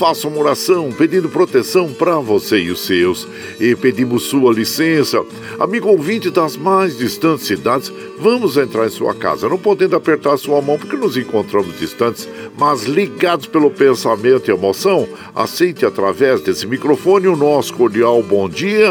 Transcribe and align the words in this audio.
faça 0.00 0.26
uma 0.26 0.38
oração 0.38 0.90
pedindo 0.90 1.28
proteção 1.28 1.92
para 1.92 2.18
você 2.20 2.58
e 2.58 2.70
os 2.70 2.86
seus. 2.86 3.28
E 3.60 3.76
pedimos 3.76 4.22
sua 4.22 4.50
licença. 4.50 5.22
Amigo 5.58 5.90
ouvinte 5.90 6.30
das 6.30 6.56
mais 6.56 6.96
distantes 6.96 7.46
cidades, 7.46 7.92
vamos 8.18 8.56
entrar 8.56 8.86
em 8.86 8.90
sua 8.90 9.14
casa, 9.14 9.46
não 9.46 9.58
podendo 9.58 9.94
apertar 9.94 10.38
sua 10.38 10.62
mão 10.62 10.78
porque 10.78 10.96
nos 10.96 11.18
encontramos 11.18 11.78
distantes, 11.78 12.26
mas 12.56 12.84
ligados 12.84 13.46
pelo 13.46 13.70
pensamento 13.70 14.50
e 14.50 14.54
emoção. 14.54 15.06
Aceite 15.34 15.84
através 15.84 16.40
desse 16.40 16.66
microfone 16.66 17.28
o 17.28 17.36
nosso 17.36 17.74
cordial 17.74 18.22
bom 18.22 18.48
dia. 18.48 18.88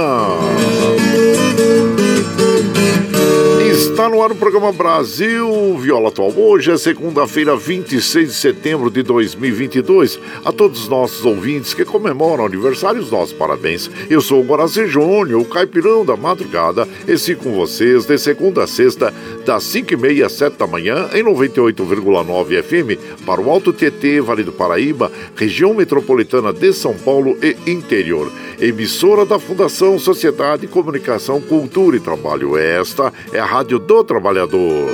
Está 3.80 4.10
no 4.10 4.22
ar 4.22 4.30
o 4.30 4.36
programa 4.36 4.74
Brasil 4.74 5.78
Viola 5.78 6.10
Atual. 6.10 6.34
Hoje 6.36 6.70
é 6.70 6.78
segunda-feira, 6.78 7.56
26 7.56 8.28
de 8.28 8.34
setembro 8.34 8.92
de 8.92 9.02
2022. 9.02 10.20
A 10.44 10.52
todos 10.52 10.82
os 10.82 10.90
nossos 10.90 11.24
ouvintes 11.24 11.74
que 11.74 11.86
comemoram 11.86 12.46
aniversários, 12.46 13.10
nossos 13.10 13.32
parabéns. 13.32 13.90
Eu 14.10 14.20
sou 14.20 14.42
o 14.42 14.44
Guaraci 14.46 14.86
Júnior, 14.86 15.42
o 15.42 15.46
caipirão 15.46 16.04
da 16.04 16.18
madrugada, 16.18 16.86
e 17.08 17.18
sigo 17.18 17.44
com 17.44 17.54
vocês 17.54 18.06
de 18.06 18.18
segunda 18.18 18.66
a 18.66 18.68
sexta, 18.68 19.14
das 19.46 19.64
5h30 19.64 20.26
às 20.26 20.34
7 20.34 20.58
da 20.58 20.68
manhã, 20.68 21.10
em 21.14 21.24
98,9 21.24 22.62
FM, 22.62 23.26
para 23.26 23.40
o 23.40 23.50
Alto 23.50 23.72
TT, 23.72 24.20
Vale 24.20 24.44
do 24.44 24.52
Paraíba, 24.52 25.10
região 25.38 25.74
metropolitana 25.74 26.52
de 26.52 26.74
São 26.74 26.94
Paulo 26.94 27.38
e 27.42 27.56
interior. 27.72 28.30
Emissora 28.60 29.26
da 29.26 29.40
Fundação 29.40 29.98
Sociedade, 29.98 30.68
Comunicação, 30.68 31.40
Cultura 31.40 31.96
e 31.96 32.00
Trabalho. 32.02 32.58
Esta 32.58 33.14
é 33.32 33.40
a 33.40 33.46
Rádio 33.46 33.69
Rádio 33.70 33.80
do 33.80 34.04
Trabalhador. 34.04 34.90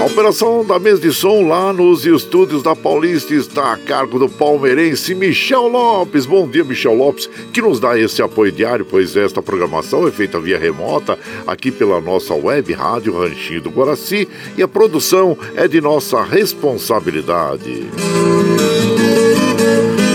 A 0.00 0.04
operação 0.04 0.64
da 0.64 0.78
mesa 0.78 1.00
de 1.00 1.12
som 1.12 1.48
lá 1.48 1.72
nos 1.72 2.06
estúdios 2.06 2.62
da 2.62 2.76
Paulista 2.76 3.34
está 3.34 3.72
a 3.72 3.76
cargo 3.76 4.16
do 4.16 4.28
palmeirense 4.28 5.12
Michel 5.12 5.66
Lopes. 5.66 6.24
Bom 6.24 6.46
dia, 6.46 6.62
Michel 6.62 6.94
Lopes, 6.94 7.28
que 7.52 7.60
nos 7.60 7.80
dá 7.80 7.98
esse 7.98 8.22
apoio 8.22 8.52
diário, 8.52 8.84
pois 8.84 9.16
esta 9.16 9.42
programação 9.42 10.06
é 10.06 10.12
feita 10.12 10.38
via 10.38 10.56
remota 10.56 11.18
aqui 11.44 11.72
pela 11.72 12.00
nossa 12.00 12.32
web 12.32 12.72
rádio 12.72 13.18
Ranchinho 13.18 13.62
do 13.62 13.70
Guaraci 13.70 14.28
e 14.56 14.62
a 14.62 14.68
produção 14.68 15.36
é 15.56 15.66
de 15.66 15.80
nossa 15.80 16.22
responsabilidade. 16.22 17.88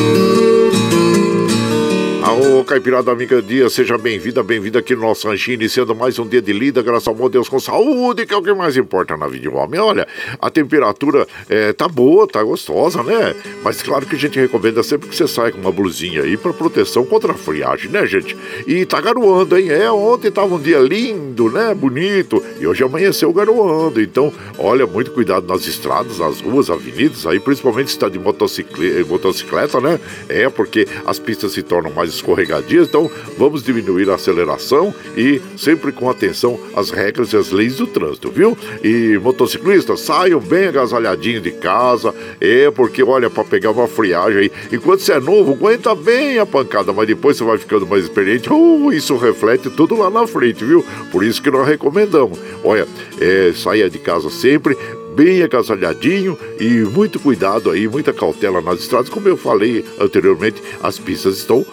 Ô, 2.31 2.63
Caipirada 2.63 3.11
Amiga 3.11 3.41
Dia, 3.41 3.69
seja 3.69 3.97
bem-vinda, 3.97 4.41
bem-vinda 4.41 4.79
aqui 4.79 4.95
no 4.95 5.01
nosso 5.01 5.27
ranchinho, 5.27 5.55
iniciando 5.55 5.93
mais 5.93 6.17
um 6.17 6.25
dia 6.25 6.41
de 6.41 6.53
lida, 6.53 6.81
graças 6.81 7.05
ao 7.05 7.13
amor 7.13 7.29
Deus 7.29 7.49
com 7.49 7.59
saúde, 7.59 8.25
que 8.25 8.33
é 8.33 8.37
o 8.37 8.41
que 8.41 8.53
mais 8.53 8.77
importa 8.77 9.17
na 9.17 9.27
vida 9.27 9.41
de 9.41 9.49
homem. 9.49 9.77
Olha, 9.81 10.07
a 10.39 10.49
temperatura 10.49 11.27
é, 11.49 11.73
tá 11.73 11.89
boa, 11.89 12.25
tá 12.25 12.41
gostosa, 12.41 13.03
né? 13.03 13.35
Mas 13.61 13.83
claro 13.83 14.05
que 14.05 14.15
a 14.15 14.17
gente 14.17 14.39
recomenda 14.39 14.81
sempre 14.81 15.09
que 15.09 15.15
você 15.15 15.27
saia 15.27 15.51
com 15.51 15.59
uma 15.59 15.73
blusinha 15.73 16.21
aí 16.21 16.37
para 16.37 16.53
proteção 16.53 17.05
contra 17.05 17.33
a 17.33 17.35
friagem, 17.35 17.91
né, 17.91 18.05
gente? 18.05 18.37
E 18.65 18.85
tá 18.85 19.01
garoando, 19.01 19.57
hein? 19.57 19.69
É, 19.69 19.91
ontem 19.91 20.31
tava 20.31 20.55
um 20.55 20.61
dia 20.61 20.79
lindo, 20.79 21.51
né? 21.51 21.73
Bonito, 21.73 22.41
e 22.61 22.65
hoje 22.65 22.81
amanheceu 22.81 23.33
garoando. 23.33 24.01
Então, 24.01 24.31
olha, 24.57 24.87
muito 24.87 25.11
cuidado 25.11 25.45
nas 25.45 25.67
estradas, 25.67 26.19
nas 26.19 26.39
ruas, 26.39 26.69
avenidas, 26.69 27.27
aí, 27.27 27.41
principalmente 27.41 27.91
se 27.91 27.99
tá 27.99 28.07
de 28.07 28.17
motocicleta, 28.17 29.03
motocicleta 29.05 29.81
né? 29.81 29.99
É, 30.29 30.47
porque 30.49 30.87
as 31.05 31.19
pistas 31.19 31.51
se 31.51 31.61
tornam 31.61 31.91
mais 31.91 32.20
escorregadias, 32.21 32.87
então 32.87 33.09
vamos 33.37 33.63
diminuir 33.63 34.09
a 34.09 34.15
aceleração 34.15 34.93
e 35.17 35.41
sempre 35.57 35.91
com 35.91 36.09
atenção 36.09 36.59
às 36.75 36.89
regras 36.89 37.33
e 37.33 37.37
às 37.37 37.51
leis 37.51 37.77
do 37.77 37.87
trânsito, 37.87 38.31
viu? 38.31 38.57
E 38.83 39.19
motociclistas, 39.21 40.01
saiam 40.01 40.39
bem 40.39 40.67
agasalhadinhos 40.67 41.43
de 41.43 41.51
casa, 41.51 42.13
é 42.39 42.69
porque 42.71 43.03
olha, 43.03 43.29
para 43.29 43.43
pegar 43.43 43.71
uma 43.71 43.87
friagem 43.87 44.39
aí, 44.39 44.51
enquanto 44.71 45.01
você 45.01 45.13
é 45.13 45.19
novo, 45.19 45.53
aguenta 45.53 45.93
bem 45.95 46.39
a 46.39 46.45
pancada, 46.45 46.93
mas 46.93 47.07
depois 47.07 47.37
você 47.37 47.43
vai 47.43 47.57
ficando 47.57 47.85
mais 47.87 48.03
experiente, 48.03 48.51
uh, 48.51 48.93
isso 48.93 49.17
reflete 49.17 49.69
tudo 49.69 49.95
lá 49.95 50.09
na 50.09 50.25
frente, 50.27 50.63
viu? 50.63 50.85
Por 51.11 51.23
isso 51.23 51.41
que 51.41 51.51
nós 51.51 51.67
recomendamos. 51.67 52.39
Olha, 52.63 52.87
é, 53.19 53.51
saia 53.55 53.89
de 53.89 53.97
casa 53.97 54.29
sempre, 54.29 54.77
bem 55.15 55.43
agasalhadinho 55.43 56.37
e 56.59 56.69
muito 56.83 57.19
cuidado 57.19 57.69
aí, 57.69 57.87
muita 57.87 58.13
cautela 58.13 58.61
nas 58.61 58.79
estradas. 58.79 59.09
Como 59.09 59.27
eu 59.27 59.37
falei 59.37 59.85
anteriormente, 59.99 60.61
as 60.81 60.97
pistas 60.97 61.37
estão 61.37 61.65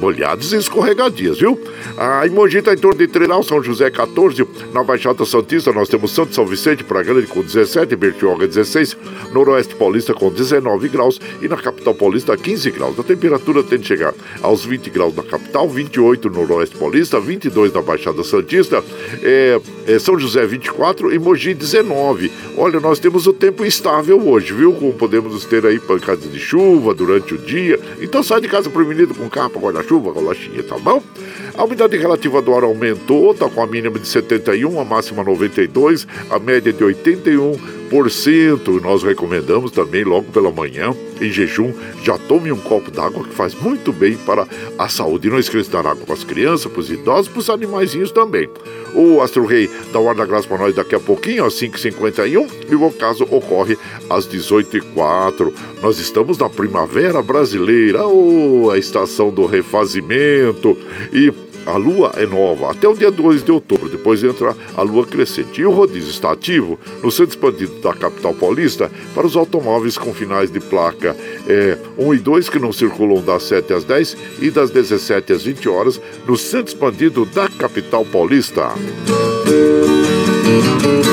molhadas 0.00 0.52
e 0.52 0.56
escorregadias, 0.56 1.38
viu? 1.38 1.58
A 1.96 2.26
Imogi 2.26 2.58
está 2.58 2.72
em 2.72 2.78
torno 2.78 2.98
de 2.98 3.06
Treinal, 3.06 3.42
São 3.42 3.62
José 3.62 3.90
14, 3.90 4.46
na 4.72 4.82
Baixada 4.82 5.24
Santista 5.24 5.72
nós 5.72 5.88
temos 5.88 6.12
Santo 6.12 6.34
São 6.34 6.46
Vicente, 6.46 6.84
Praia 6.84 7.04
Grande 7.04 7.26
com 7.26 7.42
17, 7.42 7.94
Bertioga 7.96 8.46
16, 8.46 8.96
Noroeste 9.32 9.74
Paulista 9.74 10.14
com 10.14 10.30
19 10.30 10.88
graus 10.88 11.20
e 11.40 11.48
na 11.48 11.56
capital 11.56 11.94
paulista 11.94 12.36
15 12.36 12.70
graus. 12.70 12.98
A 12.98 13.02
temperatura 13.02 13.62
tende 13.62 13.84
a 13.84 13.86
chegar 13.86 14.14
aos 14.42 14.64
20 14.64 14.90
graus 14.90 15.14
na 15.14 15.22
capital, 15.22 15.68
28 15.68 16.28
no 16.28 16.40
Noroeste 16.40 16.76
Paulista, 16.76 17.20
22 17.20 17.72
na 17.72 17.82
Baixada 17.82 18.24
Santista, 18.24 18.82
é, 19.22 19.60
é 19.86 19.98
São 19.98 20.18
José 20.18 20.46
24 20.46 21.12
e 21.12 21.18
Mogi 21.18 21.54
19. 21.54 22.30
Olha, 22.56 22.79
nós 22.80 22.98
temos 22.98 23.26
o 23.26 23.32
tempo 23.32 23.64
estável 23.64 24.26
hoje, 24.28 24.52
viu? 24.52 24.72
Como 24.72 24.92
podemos 24.92 25.44
ter 25.44 25.64
aí 25.66 25.78
pancadas 25.78 26.30
de 26.30 26.38
chuva 26.38 26.94
durante 26.94 27.34
o 27.34 27.38
dia. 27.38 27.78
Então 28.00 28.22
sai 28.22 28.40
de 28.40 28.48
casa 28.48 28.70
prevenido 28.70 29.14
com 29.14 29.28
capa, 29.28 29.60
guarda-chuva, 29.60 30.12
golachinha, 30.12 30.62
tá 30.62 30.78
bom? 30.78 31.02
A 31.56 31.64
umidade 31.64 31.96
relativa 31.96 32.40
do 32.40 32.54
ar 32.54 32.64
aumentou, 32.64 33.34
tá 33.34 33.48
com 33.48 33.62
a 33.62 33.66
mínima 33.66 33.98
de 33.98 34.08
71, 34.08 34.80
a 34.80 34.84
máxima 34.84 35.22
92, 35.22 36.06
a 36.30 36.38
média 36.38 36.72
de 36.72 36.82
81 36.82 37.80
nós 38.80 39.02
recomendamos 39.02 39.72
também 39.72 40.04
logo 40.04 40.30
pela 40.30 40.52
manhã, 40.52 40.94
em 41.20 41.30
jejum, 41.30 41.72
já 42.02 42.16
tome 42.18 42.50
um 42.50 42.58
copo 42.58 42.90
d'água 42.90 43.24
que 43.24 43.34
faz 43.34 43.54
muito 43.54 43.92
bem 43.92 44.16
para 44.16 44.46
a 44.78 44.88
saúde. 44.88 45.28
E 45.28 45.30
não 45.30 45.38
esqueça 45.38 45.64
de 45.64 45.70
dar 45.70 45.86
água 45.86 46.04
para 46.04 46.14
as 46.14 46.24
crianças, 46.24 46.70
para 46.70 46.80
os 46.80 46.90
idosos, 46.90 47.28
para 47.28 47.38
os 47.38 47.50
animaizinhos 47.50 48.10
também. 48.10 48.48
O 48.94 49.20
Astro 49.20 49.46
Rei 49.46 49.70
dá 49.92 50.00
o 50.00 50.08
ar 50.08 50.14
da 50.14 50.26
graça 50.26 50.48
para 50.48 50.58
nós 50.58 50.74
daqui 50.74 50.94
a 50.94 51.00
pouquinho, 51.00 51.44
às 51.44 51.54
5h51, 51.54 52.48
e 52.68 52.74
o 52.74 52.90
caso 52.90 53.24
ocorre 53.24 53.78
às 54.08 54.26
18h04. 54.26 55.52
Nós 55.82 55.98
estamos 55.98 56.38
na 56.38 56.48
primavera 56.48 57.22
brasileira, 57.22 58.06
oh, 58.06 58.70
a 58.70 58.78
estação 58.78 59.30
do 59.30 59.46
refazimento. 59.46 60.76
E 61.12 61.32
a 61.66 61.76
lua 61.76 62.12
é 62.16 62.26
nova 62.26 62.70
até 62.70 62.88
o 62.88 62.94
dia 62.94 63.10
2 63.10 63.44
de 63.44 63.52
outubro, 63.52 63.88
depois 63.88 64.22
entra 64.22 64.56
a 64.76 64.82
lua 64.82 65.06
crescente. 65.06 65.60
E 65.60 65.66
o 65.66 65.70
rodízio 65.70 66.10
está 66.10 66.32
ativo 66.32 66.78
no 67.02 67.10
centro 67.10 67.30
expandido 67.30 67.80
da 67.80 67.92
capital 67.94 68.34
paulista 68.34 68.90
para 69.14 69.26
os 69.26 69.36
automóveis 69.36 69.96
com 69.98 70.12
finais 70.12 70.50
de 70.50 70.60
placa 70.60 71.16
é, 71.48 71.78
1 71.98 72.14
e 72.14 72.18
2 72.18 72.48
que 72.48 72.58
não 72.58 72.72
circulam 72.72 73.22
das 73.22 73.44
7 73.44 73.72
às 73.72 73.84
10 73.84 74.16
e 74.40 74.50
das 74.50 74.70
17 74.70 75.32
às 75.32 75.42
20 75.44 75.68
horas 75.68 76.00
no 76.26 76.36
centro 76.36 76.72
expandido 76.72 77.24
da 77.26 77.48
capital 77.48 78.04
paulista. 78.04 78.70
É, 81.06 81.09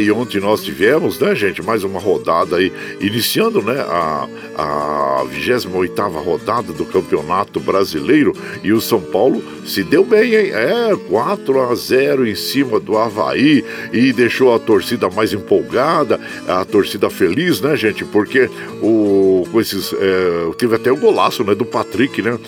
e 0.00 0.10
ontem 0.10 0.40
nós 0.40 0.62
tivemos, 0.62 1.18
né, 1.18 1.34
gente, 1.34 1.62
mais 1.62 1.84
uma 1.84 2.00
rodada 2.00 2.56
aí, 2.56 2.72
iniciando, 3.00 3.62
né, 3.62 3.80
a, 3.80 4.28
a 4.56 5.24
28 5.24 6.00
rodada 6.18 6.72
do 6.72 6.84
Campeonato 6.84 7.60
Brasileiro 7.60 8.32
e 8.62 8.72
o 8.72 8.80
São 8.80 9.00
Paulo 9.00 9.42
se 9.64 9.82
deu 9.82 10.04
bem, 10.04 10.34
hein? 10.34 10.50
É, 10.52 10.96
4 11.08 11.60
a 11.60 11.74
0 11.74 12.26
em 12.26 12.34
cima 12.34 12.80
do 12.80 12.96
Havaí 12.96 13.64
e 13.92 14.12
deixou 14.12 14.54
a 14.54 14.58
torcida 14.58 15.08
mais 15.10 15.32
empolgada, 15.32 16.20
a 16.48 16.64
torcida 16.64 17.10
feliz, 17.10 17.60
né, 17.60 17.76
gente? 17.76 18.04
Porque 18.04 18.50
o, 18.82 19.46
com 19.50 19.60
esses, 19.60 19.92
é, 19.92 20.50
teve 20.56 20.76
até 20.76 20.90
o 20.90 20.96
golaço, 20.96 21.44
né, 21.44 21.54
do 21.54 21.64
Patrick, 21.64 22.22
né? 22.22 22.38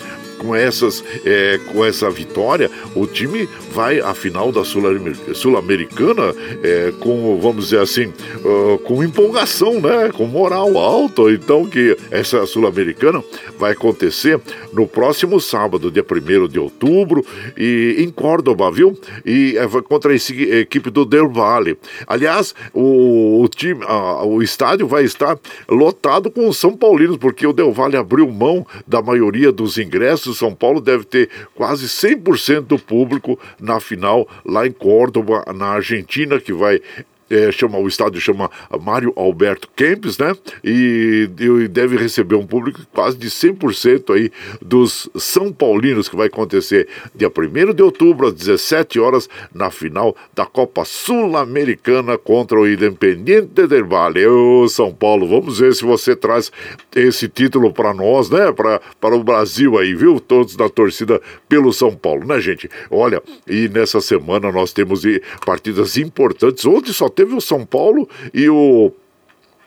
Com, 0.43 0.53
essas, 0.53 1.03
é, 1.25 1.59
com 1.71 1.85
essa 1.85 2.09
vitória, 2.09 2.69
o 2.93 3.07
time 3.07 3.47
vai 3.71 4.01
à 4.01 4.13
final 4.13 4.51
da 4.51 4.63
Sul-Americana 4.63 6.35
é, 6.61 6.93
com, 6.99 7.39
vamos 7.41 7.65
dizer 7.65 7.79
assim, 7.79 8.11
uh, 8.43 8.77
com 8.79 9.03
empolgação, 9.03 9.79
né? 9.79 10.11
Com 10.13 10.25
moral 10.25 10.77
alta. 10.77 11.23
Então, 11.31 11.65
que 11.65 11.97
essa 12.11 12.45
Sul-Americana 12.45 13.23
vai 13.57 13.71
acontecer 13.71 14.39
no 14.73 14.85
próximo 14.85 15.39
sábado, 15.39 15.89
dia 15.89 16.03
1 16.03 16.47
de 16.47 16.59
outubro, 16.59 17.25
e 17.57 17.95
em 17.99 18.09
Córdoba, 18.09 18.69
viu? 18.69 18.97
E 19.25 19.57
é, 19.57 19.67
contra 19.81 20.11
a 20.11 20.15
equipe 20.15 20.89
do 20.89 21.05
Del 21.05 21.29
Valle. 21.29 21.77
Aliás, 22.05 22.53
o, 22.73 23.41
o 23.41 23.47
time, 23.47 23.83
o 24.25 24.41
estádio 24.41 24.87
vai 24.87 25.03
estar 25.03 25.37
lotado 25.69 26.29
com 26.29 26.47
os 26.49 26.57
São 26.57 26.75
Paulinos, 26.75 27.17
porque 27.17 27.47
o 27.47 27.53
Del 27.53 27.71
Valle 27.71 27.95
abriu 27.95 28.29
mão 28.29 28.65
da 28.85 29.01
maioria 29.01 29.51
dos 29.51 29.77
ingressos 29.77 30.32
o 30.33 30.35
São 30.35 30.53
Paulo 30.53 30.81
deve 30.81 31.05
ter 31.05 31.29
quase 31.55 31.87
100% 31.87 32.61
do 32.61 32.77
público 32.77 33.39
na 33.59 33.79
final 33.79 34.27
lá 34.45 34.67
em 34.67 34.71
Córdoba, 34.71 35.45
na 35.55 35.67
Argentina, 35.67 36.39
que 36.39 36.51
vai 36.51 36.81
é, 37.33 37.51
chama, 37.51 37.77
o 37.77 37.87
estádio 37.87 38.19
chama 38.19 38.49
Mário 38.81 39.13
Alberto 39.15 39.69
Kempes, 39.75 40.17
né? 40.17 40.35
E, 40.63 41.29
e 41.39 41.67
deve 41.67 41.97
receber 41.97 42.35
um 42.35 42.45
público 42.45 42.81
quase 42.93 43.17
de 43.17 43.29
100% 43.29 44.13
aí 44.15 44.31
dos 44.61 45.09
São 45.15 45.51
Paulinos, 45.51 46.09
que 46.09 46.15
vai 46.15 46.27
acontecer 46.27 46.87
dia 47.15 47.29
1 47.29 47.73
de 47.73 47.83
outubro, 47.83 48.27
às 48.27 48.33
17 48.33 48.99
horas, 48.99 49.29
na 49.53 49.69
final 49.69 50.15
da 50.33 50.45
Copa 50.45 50.85
Sul-Americana 50.85 52.17
contra 52.17 52.59
o 52.59 52.67
Independiente 52.67 53.67
del 53.67 53.85
Valle. 53.87 54.25
Ô, 54.27 54.67
São 54.67 54.93
Paulo, 54.93 55.27
vamos 55.27 55.59
ver 55.59 55.73
se 55.73 55.83
você 55.83 56.15
traz 56.15 56.51
esse 56.95 57.27
título 57.27 57.71
para 57.73 57.93
nós, 57.93 58.29
né? 58.29 58.51
Pra, 58.51 58.81
para 58.99 59.15
o 59.15 59.23
Brasil 59.23 59.77
aí, 59.77 59.93
viu? 59.95 60.19
Todos 60.19 60.55
da 60.55 60.69
torcida 60.69 61.21
pelo 61.47 61.73
São 61.73 61.95
Paulo, 61.95 62.25
né, 62.25 62.39
gente? 62.39 62.69
Olha, 62.89 63.21
e 63.47 63.67
nessa 63.69 64.01
semana 64.01 64.51
nós 64.51 64.73
temos 64.73 65.03
partidas 65.45 65.97
importantes. 65.97 66.65
Ontem 66.65 66.91
só 66.91 67.09
teve 67.09 67.22
o 67.31 67.41
São 67.41 67.65
Paulo 67.65 68.07
e 68.33 68.49
o 68.49 68.91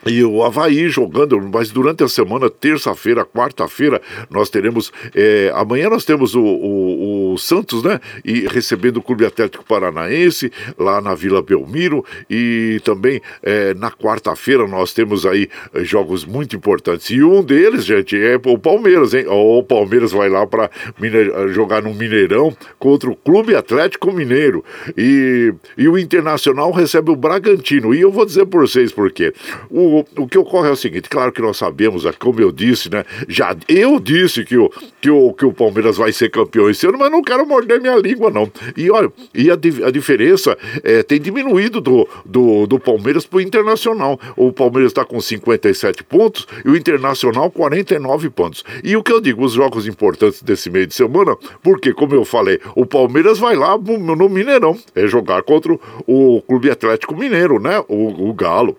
e 0.06 0.22
o 0.22 0.42
Havaí 0.44 0.88
jogando, 0.88 1.40
mas 1.52 1.70
durante 1.70 2.04
a 2.04 2.08
semana, 2.08 2.48
terça-feira, 2.48 3.24
quarta-feira, 3.24 4.00
nós 4.30 4.48
teremos. 4.48 4.92
É, 5.14 5.50
amanhã 5.54 5.90
nós 5.90 6.04
temos 6.04 6.34
o, 6.34 6.42
o, 6.42 7.05
Santos, 7.38 7.82
né? 7.82 8.00
E 8.24 8.46
recebendo 8.46 8.98
o 8.98 9.02
Clube 9.02 9.24
Atlético 9.24 9.64
Paranaense, 9.64 10.52
lá 10.78 11.00
na 11.00 11.14
Vila 11.14 11.42
Belmiro. 11.42 12.04
E 12.28 12.80
também 12.84 13.20
é, 13.42 13.74
na 13.74 13.90
quarta-feira 13.90 14.66
nós 14.66 14.92
temos 14.92 15.26
aí 15.26 15.48
é, 15.74 15.84
jogos 15.84 16.24
muito 16.24 16.56
importantes. 16.56 17.10
E 17.10 17.22
um 17.22 17.42
deles, 17.42 17.84
gente, 17.84 18.16
é 18.16 18.38
o 18.44 18.58
Palmeiras, 18.58 19.14
hein? 19.14 19.26
O 19.28 19.62
Palmeiras 19.62 20.12
vai 20.12 20.28
lá 20.28 20.46
para 20.46 20.70
jogar 21.52 21.82
no 21.82 21.94
Mineirão 21.94 22.56
contra 22.78 23.10
o 23.10 23.16
Clube 23.16 23.54
Atlético 23.54 24.12
Mineiro. 24.12 24.64
E, 24.96 25.52
e 25.76 25.88
o 25.88 25.98
Internacional 25.98 26.70
recebe 26.70 27.10
o 27.10 27.16
Bragantino. 27.16 27.94
E 27.94 28.00
eu 28.00 28.10
vou 28.10 28.24
dizer 28.24 28.46
por 28.46 28.66
vocês 28.66 28.92
por 28.92 29.10
quê. 29.10 29.32
O 29.70 29.96
o, 30.16 30.26
que 30.26 30.38
ocorre 30.38 30.68
é 30.68 30.72
o 30.72 30.76
seguinte, 30.76 31.08
claro 31.08 31.32
que 31.32 31.40
nós 31.40 31.56
sabemos, 31.56 32.04
é 32.04 32.12
como 32.12 32.40
eu 32.40 32.52
disse, 32.52 32.90
né? 32.90 33.04
Já 33.28 33.56
eu 33.68 34.00
disse 34.00 34.44
que 34.44 34.56
o, 34.56 34.70
que 35.00 35.10
o, 35.10 35.32
que 35.32 35.44
o 35.44 35.52
Palmeiras 35.52 35.96
vai 35.96 36.12
ser 36.12 36.30
campeão 36.30 36.68
esse 36.68 36.86
ano, 36.86 36.98
mas 36.98 37.10
não 37.10 37.22
quero 37.26 37.44
morder 37.44 37.80
minha 37.80 37.96
língua, 37.96 38.30
não. 38.30 38.50
E 38.76 38.88
olha, 38.90 39.12
e 39.34 39.50
a, 39.50 39.54
a 39.54 39.90
diferença 39.90 40.56
é, 40.84 41.02
tem 41.02 41.20
diminuído 41.20 41.80
do, 41.80 42.08
do, 42.24 42.66
do 42.66 42.78
Palmeiras 42.78 43.26
pro 43.26 43.40
Internacional. 43.40 44.18
O 44.36 44.52
Palmeiras 44.52 44.92
está 44.92 45.04
com 45.04 45.20
57 45.20 46.04
pontos 46.04 46.46
e 46.64 46.70
o 46.70 46.76
Internacional 46.76 47.50
49 47.50 48.30
pontos. 48.30 48.64
E 48.84 48.96
o 48.96 49.02
que 49.02 49.12
eu 49.12 49.20
digo, 49.20 49.44
os 49.44 49.52
jogos 49.52 49.88
importantes 49.88 50.40
desse 50.42 50.70
meio 50.70 50.86
de 50.86 50.94
semana, 50.94 51.36
porque, 51.62 51.92
como 51.92 52.14
eu 52.14 52.24
falei, 52.24 52.60
o 52.76 52.86
Palmeiras 52.86 53.38
vai 53.38 53.56
lá 53.56 53.76
no 53.76 54.28
Mineirão, 54.28 54.78
é 54.94 55.06
jogar 55.06 55.42
contra 55.42 55.76
o 56.06 56.42
Clube 56.42 56.70
Atlético 56.70 57.16
Mineiro, 57.16 57.58
né? 57.58 57.82
o, 57.88 58.28
o 58.28 58.34
Galo. 58.34 58.76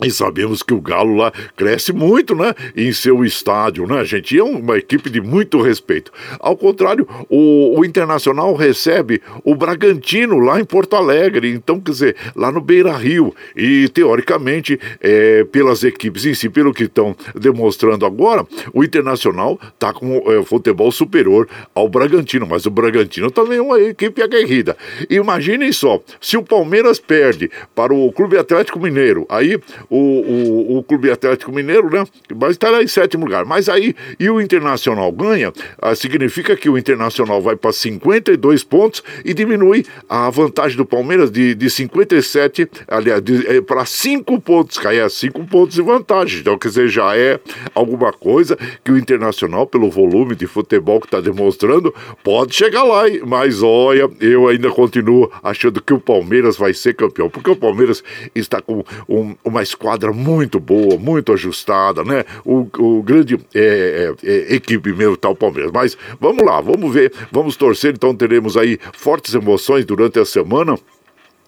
E 0.00 0.12
sabemos 0.12 0.62
que 0.62 0.72
o 0.72 0.80
Galo 0.80 1.16
lá 1.16 1.32
cresce 1.56 1.92
muito, 1.92 2.34
né? 2.34 2.54
Em 2.76 2.92
seu 2.92 3.24
estádio, 3.24 3.84
né, 3.84 4.04
gente? 4.04 4.38
É 4.38 4.42
uma 4.42 4.78
equipe 4.78 5.10
de 5.10 5.20
muito 5.20 5.60
respeito. 5.60 6.12
Ao 6.38 6.56
contrário, 6.56 7.06
o, 7.28 7.78
o, 7.78 7.84
Internacional 7.84 8.54
recebe 8.54 9.20
o 9.42 9.56
Bragantino 9.56 10.38
lá 10.38 10.60
em 10.60 10.64
Porto 10.64 10.94
Alegre. 10.94 11.50
Então, 11.50 11.80
quer 11.80 11.90
dizer, 11.90 12.16
lá 12.36 12.52
no 12.52 12.60
Beira 12.60 12.96
Rio. 12.96 13.34
E, 13.56 13.88
teoricamente, 13.88 14.78
é, 15.00 15.42
pelas 15.44 15.82
equipes 15.82 16.24
em 16.26 16.34
si, 16.34 16.48
pelo 16.48 16.72
que 16.72 16.84
estão 16.84 17.16
demonstrando 17.34 18.06
agora, 18.06 18.46
o 18.72 18.84
Internacional 18.84 19.58
está 19.74 19.92
com 19.92 20.22
é, 20.30 20.44
futebol 20.44 20.92
superior 20.92 21.48
ao 21.74 21.88
Bragantino. 21.88 22.46
Mas 22.46 22.66
o 22.66 22.70
Bragantino 22.70 23.32
também 23.32 23.58
é 23.58 23.62
uma 23.62 23.80
equipe 23.80 24.22
aguerrida. 24.22 24.76
Imaginem 25.10 25.72
só, 25.72 26.00
se 26.20 26.36
o 26.36 26.42
Palmeiras 26.42 27.00
perde 27.00 27.50
para 27.74 27.92
o 27.92 28.12
Clube 28.12 28.38
Atlético 28.38 28.78
Mineiro, 28.78 29.26
aí 29.28 29.58
o, 29.90 29.96
o, 29.96 30.78
o 30.78 30.82
Clube 30.82 31.10
Atlético 31.10 31.52
Mineiro, 31.52 31.90
né? 31.90 32.04
Vai 32.34 32.50
estar 32.50 32.82
em 32.82 32.86
sétimo 32.86 33.24
lugar. 33.24 33.44
Mas 33.44 33.68
aí, 33.68 33.94
e 34.18 34.28
o 34.28 34.40
Internacional 34.40 35.10
ganha, 35.12 35.52
ah, 35.80 35.94
significa 35.94 36.56
que 36.56 36.68
o 36.68 36.78
Internacional 36.78 37.40
vai 37.40 37.56
para 37.56 37.72
52 37.72 38.64
pontos 38.64 39.02
e 39.24 39.32
diminui 39.32 39.84
a 40.08 40.28
vantagem 40.30 40.76
do 40.76 40.84
Palmeiras 40.84 41.30
de, 41.30 41.54
de 41.54 41.70
57, 41.70 42.68
aliás, 42.86 43.22
é, 43.46 43.60
para 43.60 43.84
5 43.84 44.40
pontos, 44.40 44.78
cai 44.78 45.00
a 45.00 45.08
5 45.08 45.44
pontos 45.46 45.74
de 45.74 45.82
vantagem. 45.82 46.40
Então, 46.40 46.58
quer 46.58 46.68
dizer, 46.68 46.88
já 46.88 47.16
é 47.16 47.40
alguma 47.74 48.12
coisa 48.12 48.56
que 48.84 48.92
o 48.92 48.98
Internacional, 48.98 49.66
pelo 49.66 49.90
volume 49.90 50.34
de 50.34 50.46
futebol 50.46 51.00
que 51.00 51.06
está 51.06 51.20
demonstrando, 51.20 51.94
pode 52.22 52.54
chegar 52.54 52.82
lá. 52.82 53.04
Mas 53.26 53.62
olha, 53.62 54.08
eu 54.20 54.48
ainda 54.48 54.70
continuo 54.70 55.30
achando 55.42 55.80
que 55.80 55.92
o 55.92 56.00
Palmeiras 56.00 56.56
vai 56.56 56.74
ser 56.74 56.94
campeão, 56.94 57.30
porque 57.30 57.50
o 57.50 57.56
Palmeiras 57.56 58.02
está 58.34 58.60
com 58.60 58.84
um, 59.08 59.34
uma 59.44 59.62
esquadra 59.78 60.12
muito 60.12 60.58
boa, 60.58 60.98
muito 60.98 61.32
ajustada, 61.32 62.02
né? 62.02 62.24
O, 62.44 62.66
o 62.78 63.02
grande 63.02 63.38
é, 63.54 64.12
é, 64.24 64.28
é, 64.28 64.54
equipe 64.54 64.92
mesmo 64.92 65.16
tá 65.16 65.28
o 65.28 65.36
Palmeiras. 65.36 65.70
Mas 65.72 65.96
vamos 66.20 66.44
lá, 66.44 66.60
vamos 66.60 66.92
ver, 66.92 67.12
vamos 67.30 67.56
torcer. 67.56 67.94
Então 67.94 68.14
teremos 68.14 68.56
aí 68.56 68.78
fortes 68.92 69.32
emoções 69.34 69.84
durante 69.84 70.18
a 70.18 70.24
semana 70.24 70.76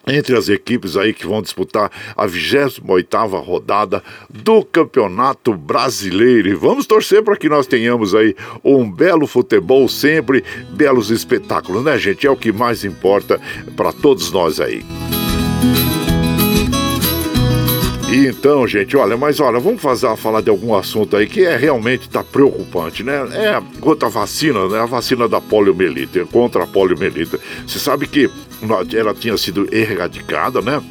entre 0.07 0.35
as 0.35 0.49
equipes 0.49 0.97
aí 0.97 1.13
que 1.13 1.27
vão 1.27 1.43
disputar 1.43 1.91
a 2.17 2.27
28ª 2.27 3.45
rodada 3.45 4.03
do 4.31 4.65
Campeonato 4.65 5.53
Brasileiro. 5.53 6.49
E 6.49 6.55
vamos 6.55 6.87
torcer 6.87 7.23
para 7.23 7.37
que 7.37 7.49
nós 7.49 7.67
tenhamos 7.67 8.15
aí 8.15 8.35
um 8.65 8.91
belo 8.91 9.27
futebol 9.27 9.89
sempre, 9.89 10.43
belos 10.71 11.11
espetáculos, 11.11 11.85
né, 11.85 11.99
gente? 11.99 12.27
É 12.27 12.31
o 12.31 12.37
que 12.37 12.51
mais 12.51 12.85
importa 12.85 13.39
para 13.77 13.93
todos 13.93 14.33
nós 14.33 14.59
aí. 14.59 14.83
Então, 18.13 18.67
gente, 18.67 18.97
olha, 18.97 19.17
mas 19.17 19.39
olha, 19.39 19.61
vamos 19.61 19.81
fazer, 19.81 20.15
falar 20.17 20.41
de 20.41 20.51
algum 20.51 20.75
assunto 20.75 21.17
aí 21.17 21.27
que 21.27 21.45
é 21.45 21.57
realmente 21.57 22.09
tá 22.09 22.25
preocupante, 22.25 23.05
né? 23.05 23.15
É 23.33 23.81
contra 23.81 24.09
a 24.09 24.11
vacina, 24.11 24.69
né? 24.69 24.81
A 24.81 24.87
vacina 24.87 25.29
da 25.29 25.41
poliomielite, 25.41 26.25
contra 26.33 26.65
a 26.65 26.67
poliomielite. 26.67 27.39
Você 27.67 27.79
sabe 27.79 28.09
que 28.09 28.29
ela 28.95 29.15
tinha 29.15 29.37
sido 29.37 29.73
erradicada, 29.73 30.61
né? 30.61 30.83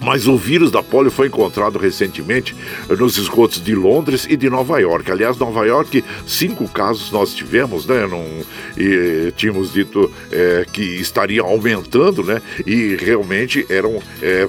Mas 0.00 0.26
o 0.26 0.36
vírus 0.36 0.70
da 0.70 0.82
polio 0.82 1.10
foi 1.10 1.26
encontrado 1.26 1.78
recentemente 1.78 2.56
nos 2.88 3.18
esgotos 3.18 3.62
de 3.62 3.74
Londres 3.74 4.26
e 4.28 4.36
de 4.36 4.48
Nova 4.48 4.78
York. 4.78 5.10
Aliás, 5.10 5.36
Nova 5.38 5.66
York, 5.66 6.02
cinco 6.26 6.66
casos 6.68 7.12
nós 7.12 7.34
tivemos, 7.34 7.86
né? 7.86 8.06
Num, 8.06 8.42
e 8.76 9.32
tínhamos 9.36 9.72
dito 9.72 10.10
é, 10.32 10.66
que 10.72 10.82
estaria 10.82 11.42
aumentando, 11.42 12.24
né? 12.24 12.40
E 12.66 12.96
realmente 12.96 13.66
eram 13.68 14.00
é, 14.22 14.48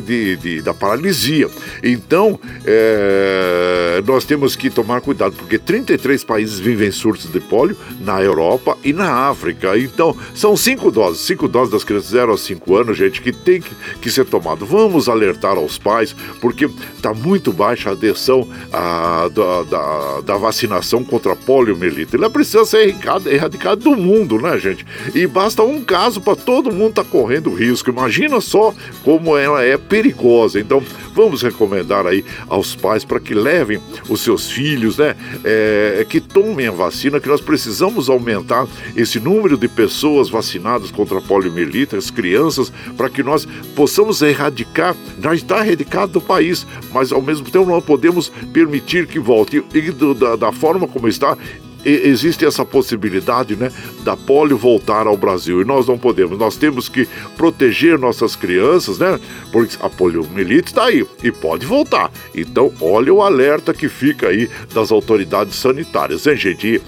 de, 0.00 0.36
de, 0.36 0.62
da 0.62 0.72
paralisia. 0.72 1.48
Então, 1.82 2.38
é, 2.64 4.02
nós 4.06 4.24
temos 4.24 4.56
que 4.56 4.70
tomar 4.70 5.00
cuidado, 5.00 5.34
porque 5.36 5.58
33 5.58 6.24
países 6.24 6.58
vivem 6.58 6.90
surtos 6.90 7.30
de 7.30 7.40
polio 7.40 7.76
na 8.00 8.20
Europa 8.22 8.76
e 8.82 8.92
na 8.92 9.28
África. 9.28 9.76
Então, 9.78 10.16
são 10.34 10.56
cinco 10.56 10.90
doses, 10.90 11.26
cinco 11.26 11.48
doses 11.48 11.72
das 11.72 11.84
crianças 11.84 12.10
0 12.10 12.32
a 12.32 12.38
5 12.38 12.76
anos, 12.76 12.96
gente, 12.96 13.20
que 13.20 13.32
tem 13.32 13.60
que, 13.60 13.74
que 14.00 14.10
ser 14.10 14.24
tomado 14.24 14.66
vamos 14.70 15.08
alertar 15.08 15.56
aos 15.56 15.76
pais, 15.76 16.14
porque 16.40 16.70
está 16.94 17.12
muito 17.12 17.52
baixa 17.52 17.90
a 17.90 17.92
adesão 17.92 18.48
a, 18.72 19.28
da, 19.34 19.62
da, 19.64 20.20
da, 20.20 20.36
vacinação 20.36 21.02
contra 21.02 21.32
a 21.32 21.36
poliomielite. 21.36 22.14
Ela 22.14 22.30
precisa 22.30 22.64
ser 22.64 22.94
erradicada, 23.26 23.76
do 23.80 23.96
mundo, 23.96 24.38
né, 24.38 24.58
gente? 24.58 24.86
E 25.14 25.26
basta 25.26 25.62
um 25.62 25.82
caso 25.82 26.20
para 26.20 26.36
todo 26.36 26.70
mundo 26.70 26.90
estar 26.90 27.04
tá 27.04 27.10
correndo 27.10 27.52
risco. 27.52 27.90
Imagina 27.90 28.40
só 28.40 28.72
como 29.02 29.36
ela 29.36 29.62
é 29.62 29.76
perigosa. 29.76 30.60
Então, 30.60 30.82
vamos 31.14 31.42
recomendar 31.42 32.06
aí 32.06 32.24
aos 32.48 32.76
pais 32.76 33.04
para 33.04 33.18
que 33.18 33.34
levem 33.34 33.80
os 34.08 34.20
seus 34.20 34.50
filhos, 34.50 34.98
né? 34.98 35.16
É, 35.42 36.06
que 36.08 36.20
tomem 36.20 36.68
a 36.68 36.72
vacina, 36.72 37.18
que 37.18 37.28
nós 37.28 37.40
precisamos 37.40 38.08
aumentar 38.08 38.68
esse 38.94 39.18
número 39.18 39.56
de 39.56 39.66
pessoas 39.66 40.28
vacinadas 40.28 40.90
contra 40.90 41.18
a 41.18 41.22
poliomielite, 41.22 41.96
as 41.96 42.10
crianças, 42.10 42.72
para 42.96 43.08
que 43.08 43.22
nós 43.22 43.46
possamos 43.74 44.22
erradicar 44.22 44.59
erradicar, 44.60 44.94
já 45.20 45.34
está 45.34 45.66
erradicado 45.66 46.12
do 46.12 46.20
país, 46.20 46.66
mas 46.92 47.12
ao 47.12 47.22
mesmo 47.22 47.50
tempo 47.50 47.66
não 47.66 47.80
podemos 47.80 48.28
permitir 48.52 49.06
que 49.06 49.18
volte. 49.18 49.64
E 49.74 49.90
do, 49.90 50.14
da, 50.14 50.36
da 50.36 50.52
forma 50.52 50.86
como 50.86 51.08
está, 51.08 51.36
existe 51.84 52.44
essa 52.44 52.64
possibilidade 52.64 53.56
né, 53.56 53.72
da 54.02 54.16
polio 54.16 54.56
voltar 54.56 55.06
ao 55.06 55.16
Brasil 55.16 55.60
e 55.60 55.64
nós 55.64 55.86
não 55.86 55.98
podemos. 55.98 56.38
Nós 56.38 56.56
temos 56.56 56.88
que 56.88 57.08
proteger 57.36 57.98
nossas 57.98 58.36
crianças, 58.36 58.98
né? 58.98 59.18
Porque 59.52 59.76
a 59.80 59.88
poliomielite 59.88 60.68
está 60.68 60.84
aí 60.84 61.06
e 61.22 61.32
pode 61.32 61.66
voltar. 61.66 62.10
Então, 62.34 62.72
olha 62.80 63.12
o 63.12 63.22
alerta 63.22 63.72
que 63.72 63.88
fica 63.88 64.28
aí 64.28 64.48
das 64.72 64.90
autoridades 64.90 65.54
sanitárias, 65.56 66.26
hein, 66.26 66.36
gente? 66.36 66.80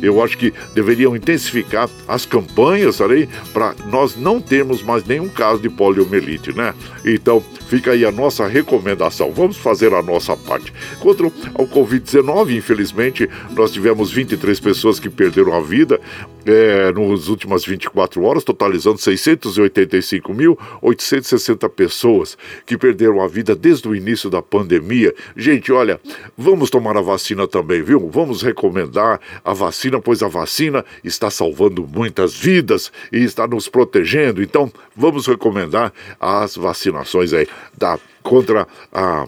Eu 0.00 0.22
acho 0.22 0.36
que 0.36 0.52
deveriam 0.74 1.16
intensificar 1.16 1.88
as 2.06 2.24
campanhas 2.26 3.00
ali 3.00 3.28
para 3.52 3.74
nós 3.90 4.16
não 4.16 4.40
termos 4.40 4.82
mais 4.82 5.04
nenhum 5.04 5.28
caso 5.28 5.60
de 5.60 5.68
poliomielite, 5.68 6.52
né? 6.52 6.74
Então, 7.04 7.42
fica 7.68 7.92
aí 7.92 8.04
a 8.04 8.12
nossa 8.12 8.46
recomendação. 8.46 9.32
Vamos 9.32 9.56
fazer 9.56 9.92
a 9.92 10.02
nossa 10.02 10.36
parte. 10.36 10.72
Contra 11.00 11.26
o 11.26 11.66
Covid-19, 11.66 12.56
infelizmente, 12.56 13.28
nós 13.54 13.72
tivemos 13.72 14.07
tivemos 14.08 14.12
23 14.12 14.60
pessoas 14.60 15.00
que 15.00 15.10
perderam 15.10 15.52
a 15.52 15.60
vida 15.60 16.00
é, 16.46 16.92
nas 16.92 17.26
últimas 17.28 17.64
24 17.64 18.22
horas, 18.22 18.44
totalizando 18.44 18.98
685.860 18.98 21.68
pessoas 21.68 22.38
que 22.64 22.78
perderam 22.78 23.20
a 23.20 23.28
vida 23.28 23.54
desde 23.54 23.86
o 23.88 23.94
início 23.94 24.30
da 24.30 24.42
pandemia. 24.42 25.14
Gente, 25.36 25.70
olha, 25.72 26.00
vamos 26.36 26.70
tomar 26.70 26.96
a 26.96 27.00
vacina 27.00 27.46
também, 27.46 27.80
viu? 27.82 28.10
Vamos 28.10 28.42
recomendar 28.42 29.20
a 29.44 29.52
vacina, 29.52 30.00
pois 30.00 30.22
a 30.22 30.28
vacina 30.28 30.84
está 31.04 31.30
salvando 31.30 31.86
muitas 31.86 32.34
vidas 32.34 32.90
e 33.12 33.18
está 33.18 33.46
nos 33.46 33.68
protegendo. 33.68 34.42
Então, 34.42 34.72
vamos 34.96 35.26
recomendar 35.26 35.92
as 36.18 36.56
vacinações 36.56 37.32
aí 37.32 37.46
da 37.76 37.98
contra 38.22 38.66
a 38.92 39.26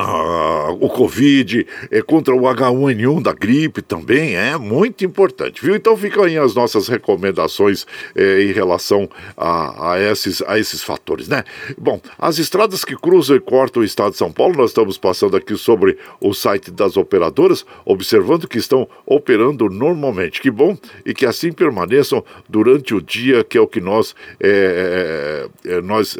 ah, 0.00 0.70
o 0.78 0.88
Covid, 0.88 1.66
é, 1.90 2.00
contra 2.02 2.32
o 2.32 2.42
H1N1 2.42 3.20
da 3.20 3.32
gripe 3.32 3.82
também, 3.82 4.36
é 4.36 4.56
muito 4.56 5.04
importante, 5.04 5.60
viu? 5.60 5.74
Então 5.74 5.96
ficam 5.96 6.22
aí 6.22 6.38
as 6.38 6.54
nossas 6.54 6.86
recomendações 6.86 7.84
é, 8.14 8.42
em 8.42 8.52
relação 8.52 9.08
a, 9.36 9.92
a, 9.92 10.00
esses, 10.00 10.40
a 10.42 10.56
esses 10.58 10.82
fatores, 10.84 11.26
né? 11.26 11.42
Bom, 11.76 12.00
as 12.16 12.38
estradas 12.38 12.84
que 12.84 12.94
cruzam 12.94 13.36
e 13.36 13.40
cortam 13.40 13.82
o 13.82 13.84
estado 13.84 14.12
de 14.12 14.18
São 14.18 14.30
Paulo, 14.30 14.56
nós 14.56 14.70
estamos 14.70 14.96
passando 14.96 15.36
aqui 15.36 15.56
sobre 15.56 15.98
o 16.20 16.32
site 16.32 16.70
das 16.70 16.96
operadoras, 16.96 17.66
observando 17.84 18.46
que 18.46 18.58
estão 18.58 18.88
operando 19.04 19.68
normalmente. 19.68 20.40
Que 20.40 20.50
bom 20.50 20.76
e 21.04 21.12
que 21.12 21.26
assim 21.26 21.50
permaneçam 21.50 22.24
durante 22.48 22.94
o 22.94 23.02
dia, 23.02 23.42
que 23.42 23.58
é 23.58 23.60
o 23.60 23.66
que 23.66 23.80
nós, 23.80 24.14
é, 24.40 25.48
nós 25.82 26.16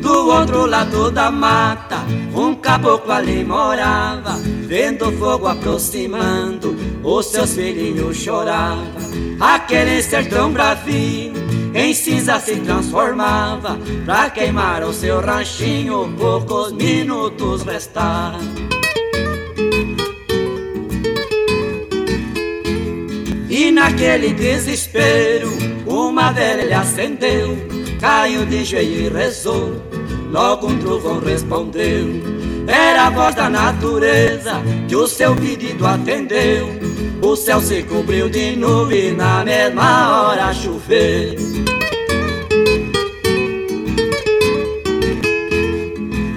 Do 0.00 0.28
outro 0.28 0.66
lado 0.66 1.10
da 1.10 1.28
mata, 1.28 1.98
um 2.32 2.54
caboclo 2.54 3.10
ali 3.10 3.44
morava. 3.44 4.61
Vendo 4.72 5.12
fogo 5.18 5.48
aproximando, 5.48 6.74
os 7.04 7.26
seus 7.26 7.52
filhinhos 7.52 8.16
choravam. 8.16 8.86
Aquele 9.38 10.02
sertão 10.02 10.50
bravio 10.50 11.34
em 11.74 11.92
cinza 11.92 12.40
se 12.40 12.56
transformava. 12.56 13.78
Pra 14.06 14.30
queimar 14.30 14.82
o 14.82 14.94
seu 14.94 15.20
ranchinho 15.20 16.10
poucos 16.18 16.72
minutos 16.72 17.64
restavam. 17.64 18.40
E 23.50 23.70
naquele 23.70 24.32
desespero 24.32 25.50
uma 25.86 26.32
velha 26.32 26.80
acendeu 26.80 27.58
Caiu 28.00 28.46
de 28.46 28.64
joelho 28.64 29.06
e 29.06 29.08
rezou 29.10 29.82
Logo 30.30 30.66
um 30.66 30.78
trovão 30.78 31.20
respondeu 31.20 32.42
Era 32.66 33.06
a 33.06 33.10
voz 33.10 33.34
da 33.34 33.48
natureza 33.48 34.62
que 34.88 34.96
o 34.96 35.06
seu 35.06 35.34
pedido 35.34 35.86
atendeu 35.86 36.68
O 37.22 37.34
céu 37.36 37.60
se 37.60 37.82
cobriu 37.82 38.28
de 38.28 38.56
nuvem 38.56 39.12
na 39.12 39.44
mesma 39.44 40.28
hora 40.28 40.52
choveu 40.54 41.34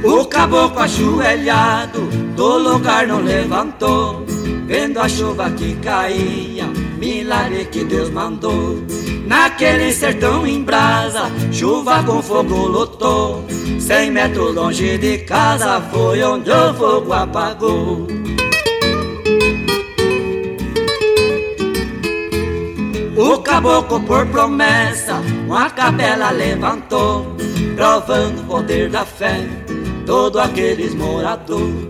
O 0.04 0.26
caboclo 0.26 0.82
ajoelhado 0.82 2.02
do 2.36 2.58
lugar 2.58 3.08
não 3.08 3.22
levantou, 3.22 4.26
vendo 4.68 5.00
a 5.00 5.08
chuva 5.10 5.50
que 5.50 5.74
caía, 5.76 6.68
milagre 6.98 7.66
que 7.66 7.84
Deus 7.84 8.10
mandou. 8.12 8.84
Naquele 9.26 9.92
sertão 9.92 10.46
em 10.46 10.62
brasa, 10.64 11.32
chuva 11.52 12.04
com 12.04 12.22
fogo 12.22 12.68
lutou. 12.68 13.46
Cem 13.80 14.12
metros 14.12 14.54
longe 14.54 14.98
de 14.98 15.20
casa 15.20 15.82
foi 15.92 16.24
onde 16.24 16.52
o 16.52 16.74
fogo 16.74 17.14
apagou. 17.14 18.08
O 23.18 23.38
caboclo 23.40 24.02
por 24.02 24.26
promessa, 24.28 25.22
uma 25.48 25.70
capela 25.70 26.32
levantou, 26.32 27.36
provando 27.76 28.42
o 28.42 28.46
poder 28.46 28.90
da 28.90 29.06
fé 29.06 29.48
todo 30.06 30.40
aqueles 30.40 30.94
moradores. 30.94 31.88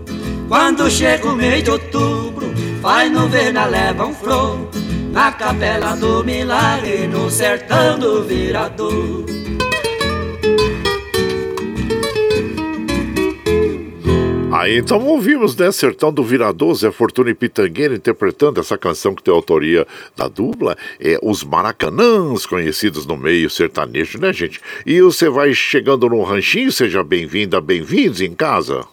Quando 0.48 0.88
chega 0.90 1.26
o 1.26 1.34
mês 1.34 1.64
de 1.64 1.70
outubro, 1.70 2.52
vai 2.80 3.08
no 3.08 3.28
verna 3.28 3.66
leva 3.66 4.06
um 4.06 4.14
flor, 4.14 4.68
na 5.16 5.32
capela 5.32 5.96
do 5.96 6.22
milagre, 6.22 7.06
no 7.06 7.30
sertão 7.30 7.98
do 7.98 8.22
virador. 8.22 9.24
Aí 14.52 14.76
então 14.76 15.02
ouvimos, 15.06 15.56
né? 15.56 15.72
Sertão 15.72 16.12
do 16.12 16.22
Virador, 16.22 16.74
Zé 16.74 16.90
Fortuna 16.90 17.30
e 17.30 17.34
Pitangueira 17.34 17.94
interpretando 17.94 18.60
essa 18.60 18.76
canção 18.76 19.14
que 19.14 19.22
tem 19.22 19.32
autoria 19.32 19.86
da 20.14 20.28
dupla, 20.28 20.76
é 21.00 21.18
Os 21.22 21.42
Maracanãs, 21.42 22.44
conhecidos 22.44 23.06
no 23.06 23.16
meio 23.16 23.48
sertanejo, 23.48 24.18
né, 24.18 24.34
gente? 24.34 24.60
E 24.84 25.00
você 25.00 25.30
vai 25.30 25.54
chegando 25.54 26.10
no 26.10 26.22
ranchinho, 26.24 26.70
seja 26.70 27.02
bem-vinda, 27.02 27.58
bem-vindos 27.58 28.20
em 28.20 28.34
casa. 28.34 28.84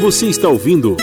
Você 0.00 0.26
está 0.26 0.48
ouvindo. 0.48 0.96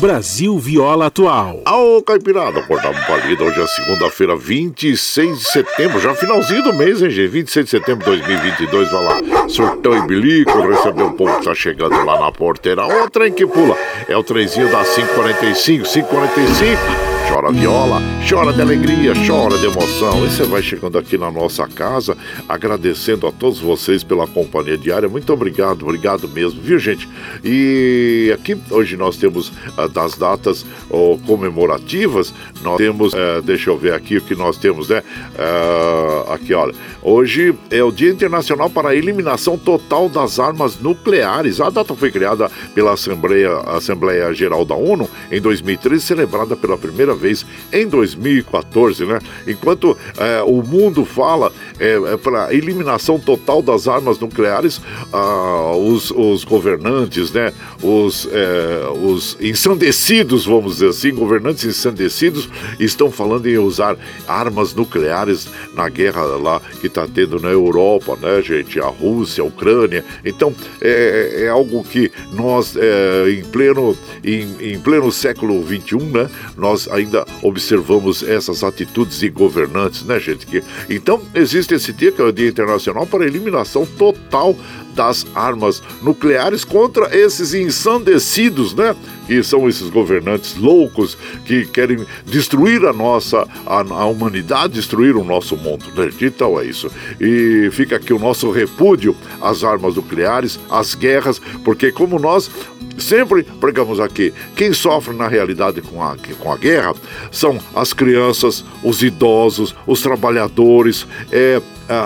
Brasil 0.00 0.58
Viola 0.58 1.06
Atual. 1.06 1.62
Ô, 1.68 2.02
Caipirada, 2.02 2.60
acordamos 2.60 2.98
palida. 3.04 3.44
Hoje 3.44 3.60
é 3.60 3.66
segunda-feira, 3.66 4.34
26 4.34 5.38
de 5.38 5.44
setembro, 5.44 6.00
já 6.00 6.14
finalzinho 6.14 6.62
do 6.62 6.72
mês, 6.72 7.02
hein, 7.02 7.10
gente? 7.10 7.28
26 7.28 7.64
de 7.66 7.70
setembro 7.70 8.04
de 8.04 8.22
2022. 8.22 8.90
Vai 8.90 9.04
lá, 9.04 9.48
surtão 9.48 9.94
e 9.94 10.06
bilico, 10.06 10.58
receber 10.62 11.02
um 11.02 11.12
povo 11.12 11.38
que 11.38 11.44
tá 11.44 11.54
chegando 11.54 12.02
lá 12.02 12.18
na 12.18 12.32
porteira. 12.32 12.86
Ô, 12.86 13.10
trem 13.10 13.30
que 13.30 13.46
pula. 13.46 13.76
É 14.08 14.16
o 14.16 14.22
trenzinho 14.22 14.72
da 14.72 14.82
545, 14.82 15.84
545 15.84 17.19
chora 17.30 17.52
viola, 17.52 18.02
chora 18.28 18.52
de 18.52 18.60
alegria, 18.60 19.12
chora 19.24 19.56
de 19.56 19.66
emoção. 19.66 20.26
E 20.26 20.30
você 20.30 20.42
vai 20.42 20.60
chegando 20.60 20.98
aqui 20.98 21.16
na 21.16 21.30
nossa 21.30 21.66
casa, 21.68 22.16
agradecendo 22.48 23.24
a 23.24 23.30
todos 23.30 23.60
vocês 23.60 24.02
pela 24.02 24.26
companhia 24.26 24.76
diária. 24.76 25.08
Muito 25.08 25.32
obrigado, 25.32 25.84
obrigado 25.84 26.28
mesmo, 26.28 26.60
viu, 26.60 26.76
gente? 26.76 27.08
E 27.44 28.32
aqui 28.34 28.58
hoje 28.68 28.96
nós 28.96 29.16
temos 29.16 29.48
uh, 29.48 29.88
das 29.88 30.16
datas 30.16 30.66
uh, 30.90 31.20
comemorativas, 31.24 32.34
nós 32.62 32.78
temos, 32.78 33.12
uh, 33.12 33.40
deixa 33.44 33.70
eu 33.70 33.78
ver 33.78 33.94
aqui 33.94 34.16
o 34.16 34.22
que 34.22 34.34
nós 34.34 34.58
temos, 34.58 34.88
né? 34.88 35.00
Ah, 35.38 36.34
aqui, 36.34 36.52
olha, 36.52 36.74
hoje 37.02 37.54
é 37.70 37.82
o 37.82 37.92
Dia 37.92 38.10
Internacional 38.10 38.68
para 38.68 38.90
a 38.90 38.94
Eliminação 38.94 39.56
Total 39.56 40.08
das 40.08 40.40
Armas 40.40 40.78
Nucleares. 40.80 41.60
A 41.60 41.70
data 41.70 41.94
foi 41.94 42.10
criada 42.10 42.50
pela 42.74 42.92
Assembleia, 42.92 43.56
Assembleia 43.66 44.32
Geral 44.34 44.64
da 44.64 44.74
ONU 44.74 45.08
em 45.30 45.40
2013, 45.40 46.04
celebrada 46.04 46.56
pela 46.56 46.76
primeira 46.76 47.14
vez 47.20 47.44
em 47.72 47.86
2014, 47.86 49.04
né? 49.04 49.18
Enquanto 49.46 49.96
é, 50.16 50.42
o 50.42 50.62
mundo 50.62 51.04
fala 51.04 51.52
é, 51.78 51.92
é 52.12 52.16
para 52.16 52.52
eliminação 52.54 53.18
total 53.18 53.62
das 53.62 53.86
armas 53.86 54.18
nucleares, 54.18 54.80
ah, 55.12 55.72
os, 55.76 56.10
os, 56.10 56.44
governantes, 56.44 57.32
né? 57.32 57.52
Os, 57.82 58.28
é, 58.32 58.88
os 59.02 59.36
ensandecidos, 59.40 60.46
vamos 60.46 60.74
dizer 60.74 60.88
assim, 60.88 61.14
governantes 61.14 61.64
ensandecidos, 61.64 62.48
estão 62.78 63.10
falando 63.10 63.46
em 63.46 63.58
usar 63.58 63.96
armas 64.26 64.74
nucleares 64.74 65.48
na 65.74 65.88
guerra 65.88 66.22
lá 66.22 66.60
que 66.80 66.86
está 66.86 67.06
tendo 67.06 67.38
na 67.38 67.48
Europa, 67.48 68.16
né, 68.20 68.40
gente? 68.42 68.80
A 68.80 68.86
Rússia, 68.86 69.42
a 69.42 69.46
Ucrânia. 69.46 70.04
Então, 70.24 70.54
é, 70.80 71.44
é 71.44 71.48
algo 71.48 71.82
que 71.82 72.10
nós, 72.32 72.76
é, 72.76 73.30
em, 73.30 73.44
pleno, 73.44 73.96
em, 74.24 74.56
em 74.60 74.80
pleno 74.80 75.10
século 75.12 75.62
XXI, 75.66 75.96
né? 76.04 76.30
Nós 76.56 76.88
ainda 76.88 77.09
ainda 77.10 77.26
observamos 77.42 78.22
essas 78.22 78.62
atitudes 78.62 79.18
de 79.18 79.28
governantes, 79.28 80.04
né, 80.04 80.20
gente? 80.20 80.46
Que, 80.46 80.62
então, 80.88 81.20
existe 81.34 81.74
esse 81.74 81.92
dia, 81.92 82.12
que 82.12 82.20
é 82.20 82.24
o 82.24 82.32
Dia 82.32 82.48
Internacional 82.48 83.06
para 83.06 83.24
a 83.24 83.26
Eliminação 83.26 83.84
Total 83.84 84.54
das 84.94 85.26
Armas 85.34 85.82
Nucleares 86.02 86.64
contra 86.64 87.16
esses 87.16 87.54
ensandecidos, 87.54 88.74
né? 88.74 88.94
Que 89.26 89.42
são 89.42 89.68
esses 89.68 89.88
governantes 89.88 90.56
loucos 90.56 91.16
que 91.44 91.64
querem 91.66 92.04
destruir 92.26 92.84
a 92.84 92.92
nossa, 92.92 93.46
a, 93.66 93.80
a 93.80 94.06
humanidade, 94.06 94.74
destruir 94.74 95.16
o 95.16 95.24
nosso 95.24 95.56
mundo, 95.56 95.84
né? 95.96 96.10
Então 96.20 96.58
é 96.60 96.64
isso. 96.64 96.90
E 97.20 97.70
fica 97.72 97.96
aqui 97.96 98.12
o 98.12 98.18
nosso 98.18 98.50
repúdio 98.50 99.16
às 99.40 99.62
armas 99.62 99.94
nucleares, 99.94 100.58
às 100.68 100.94
guerras, 100.94 101.40
porque 101.64 101.92
como 101.92 102.18
nós 102.18 102.50
Sempre 102.98 103.42
pregamos 103.42 104.00
aqui. 104.00 104.32
Quem 104.54 104.72
sofre 104.72 105.14
na 105.14 105.28
realidade 105.28 105.80
com 105.80 106.02
a, 106.02 106.16
com 106.38 106.52
a 106.52 106.56
guerra 106.56 106.94
são 107.30 107.58
as 107.74 107.92
crianças, 107.92 108.64
os 108.82 109.02
idosos, 109.02 109.74
os 109.86 110.00
trabalhadores, 110.02 111.06
é, 111.32 111.60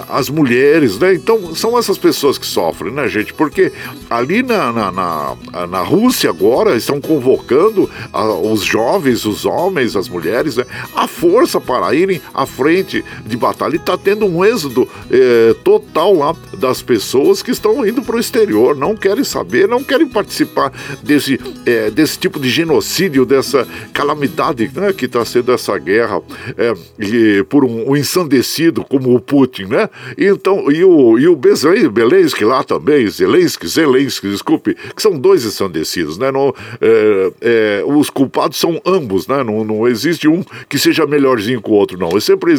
as 0.08 0.30
mulheres, 0.30 0.98
né? 0.98 1.14
Então 1.14 1.54
são 1.54 1.78
essas 1.78 1.98
pessoas 1.98 2.38
que 2.38 2.46
sofrem, 2.46 2.92
né, 2.92 3.06
gente? 3.06 3.34
Porque 3.34 3.70
ali 4.08 4.42
na, 4.42 4.72
na, 4.72 4.90
na, 4.90 5.66
na 5.66 5.80
Rússia 5.80 6.30
agora 6.30 6.74
estão 6.74 7.00
convocando 7.00 7.90
a, 8.12 8.24
os 8.24 8.62
jovens, 8.62 9.26
os 9.26 9.44
homens, 9.44 9.94
as 9.94 10.08
mulheres, 10.08 10.56
né, 10.56 10.64
a 10.94 11.06
força 11.06 11.60
para 11.60 11.94
irem 11.94 12.20
à 12.32 12.46
frente 12.46 13.04
de 13.26 13.36
batalha. 13.36 13.74
E 13.74 13.76
está 13.76 13.98
tendo 13.98 14.24
um 14.24 14.42
êxodo 14.42 14.88
é, 15.10 15.54
total 15.62 16.14
lá 16.14 16.34
das 16.56 16.80
pessoas 16.80 17.42
que 17.42 17.50
estão 17.50 17.86
indo 17.86 18.00
para 18.02 18.16
o 18.16 18.20
exterior, 18.20 18.74
não 18.74 18.96
querem 18.96 19.24
saber, 19.24 19.68
não 19.68 19.84
querem 19.84 20.08
participar 20.08 20.72
desse, 21.02 21.38
é, 21.66 21.90
desse 21.90 22.18
tipo 22.18 22.40
de 22.40 22.48
genocídio, 22.48 23.26
dessa 23.26 23.68
calamidade 23.92 24.70
né, 24.74 24.92
que 24.92 25.04
está 25.04 25.24
sendo 25.24 25.52
essa 25.52 25.76
guerra 25.76 26.22
é, 26.56 26.74
e, 26.98 27.44
por 27.44 27.64
um, 27.64 27.90
um 27.90 27.96
ensandecido 27.96 28.82
como 28.84 29.14
o 29.14 29.20
Putin, 29.20 29.64
né? 29.64 29.73
Então, 30.16 30.70
e 30.70 30.84
o, 30.84 31.18
e 31.18 31.28
o 31.28 31.36
Belensky 31.36 32.44
lá 32.44 32.62
também, 32.62 33.08
Zelensky, 33.08 33.66
Zelensky, 33.66 34.28
desculpe, 34.28 34.74
que 34.74 35.02
são 35.02 35.18
dois 35.18 35.44
ensandecidos, 35.44 36.18
né? 36.18 36.30
Não, 36.30 36.54
é, 36.80 37.32
é, 37.40 37.84
os 37.86 38.10
culpados 38.10 38.58
são 38.58 38.80
ambos, 38.84 39.26
né? 39.26 39.42
Não, 39.42 39.64
não 39.64 39.86
existe 39.88 40.28
um 40.28 40.42
que 40.68 40.78
seja 40.78 41.06
melhorzinho 41.06 41.60
que 41.60 41.70
o 41.70 41.74
outro, 41.74 41.98
não. 41.98 42.16
É 42.16 42.20
sempre 42.20 42.54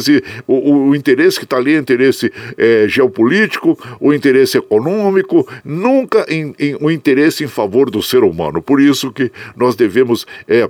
o, 0.46 0.88
o 0.88 0.94
interesse 0.94 1.38
que 1.38 1.44
está 1.44 1.56
ali, 1.56 1.74
é 1.74 1.78
interesse 1.78 2.32
é, 2.56 2.86
geopolítico, 2.88 3.78
o 4.00 4.12
interesse 4.12 4.58
econômico, 4.58 5.46
nunca 5.64 6.26
em, 6.28 6.54
em, 6.58 6.76
o 6.80 6.90
interesse 6.90 7.44
em 7.44 7.48
favor 7.48 7.90
do 7.90 8.02
ser 8.02 8.22
humano. 8.22 8.62
Por 8.62 8.80
isso 8.80 9.12
que 9.12 9.30
nós 9.56 9.76
devemos 9.76 10.26
é, 10.48 10.68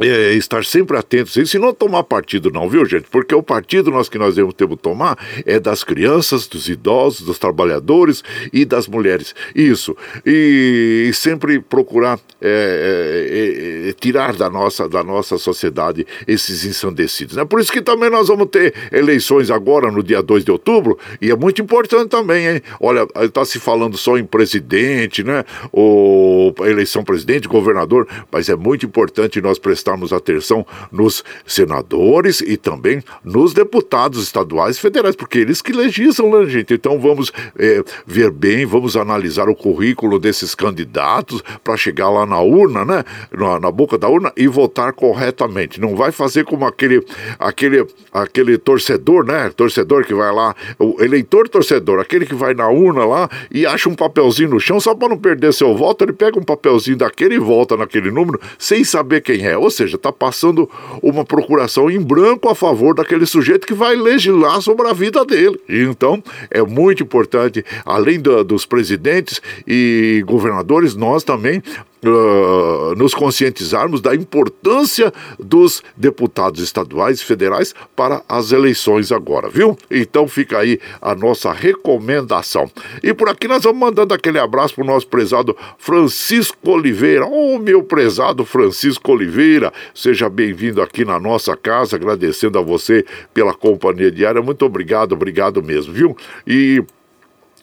é, 0.00 0.32
estar 0.34 0.64
sempre 0.64 0.96
atentos 0.96 1.36
a 1.36 1.42
isso 1.42 1.56
e 1.56 1.60
não 1.60 1.74
tomar 1.74 2.04
partido 2.04 2.50
não, 2.50 2.68
viu 2.68 2.84
gente? 2.86 3.06
Porque 3.10 3.34
o 3.34 3.42
partido 3.42 3.90
nós 3.90 4.08
que 4.08 4.18
nós 4.18 4.34
devemos 4.34 4.54
tomar 4.80 5.18
é 5.44 5.60
das 5.60 5.84
crianças, 5.84 6.46
dos 6.46 6.68
idosos, 6.68 7.26
dos 7.26 7.38
trabalhadores 7.38 8.22
e 8.52 8.64
das 8.64 8.88
mulheres. 8.88 9.34
Isso. 9.54 9.96
E, 10.24 11.08
e 11.08 11.14
sempre 11.14 11.60
procurar 11.60 12.18
é, 12.40 13.86
é, 13.86 13.88
é, 13.88 13.92
tirar 13.92 14.34
da 14.34 14.48
nossa, 14.48 14.88
da 14.88 15.04
nossa 15.04 15.36
sociedade 15.36 16.06
esses 16.26 16.64
ensandecidos. 16.64 17.36
Né? 17.36 17.44
Por 17.44 17.60
isso 17.60 17.70
que 17.70 17.82
também 17.82 18.08
nós 18.08 18.28
vamos 18.28 18.48
ter 18.48 18.74
eleições 18.90 19.50
agora 19.50 19.90
no 19.90 20.02
dia 20.02 20.22
2 20.22 20.44
de 20.44 20.50
outubro 20.50 20.98
e 21.20 21.30
é 21.30 21.36
muito 21.36 21.60
importante 21.60 22.08
também, 22.08 22.46
hein? 22.46 22.62
Olha, 22.80 23.06
está 23.20 23.44
se 23.44 23.58
falando 23.58 23.96
só 23.96 24.16
em 24.16 24.24
presidente, 24.24 25.22
né? 25.22 25.44
Ou 25.70 26.54
eleição 26.60 27.04
presidente, 27.04 27.46
governador, 27.46 28.06
mas 28.30 28.48
é 28.48 28.56
muito 28.56 28.86
importante 28.86 29.40
nós 29.40 29.58
prestar 29.58 29.89
prestarmos 29.90 30.12
atenção 30.12 30.66
nos 30.92 31.24
senadores 31.44 32.40
e 32.40 32.56
também 32.56 33.02
nos 33.24 33.52
deputados 33.52 34.22
estaduais 34.22 34.76
e 34.76 34.80
federais, 34.80 35.16
porque 35.16 35.38
eles 35.38 35.60
que 35.60 35.72
legislam, 35.72 36.30
né, 36.30 36.46
gente? 36.46 36.74
Então 36.74 36.98
vamos 37.00 37.32
é, 37.58 37.82
ver 38.06 38.30
bem, 38.30 38.64
vamos 38.64 38.96
analisar 38.96 39.48
o 39.48 39.54
currículo 39.54 40.18
desses 40.18 40.54
candidatos 40.54 41.42
para 41.64 41.76
chegar 41.76 42.10
lá 42.10 42.24
na 42.24 42.40
urna, 42.40 42.84
né? 42.84 43.04
Na, 43.36 43.58
na, 43.58 43.70
boca 43.70 43.96
da 43.96 44.08
urna 44.08 44.32
e 44.36 44.46
votar 44.46 44.92
corretamente. 44.92 45.80
Não 45.80 45.96
vai 45.96 46.12
fazer 46.12 46.44
como 46.44 46.66
aquele, 46.66 47.04
aquele, 47.38 47.86
aquele 48.12 48.58
torcedor, 48.58 49.24
né? 49.24 49.50
Torcedor 49.56 50.04
que 50.04 50.14
vai 50.14 50.32
lá, 50.32 50.54
o 50.78 51.02
eleitor 51.02 51.48
torcedor, 51.48 52.00
aquele 52.00 52.26
que 52.26 52.34
vai 52.34 52.54
na 52.54 52.68
urna 52.68 53.04
lá 53.04 53.28
e 53.50 53.66
acha 53.66 53.88
um 53.88 53.94
papelzinho 53.94 54.50
no 54.50 54.60
chão 54.60 54.78
só 54.78 54.94
para 54.94 55.08
não 55.08 55.18
perder 55.18 55.52
seu 55.52 55.76
voto, 55.76 56.04
ele 56.04 56.12
pega 56.12 56.38
um 56.38 56.42
papelzinho 56.42 56.96
daquele 56.96 57.34
e 57.34 57.38
volta 57.38 57.76
naquele 57.76 58.10
número 58.10 58.40
sem 58.58 58.84
saber 58.84 59.22
quem 59.22 59.46
é. 59.46 59.56
Ou 59.56 59.70
seja, 59.70 59.79
está 59.88 60.12
passando 60.12 60.68
uma 61.02 61.24
procuração 61.24 61.90
em 61.90 62.00
branco 62.00 62.48
a 62.48 62.54
favor 62.54 62.94
daquele 62.94 63.26
sujeito 63.26 63.66
que 63.66 63.74
vai 63.74 63.96
legislar 63.96 64.60
sobre 64.60 64.88
a 64.88 64.92
vida 64.92 65.24
dele. 65.24 65.60
Então, 65.68 66.22
é 66.50 66.62
muito 66.62 67.02
importante, 67.02 67.64
além 67.84 68.20
do, 68.20 68.44
dos 68.44 68.66
presidentes 68.66 69.40
e 69.66 70.22
governadores, 70.26 70.94
nós 70.94 71.24
também 71.24 71.62
uh, 72.04 72.94
nos 72.96 73.14
conscientizarmos 73.14 74.00
da 74.00 74.14
importância 74.14 75.12
dos 75.38 75.82
deputados 75.96 76.60
estaduais 76.60 77.20
e 77.20 77.24
federais 77.24 77.74
para 77.94 78.22
as 78.28 78.52
eleições 78.52 79.12
agora, 79.12 79.48
viu? 79.48 79.76
Então 79.90 80.26
fica 80.26 80.58
aí 80.58 80.78
a 81.00 81.14
nossa 81.14 81.52
recomendação. 81.52 82.70
E 83.02 83.12
por 83.12 83.28
aqui 83.28 83.46
nós 83.46 83.62
vamos 83.62 83.80
mandando 83.80 84.14
aquele 84.14 84.38
abraço 84.38 84.74
para 84.74 84.84
o 84.84 84.86
nosso 84.86 85.06
prezado 85.06 85.56
Francisco 85.78 86.70
Oliveira. 86.70 87.26
Oh, 87.26 87.58
meu 87.58 87.82
prezado 87.82 88.44
Francisco 88.44 89.12
Oliveira, 89.12 89.59
seja 89.94 90.28
bem-vindo 90.28 90.80
aqui 90.80 91.04
na 91.04 91.18
nossa 91.18 91.56
casa, 91.56 91.96
agradecendo 91.96 92.58
a 92.58 92.62
você 92.62 93.04
pela 93.34 93.52
companhia 93.54 94.10
diária. 94.10 94.40
Muito 94.40 94.64
obrigado, 94.64 95.12
obrigado 95.12 95.62
mesmo, 95.62 95.92
viu? 95.92 96.16
E 96.46 96.82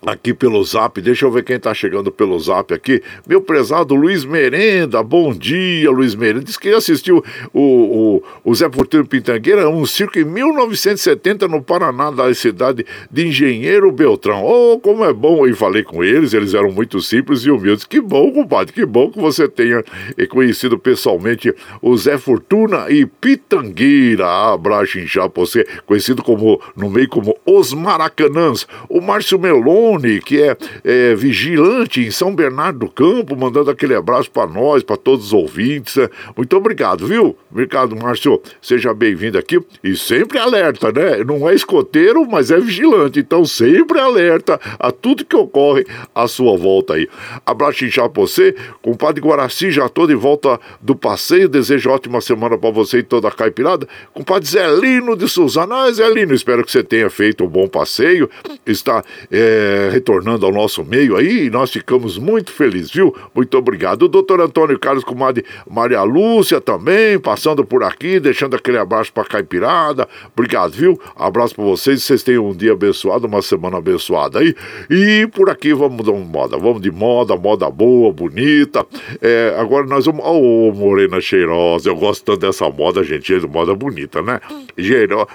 aqui 0.05 0.33
pelo 0.33 0.63
zap. 0.63 1.01
Deixa 1.01 1.25
eu 1.25 1.31
ver 1.31 1.43
quem 1.43 1.59
tá 1.59 1.73
chegando 1.73 2.11
pelo 2.11 2.39
zap 2.39 2.73
aqui. 2.73 3.01
Meu 3.27 3.41
prezado 3.41 3.95
Luiz 3.95 4.23
Merenda, 4.23 5.01
bom 5.01 5.33
dia, 5.33 5.89
Luiz 5.89 6.15
Merenda. 6.15 6.45
Diz 6.45 6.57
que 6.57 6.69
assistiu 6.69 7.23
o, 7.53 7.61
o, 7.61 8.23
o 8.43 8.55
Zé 8.55 8.69
Porteiro 8.69 9.07
Pintangueira, 9.07 9.69
um 9.69 9.85
circo 9.85 10.19
em 10.19 10.23
1970 10.23 11.47
no 11.47 11.61
Paraná, 11.61 12.11
da 12.11 12.33
cidade 12.33 12.85
de 13.09 13.27
Engenheiro 13.27 13.91
Beltrão. 13.91 14.43
Oh, 14.43 14.79
como 14.79 15.03
é 15.03 15.13
bom! 15.13 15.47
E 15.47 15.53
falei 15.53 15.83
com 15.83 16.03
eles, 16.03 16.33
eles 16.33 16.53
eram 16.53 16.71
muito 16.71 17.01
simples 17.01 17.41
e 17.41 17.51
humildes. 17.51 17.85
Que 17.85 17.99
bom, 17.99 18.31
compadre, 18.31 18.73
que 18.73 18.85
bom 18.85 19.09
que 19.09 19.19
você 19.19 19.47
tenha 19.47 19.83
conhecido 20.29 20.77
pessoalmente 20.77 21.53
o 21.81 21.97
Zé 21.97 22.17
Fortuna 22.17 22.89
e 22.89 23.05
Pitangueira. 23.05 24.53
Abraço 24.53 24.99
já 25.05 25.27
você, 25.27 25.65
conhecido 25.85 26.23
como 26.23 26.61
no 26.75 26.89
meio 26.89 27.07
como 27.07 27.37
os 27.45 27.73
Maracanãs. 27.73 28.67
O 28.89 29.01
Márcio 29.01 29.39
Melon 29.39 29.86
que 30.23 30.41
é, 30.41 30.57
é, 30.83 31.15
vigilante 31.15 32.01
em 32.01 32.11
São 32.11 32.35
Bernardo 32.35 32.79
do 32.79 32.89
Campo, 32.89 33.35
mandando 33.35 33.71
aquele 33.71 33.95
abraço 33.95 34.29
para 34.29 34.47
nós, 34.47 34.83
para 34.83 34.97
todos 34.97 35.27
os 35.27 35.33
ouvintes. 35.33 35.95
Né? 35.95 36.09
Muito 36.35 36.55
obrigado, 36.55 37.07
viu? 37.07 37.37
Obrigado, 37.49 37.95
Márcio. 37.95 38.41
Seja 38.61 38.93
bem-vindo 38.93 39.37
aqui 39.37 39.59
e 39.83 39.95
sempre 39.95 40.37
alerta, 40.37 40.91
né? 40.91 41.23
Não 41.25 41.49
é 41.49 41.55
escoteiro, 41.55 42.27
mas 42.29 42.51
é 42.51 42.59
vigilante, 42.59 43.19
então 43.19 43.45
sempre 43.45 43.99
alerta 43.99 44.59
a 44.77 44.91
tudo 44.91 45.25
que 45.25 45.35
ocorre 45.35 45.85
à 46.13 46.27
sua 46.27 46.57
volta 46.57 46.95
aí. 46.95 47.07
Abraço 47.45 47.85
inchado 47.85 48.09
pra 48.09 48.21
você, 48.21 48.55
compadre 48.81 49.21
Guaraci, 49.21 49.71
já 49.71 49.87
tô 49.87 50.05
de 50.05 50.15
volta 50.15 50.59
do 50.81 50.95
passeio. 50.95 51.49
Desejo 51.49 51.89
ótima 51.89 52.21
semana 52.21 52.57
para 52.57 52.71
você 52.71 52.99
e 52.99 53.03
toda 53.03 53.27
a 53.27 53.31
caipirada. 53.31 53.87
Compadre 54.13 54.47
Zelino 54.49 55.15
de 55.15 55.27
Suzana. 55.27 55.83
Ah, 55.83 55.91
Zelino, 55.91 56.33
espero 56.33 56.63
que 56.63 56.71
você 56.71 56.83
tenha 56.83 57.09
feito 57.09 57.43
um 57.43 57.47
bom 57.47 57.67
passeio. 57.67 58.29
Está. 58.65 59.03
É, 59.31 59.76
retornando 59.91 60.45
ao 60.45 60.51
nosso 60.51 60.83
meio 60.83 61.15
aí 61.15 61.45
e 61.45 61.49
nós 61.49 61.71
ficamos 61.71 62.17
muito 62.17 62.51
felizes, 62.51 62.91
viu? 62.91 63.15
Muito 63.33 63.57
obrigado. 63.57 64.03
O 64.03 64.07
doutor 64.07 64.41
Antônio 64.41 64.77
Carlos 64.79 65.03
Comadre 65.03 65.45
Maria 65.69 66.03
Lúcia 66.03 66.59
também, 66.61 67.19
passando 67.19 67.65
por 67.65 67.83
aqui, 67.83 68.19
deixando 68.19 68.55
aquele 68.55 68.77
abraço 68.77 69.11
pra 69.11 69.23
Caipirada. 69.23 70.07
Obrigado, 70.33 70.71
viu? 70.71 70.99
Abraço 71.15 71.55
pra 71.55 71.63
vocês, 71.63 72.03
vocês 72.03 72.23
tenham 72.23 72.47
um 72.47 72.53
dia 72.53 72.73
abençoado, 72.73 73.27
uma 73.27 73.41
semana 73.41 73.77
abençoada 73.77 74.39
aí. 74.39 74.55
E 74.89 75.27
por 75.33 75.49
aqui 75.49 75.73
vamos 75.73 76.05
de 76.05 76.11
moda, 76.11 76.57
vamos 76.57 76.81
de 76.81 76.91
moda, 76.91 77.35
moda 77.35 77.69
boa, 77.69 78.11
bonita. 78.11 78.85
É, 79.21 79.55
agora 79.59 79.85
nós 79.85 80.05
vamos. 80.05 80.25
Ô, 80.25 80.69
oh, 80.69 80.73
morena 80.73 81.21
cheirosa, 81.21 81.89
eu 81.89 81.95
gosto 81.95 82.23
tanto 82.23 82.39
dessa 82.39 82.69
moda, 82.69 83.03
gente, 83.03 83.33
moda 83.47 83.73
bonita, 83.75 84.21
né? 84.21 84.39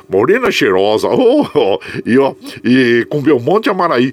Morena 0.08 0.50
cheirosa, 0.50 1.08
oh, 1.12 1.46
oh. 1.54 1.78
e 2.04 2.18
ó, 2.18 2.34
e 2.64 3.06
com 3.08 3.20
Belmonte 3.20 3.70
Amaraí. 3.70 4.12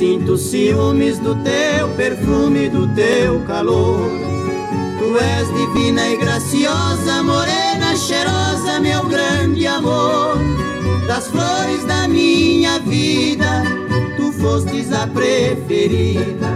Sinto 0.00 0.38
ciúmes 0.38 1.18
do 1.18 1.34
teu 1.44 1.86
perfume, 1.94 2.70
do 2.70 2.88
teu 2.94 3.38
calor. 3.40 4.10
Tu 4.98 5.18
és 5.18 5.46
divina 5.54 6.08
e 6.08 6.16
graciosa, 6.16 7.22
morena, 7.22 7.94
cheirosa, 7.94 8.80
meu 8.80 9.04
grande 9.04 9.66
amor. 9.66 10.38
Das 11.06 11.26
flores 11.26 11.84
da 11.84 12.08
minha 12.08 12.78
vida, 12.78 13.62
tu 14.16 14.32
fostes 14.32 14.90
a 14.90 15.06
preferida. 15.06 16.48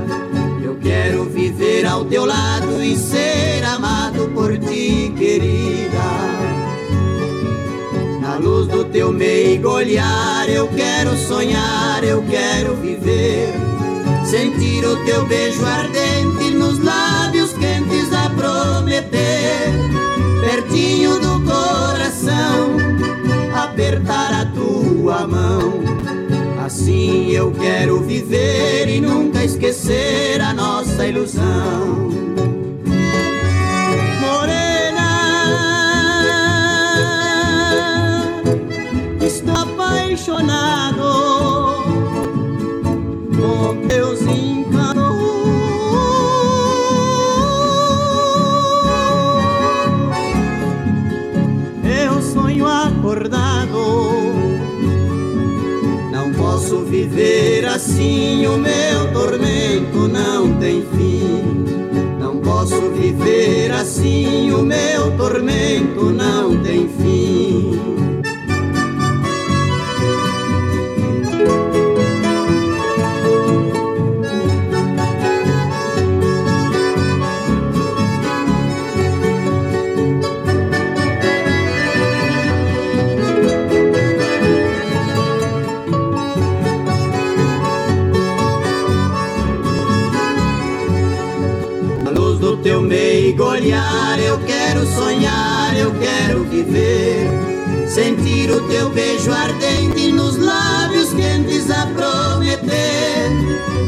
Eu 0.63 0.77
quero 0.77 1.25
viver 1.25 1.85
ao 1.85 2.03
teu 2.07 2.25
lado 2.25 2.83
e 2.83 2.97
ser 2.97 3.63
amado 3.63 4.27
por 4.33 4.57
ti, 4.57 5.13
querida. 5.19 6.34
Na 8.35 8.41
luz 8.41 8.67
do 8.67 8.85
teu 8.87 9.13
meigo 9.13 9.69
olhar, 9.69 10.49
eu 10.49 10.67
quero 10.67 11.17
sonhar, 11.17 12.03
eu 12.03 12.21
quero 12.29 12.75
viver. 12.75 13.55
Sentir 14.29 14.85
o 14.85 14.97
teu 15.05 15.25
beijo 15.25 15.65
ardente 15.65 16.51
nos 16.51 16.83
lábios 16.83 17.53
quentes 17.53 18.13
a 18.13 18.29
prometer. 18.31 19.71
Pertinho 20.41 21.21
do 21.21 21.45
coração, 21.45 22.77
apertar 23.55 24.33
a 24.33 24.47
tua 24.47 25.29
mão. 25.29 25.85
Assim 26.67 27.31
eu 27.31 27.53
quero 27.53 28.01
viver 28.01 28.89
e 28.89 29.01
nunca 29.01 29.45
esquecer 29.45 30.41
a 30.41 30.53
nossa 30.53 31.07
ilusão. 31.07 32.09
Apaixonado 40.45 41.85
com 43.37 43.89
teus 43.89 44.21
encantos. 44.23 44.95
Eu 51.85 52.23
sonho 52.23 52.67
acordado, 52.67 53.79
não 56.13 56.33
posso 56.33 56.81
viver 56.85 57.65
assim. 57.67 58.47
O 58.47 58.59
meu 58.59 59.13
tormento 59.13 60.09
não 60.09 60.55
tem 60.59 60.83
fim. 60.83 61.65
Não 62.19 62.39
posso 62.39 62.91
viver 62.91 63.71
assim, 63.73 64.51
o 64.53 64.63
meu 64.63 65.17
tormento 65.17 66.05
não 66.11 66.57
tem 66.63 66.89
fim. 66.89 67.04
Eu 95.85 95.93
quero 95.99 96.45
viver. 96.45 97.29
Sentir 97.87 98.51
o 98.51 98.67
teu 98.69 98.89
beijo 98.91 99.31
ardente 99.31 100.11
nos 100.11 100.39
lábios 100.39 101.13
quentes 101.13 101.71
a 101.71 101.87
prometer. 101.87 103.31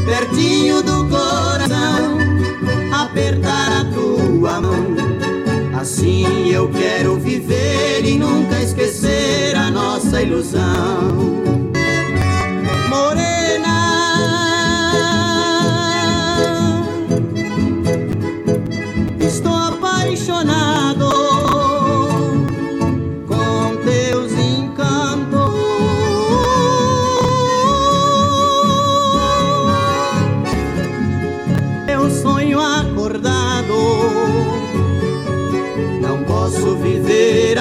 Pertinho 0.05 0.83
do 0.83 1.07
coração, 1.09 2.17
apertar 2.91 3.81
a 3.81 3.85
tua 3.85 4.61
mão. 4.61 4.95
Assim 5.77 6.49
eu 6.49 6.69
quero 6.69 7.17
viver 7.17 8.05
e 8.05 8.17
nunca 8.17 8.61
esquecer 8.61 9.55
a 9.55 9.71
nossa 9.71 10.21
ilusão. 10.21 11.66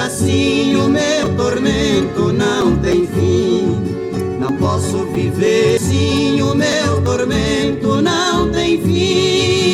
Assim 0.07 0.77
o 0.77 0.89
meu 0.89 1.35
tormento 1.37 2.33
não 2.33 2.77
tem 2.77 3.07
fim. 3.07 3.77
Não 4.39 4.57
posso 4.57 5.05
viver 5.07 5.81
sim, 5.81 6.41
o 6.43 6.55
meu 6.55 7.03
tormento 7.03 8.01
não 8.01 8.49
tem 8.51 8.81
fim. 8.81 9.66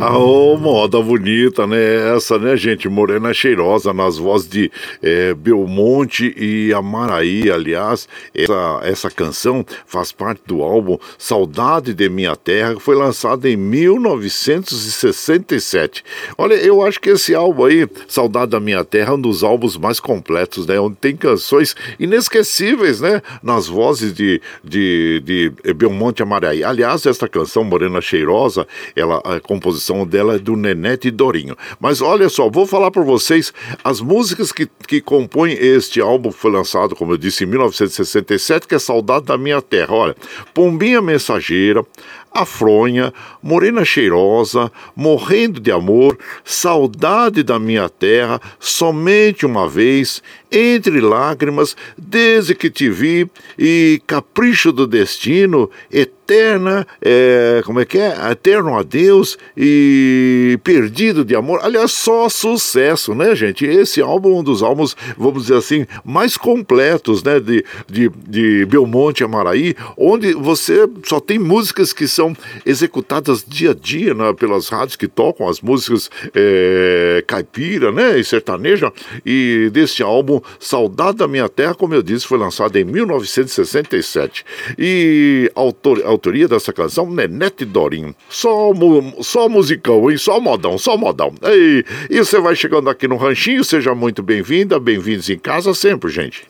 Oh, 0.00 0.56
moda 0.56 1.02
bonita, 1.02 1.66
né? 1.66 2.14
Essa, 2.16 2.38
né, 2.38 2.56
gente? 2.56 2.88
Morena 2.88 3.34
Cheirosa, 3.34 3.92
nas 3.92 4.16
vozes 4.16 4.48
de 4.48 4.70
é, 5.02 5.34
Belmonte 5.34 6.32
e 6.36 6.72
Amaraí, 6.72 7.50
aliás. 7.50 8.08
Essa, 8.32 8.80
essa 8.84 9.10
canção 9.10 9.66
faz 9.86 10.12
parte 10.12 10.42
do 10.46 10.62
álbum 10.62 10.98
Saudade 11.18 11.92
de 11.94 12.08
Minha 12.08 12.36
Terra, 12.36 12.76
que 12.76 12.80
foi 12.80 12.94
lançado 12.94 13.44
em 13.46 13.56
1967. 13.56 16.04
Olha, 16.36 16.54
eu 16.54 16.80
acho 16.80 17.00
que 17.00 17.10
esse 17.10 17.34
álbum 17.34 17.64
aí, 17.64 17.84
Saudade 18.06 18.52
da 18.52 18.60
Minha 18.60 18.84
Terra, 18.84 19.10
é 19.10 19.14
um 19.14 19.20
dos 19.20 19.42
álbuns 19.42 19.76
mais 19.76 19.98
completos, 19.98 20.64
né? 20.64 20.78
Onde 20.78 20.94
tem 20.94 21.16
canções 21.16 21.74
inesquecíveis, 21.98 23.00
né? 23.00 23.20
Nas 23.42 23.66
vozes 23.66 24.14
de, 24.14 24.40
de, 24.62 25.20
de 25.24 25.50
Belmonte 25.74 26.20
e 26.20 26.22
Amaraí. 26.22 26.62
Aliás, 26.62 27.04
essa 27.04 27.26
canção, 27.26 27.64
Morena 27.64 28.00
Cheirosa, 28.00 28.64
ela, 28.94 29.20
a 29.24 29.40
composição 29.40 29.87
dela 30.06 30.36
é 30.36 30.38
do 30.38 30.56
Nenete 30.56 31.10
Dorinho. 31.10 31.56
Mas 31.80 32.00
olha 32.00 32.28
só, 32.28 32.48
vou 32.48 32.66
falar 32.66 32.90
para 32.90 33.02
vocês 33.02 33.52
as 33.82 34.00
músicas 34.00 34.52
que, 34.52 34.68
que 34.86 35.00
compõem 35.00 35.52
este 35.52 36.00
álbum, 36.00 36.30
foi 36.30 36.50
lançado, 36.50 36.94
como 36.94 37.12
eu 37.12 37.16
disse, 37.16 37.44
em 37.44 37.46
1967, 37.46 38.66
que 38.66 38.74
é 38.74 38.78
Saudade 38.78 39.26
da 39.26 39.38
Minha 39.38 39.60
Terra. 39.62 39.94
Olha, 39.94 40.16
Pombinha 40.52 41.00
Mensageira, 41.00 41.84
a 42.32 42.44
Fronha, 42.44 43.12
Morena 43.42 43.84
Cheirosa, 43.84 44.70
Morrendo 44.94 45.60
de 45.60 45.70
Amor, 45.70 46.18
Saudade 46.44 47.42
da 47.42 47.58
Minha 47.58 47.88
Terra, 47.88 48.40
Somente 48.58 49.46
uma 49.46 49.68
Vez, 49.68 50.22
Entre 50.50 51.00
Lágrimas, 51.00 51.76
Desde 51.96 52.54
que 52.54 52.70
Te 52.70 52.88
Vi 52.90 53.28
e 53.58 54.00
Capricho 54.06 54.72
do 54.72 54.86
Destino, 54.86 55.70
Eterna, 55.90 56.86
é, 57.00 57.62
como 57.64 57.80
é 57.80 57.86
que 57.86 57.98
é? 57.98 58.14
Eterno 58.30 58.76
Adeus 58.76 59.38
e 59.56 60.58
Perdido 60.62 61.24
de 61.24 61.34
Amor. 61.34 61.60
Aliás, 61.62 61.92
só 61.92 62.28
sucesso, 62.28 63.14
né, 63.14 63.34
gente? 63.34 63.64
Esse 63.64 64.02
álbum 64.02 64.36
é 64.36 64.40
um 64.40 64.42
dos 64.42 64.62
álbuns, 64.62 64.94
vamos 65.16 65.44
dizer 65.44 65.56
assim, 65.56 65.86
mais 66.04 66.36
completos, 66.36 67.22
né, 67.22 67.40
de, 67.40 67.64
de, 67.88 68.10
de 68.28 68.66
Belmonte 68.66 69.24
Amaraí, 69.24 69.74
onde 69.96 70.34
você 70.34 70.86
só 71.02 71.18
tem 71.18 71.38
músicas 71.38 71.92
que 71.92 72.06
são 72.18 72.36
executadas 72.66 73.44
dia 73.46 73.70
a 73.70 73.74
dia 73.74 74.12
né, 74.12 74.32
pelas 74.32 74.68
rádios 74.68 74.96
que 74.96 75.06
tocam 75.06 75.48
as 75.48 75.60
músicas 75.60 76.10
é, 76.34 77.22
caipira 77.26 77.92
né, 77.92 78.18
e 78.18 78.24
sertaneja. 78.24 78.92
E 79.24 79.70
desse 79.72 80.02
álbum, 80.02 80.40
Saudade 80.58 81.18
da 81.18 81.28
Minha 81.28 81.48
Terra, 81.48 81.74
como 81.74 81.94
eu 81.94 82.02
disse, 82.02 82.26
foi 82.26 82.38
lançado 82.38 82.76
em 82.76 82.84
1967. 82.84 84.44
E 84.76 85.50
autor, 85.54 86.02
autoria 86.04 86.48
dessa 86.48 86.72
canção, 86.72 87.08
Nenete 87.08 87.64
Dorinho. 87.64 88.14
Só, 88.28 88.72
só 89.20 89.48
musicão, 89.48 90.10
hein? 90.10 90.18
Só 90.18 90.40
modão, 90.40 90.76
só 90.76 90.96
modão. 90.96 91.32
E, 91.44 91.84
e 92.10 92.18
você 92.18 92.40
vai 92.40 92.56
chegando 92.56 92.90
aqui 92.90 93.06
no 93.06 93.16
Ranchinho, 93.16 93.62
seja 93.62 93.94
muito 93.94 94.22
bem-vinda, 94.22 94.80
bem-vindos 94.80 95.30
em 95.30 95.38
casa 95.38 95.72
sempre, 95.72 96.10
gente. 96.10 96.42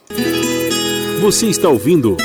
Você 1.20 1.46
está 1.46 1.68
ouvindo. 1.68 2.16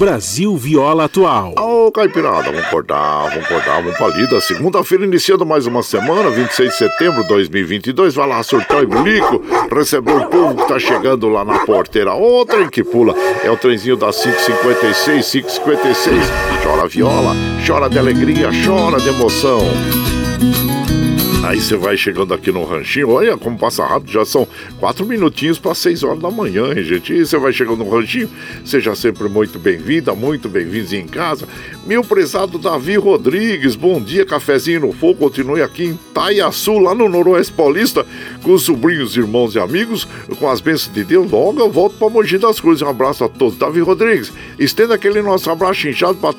Brasil 0.00 0.56
Viola 0.56 1.04
Atual. 1.04 1.52
Ô, 1.58 1.88
oh, 1.88 1.92
Caipirada, 1.92 2.44
vamos 2.44 2.62
acordar, 2.62 3.28
vamos 3.28 3.44
acordar, 3.44 3.82
vamos 3.82 3.98
pra 3.98 4.08
lida. 4.08 4.40
Segunda-feira 4.40 5.04
iniciando 5.04 5.44
mais 5.44 5.66
uma 5.66 5.82
semana, 5.82 6.30
26 6.30 6.70
de 6.70 6.76
setembro 6.78 7.20
de 7.20 7.28
2022. 7.28 8.14
Vai 8.14 8.26
lá, 8.26 8.42
surtar 8.42 8.82
e 8.82 8.86
bulico, 8.86 9.42
recebeu 9.70 10.16
o 10.16 10.26
povo 10.30 10.54
que 10.54 10.66
tá 10.66 10.78
chegando 10.78 11.28
lá 11.28 11.44
na 11.44 11.58
porteira. 11.66 12.14
Ô, 12.14 12.46
trem 12.46 12.70
que 12.70 12.82
pula, 12.82 13.14
é 13.44 13.50
o 13.50 13.58
trenzinho 13.58 13.98
das 13.98 14.22
556, 14.22 15.32
556. 15.32 16.24
Chora 16.64 16.88
viola, 16.88 17.36
chora 17.66 17.90
de 17.90 17.98
alegria, 17.98 18.48
chora 18.64 18.98
de 18.98 19.08
emoção. 19.10 19.60
Aí 21.42 21.58
você 21.58 21.74
vai 21.74 21.96
chegando 21.96 22.34
aqui 22.34 22.52
no 22.52 22.64
ranchinho, 22.64 23.08
olha 23.08 23.36
como 23.36 23.58
passa 23.58 23.84
rápido, 23.84 24.12
já 24.12 24.24
são 24.26 24.46
quatro 24.78 25.06
minutinhos 25.06 25.58
para 25.58 25.74
seis 25.74 26.02
horas 26.02 26.20
da 26.20 26.30
manhã, 26.30 26.72
hein, 26.74 26.84
gente? 26.84 27.14
E 27.14 27.24
você 27.24 27.38
vai 27.38 27.50
chegando 27.50 27.78
no 27.78 27.90
ranchinho, 27.90 28.28
seja 28.62 28.94
sempre 28.94 29.26
muito 29.26 29.58
bem-vinda, 29.58 30.14
muito 30.14 30.50
bem-vindos 30.50 30.92
em 30.92 31.06
casa. 31.06 31.48
Meu 31.86 32.04
prezado 32.04 32.58
Davi 32.58 32.96
Rodrigues, 32.96 33.74
bom 33.74 34.02
dia, 34.02 34.26
cafezinho 34.26 34.80
no 34.80 34.92
fogo, 34.92 35.14
continue 35.14 35.62
aqui 35.62 35.84
em 35.86 35.98
Taiaçu, 36.12 36.78
lá 36.78 36.94
no 36.94 37.08
Noroeste 37.08 37.54
Paulista, 37.54 38.06
com 38.42 38.52
os 38.52 38.64
sobrinhos, 38.64 39.16
irmãos 39.16 39.54
e 39.54 39.58
amigos, 39.58 40.06
com 40.38 40.48
as 40.48 40.60
bênçãos 40.60 40.92
de 40.92 41.02
Deus. 41.02 41.30
Logo 41.30 41.58
eu 41.58 41.70
volto 41.70 41.96
para 41.96 42.10
Mogi 42.10 42.36
das 42.36 42.60
Cruzes. 42.60 42.82
Um 42.82 42.88
abraço 42.88 43.24
a 43.24 43.28
todos. 43.30 43.56
Davi 43.56 43.80
Rodrigues, 43.80 44.30
estenda 44.58 44.94
aquele 44.94 45.22
nosso 45.22 45.50
abraço 45.50 45.88
inchado 45.88 46.18
para 46.18 46.34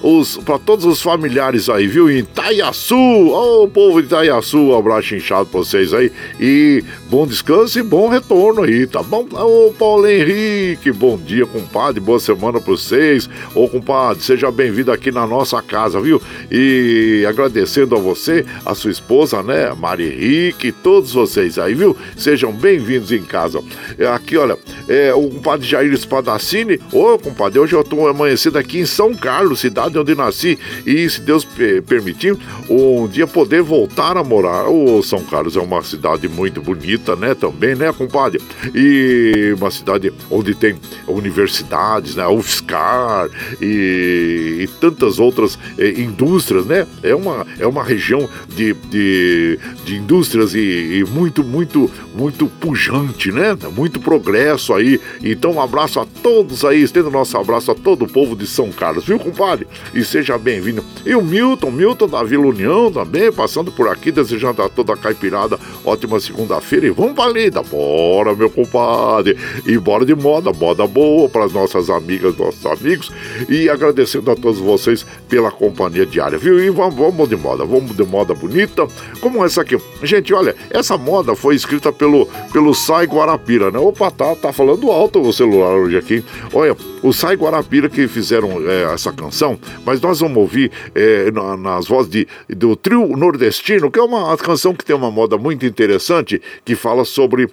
os, 0.00 0.38
todos 0.64 0.84
os 0.84 1.02
familiares 1.02 1.68
aí, 1.68 1.88
viu? 1.88 2.08
Em 2.08 2.24
Taiaçu, 2.24 2.94
ô 2.94 3.64
oh, 3.64 3.68
povo 3.68 4.00
de 4.00 4.06
Itaiaçu, 4.06 4.58
um 4.58 4.78
abraço 4.78 5.16
inchado 5.16 5.46
pra 5.46 5.60
vocês 5.60 5.92
aí. 5.92 6.12
E 6.38 6.84
bom 7.10 7.26
descanso 7.26 7.76
e 7.80 7.82
bom 7.82 8.08
retorno 8.08 8.62
aí, 8.62 8.86
tá 8.86 9.02
bom? 9.02 9.26
Ô 9.32 9.72
Paulo 9.72 10.06
Henrique, 10.06 10.92
bom 10.92 11.16
dia, 11.18 11.44
compadre, 11.44 12.00
boa 12.00 12.20
semana 12.20 12.60
pra 12.60 12.70
vocês. 12.70 13.28
Ô 13.52 13.68
compadre, 13.68 14.22
seja 14.22 14.43
bem-vindo 14.50 14.92
aqui 14.92 15.10
na 15.10 15.26
nossa 15.26 15.60
casa, 15.62 16.00
viu? 16.00 16.20
E 16.50 17.24
agradecendo 17.28 17.94
a 17.96 17.98
você, 17.98 18.44
a 18.64 18.74
sua 18.74 18.90
esposa, 18.90 19.42
né, 19.42 19.72
Mari 19.74 20.04
Henrique, 20.04 20.72
todos 20.72 21.12
vocês 21.12 21.58
aí, 21.58 21.74
viu? 21.74 21.96
Sejam 22.16 22.52
bem-vindos 22.52 23.12
em 23.12 23.22
casa. 23.22 23.62
É, 23.98 24.06
aqui, 24.06 24.36
olha, 24.36 24.56
é, 24.88 25.14
o 25.14 25.28
compadre 25.28 25.66
Jair 25.66 25.92
Espadacini, 25.92 26.80
ô 26.92 27.18
compadre, 27.18 27.58
hoje 27.58 27.74
eu 27.74 27.84
tô 27.84 28.06
amanhecido 28.06 28.58
aqui 28.58 28.78
em 28.78 28.86
São 28.86 29.14
Carlos, 29.14 29.60
cidade 29.60 29.98
onde 29.98 30.14
nasci, 30.14 30.58
e 30.86 31.08
se 31.08 31.20
Deus 31.20 31.46
permitir, 31.86 32.36
um 32.68 33.06
dia 33.06 33.26
poder 33.26 33.62
voltar 33.62 34.16
a 34.16 34.24
morar. 34.24 34.68
O 34.68 35.02
São 35.02 35.22
Carlos 35.24 35.56
é 35.56 35.60
uma 35.60 35.82
cidade 35.82 36.28
muito 36.28 36.60
bonita, 36.60 37.16
né? 37.16 37.34
Também, 37.34 37.74
né, 37.74 37.92
compadre? 37.92 38.40
E 38.74 39.54
uma 39.56 39.70
cidade 39.70 40.12
onde 40.30 40.54
tem 40.54 40.76
universidades, 41.06 42.16
né? 42.16 42.26
UFSCar 42.26 43.28
e, 43.60 44.33
e 44.34 44.68
tantas 44.80 45.18
outras 45.18 45.58
eh, 45.78 46.00
indústrias, 46.00 46.66
né? 46.66 46.86
É 47.02 47.14
uma, 47.14 47.46
é 47.58 47.66
uma 47.66 47.82
região 47.82 48.28
de, 48.48 48.74
de, 48.74 49.58
de 49.84 49.96
indústrias 49.96 50.54
e, 50.54 50.58
e 50.98 51.04
muito, 51.04 51.42
muito, 51.42 51.90
muito 52.14 52.46
pujante, 52.46 53.30
né? 53.32 53.56
Muito 53.74 54.00
progresso 54.00 54.72
aí. 54.74 55.00
Então, 55.22 55.52
um 55.52 55.60
abraço 55.60 56.00
a 56.00 56.06
todos 56.22 56.64
aí, 56.64 56.82
estendo 56.82 57.10
nosso 57.10 57.36
abraço 57.36 57.70
a 57.70 57.74
todo 57.74 58.04
o 58.04 58.08
povo 58.08 58.36
de 58.36 58.46
São 58.46 58.70
Carlos, 58.70 59.04
viu, 59.04 59.18
compadre? 59.18 59.66
E 59.94 60.04
seja 60.04 60.38
bem-vindo. 60.38 60.84
E 61.04 61.14
o 61.14 61.22
Milton, 61.22 61.70
Milton 61.70 62.08
da 62.08 62.22
Vila 62.22 62.46
União 62.46 62.90
também, 62.90 63.32
passando 63.32 63.70
por 63.72 63.88
aqui, 63.88 64.10
desejando 64.10 64.62
a 64.62 64.68
toda 64.68 64.94
a 64.94 64.96
caipirada 64.96 65.58
ótima 65.84 66.20
segunda-feira. 66.20 66.86
E 66.86 66.90
vamos 66.90 67.14
pra 67.14 67.28
lida, 67.28 67.62
bora, 67.62 68.34
meu 68.34 68.50
compadre. 68.50 69.36
E 69.66 69.76
bora 69.78 70.04
de 70.04 70.14
moda, 70.14 70.52
moda 70.52 70.86
boa 70.86 71.28
para 71.28 71.44
as 71.44 71.52
nossas 71.52 71.90
amigas, 71.90 72.36
nossos 72.36 72.64
amigos. 72.66 73.12
E 73.48 73.68
agradecendo 73.68 74.23
a 74.30 74.36
todos 74.36 74.58
vocês 74.60 75.06
pela 75.28 75.50
companhia 75.50 76.06
diária, 76.06 76.38
viu? 76.38 76.58
E 76.58 76.70
vamos, 76.70 76.94
vamos 76.94 77.28
de 77.28 77.36
moda, 77.36 77.64
vamos 77.64 77.96
de 77.96 78.04
moda 78.04 78.34
bonita, 78.34 78.86
como 79.20 79.44
essa 79.44 79.62
aqui. 79.62 79.78
Gente, 80.02 80.32
olha, 80.32 80.54
essa 80.70 80.96
moda 80.96 81.34
foi 81.34 81.54
escrita 81.54 81.92
pelo, 81.92 82.26
pelo 82.52 82.74
Sai 82.74 83.06
Guarapira, 83.06 83.70
né? 83.70 83.78
Opa, 83.78 84.10
tá, 84.10 84.34
tá 84.34 84.52
falando 84.52 84.90
alto 84.90 85.20
o 85.20 85.32
celular 85.32 85.74
hoje 85.74 85.96
aqui. 85.96 86.24
Olha, 86.52 86.76
o 87.02 87.12
Sai 87.12 87.36
Guarapira 87.36 87.88
que 87.88 88.06
fizeram 88.08 88.50
é, 88.68 88.92
essa 88.92 89.12
canção, 89.12 89.58
mas 89.84 90.00
nós 90.00 90.20
vamos 90.20 90.36
ouvir 90.36 90.70
é, 90.94 91.30
na, 91.30 91.56
nas 91.56 91.86
vozes 91.86 92.10
de, 92.10 92.28
do 92.48 92.76
trio 92.76 93.16
nordestino, 93.16 93.90
que 93.90 93.98
é 93.98 94.02
uma 94.02 94.36
canção 94.36 94.74
que 94.74 94.84
tem 94.84 94.94
uma 94.94 95.10
moda 95.10 95.36
muito 95.36 95.64
interessante, 95.66 96.40
que 96.64 96.74
fala 96.74 97.04
sobre 97.04 97.48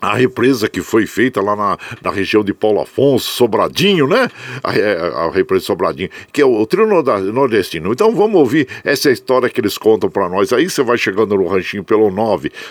a 0.00 0.14
represa 0.14 0.68
que 0.68 0.82
foi 0.82 1.06
feita 1.06 1.40
lá 1.40 1.56
na, 1.56 1.78
na 2.02 2.10
região 2.10 2.44
de 2.44 2.52
Paulo 2.52 2.80
Afonso, 2.80 3.30
Sobradinho, 3.30 4.06
né? 4.06 4.30
A, 4.62 4.70
a, 4.70 5.26
a 5.26 5.30
represa 5.30 5.64
Sobradinho, 5.64 6.10
que 6.32 6.40
é 6.40 6.44
o, 6.44 6.60
o 6.60 6.66
trio 6.66 6.86
nordestino. 6.86 7.92
Então 7.92 8.14
vamos 8.14 8.36
ouvir 8.36 8.68
essa 8.84 9.10
história 9.10 9.48
que 9.48 9.60
eles 9.60 9.78
contam 9.78 10.10
para 10.10 10.28
nós. 10.28 10.52
Aí 10.52 10.68
você 10.68 10.82
vai 10.82 10.98
chegando 10.98 11.36
no 11.36 11.46
ranchinho 11.46 11.84
pelo 11.84 12.10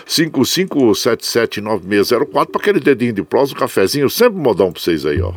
955779604 0.06 2.46
para 2.46 2.60
aquele 2.60 2.80
dedinho 2.80 3.12
de 3.12 3.22
prosa, 3.22 3.52
um 3.52 3.56
cafezinho, 3.56 4.08
sempre 4.08 4.38
modão 4.38 4.72
para 4.72 4.80
vocês 4.80 5.04
aí, 5.04 5.20
ó. 5.20 5.32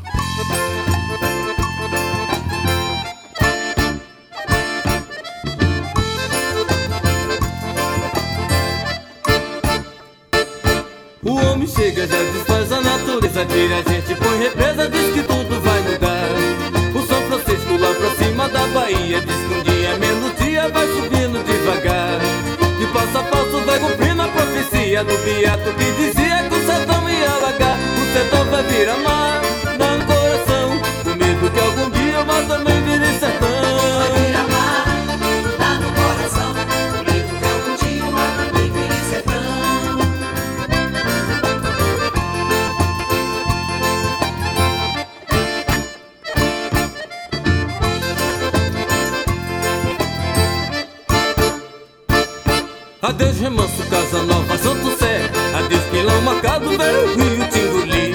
A 13.41 13.89
gente, 13.89 14.15
põe 14.15 14.37
represa, 14.37 14.89
diz 14.89 15.13
que 15.13 15.23
tudo 15.23 15.61
vai 15.61 15.79
mudar. 15.83 16.27
O 16.93 17.07
São 17.07 17.21
Francisco 17.21 17.77
lá 17.77 17.93
pra 17.93 18.09
cima 18.25 18.49
da 18.49 18.67
Bahia, 18.67 19.21
diz 19.21 19.35
que 19.35 19.53
um 19.53 19.63
dia 19.63 19.97
menos 19.97 20.35
dia 20.43 20.67
vai 20.67 20.85
subindo 20.87 21.41
devagar. 21.45 22.19
De 22.77 22.85
passo 22.87 23.17
a 23.17 23.23
passo 23.23 23.61
vai 23.65 23.79
cumprindo 23.79 24.21
a 24.23 24.27
profecia 24.27 25.05
do 25.05 25.17
beato 25.19 25.71
que 25.71 25.91
dizia 25.93 26.43
que 26.49 26.53
o 26.53 26.65
sertão 26.65 27.09
ia 27.09 27.29
alagar. 27.29 27.77
O 27.77 28.13
sertão 28.13 28.45
vai 28.45 28.63
virar 28.63 28.97
mar, 28.97 29.18
Pilão 56.29 56.33
marcado, 56.33 56.69
velho 56.69 57.07
rio 57.15 57.47
Tinguli 57.49 58.13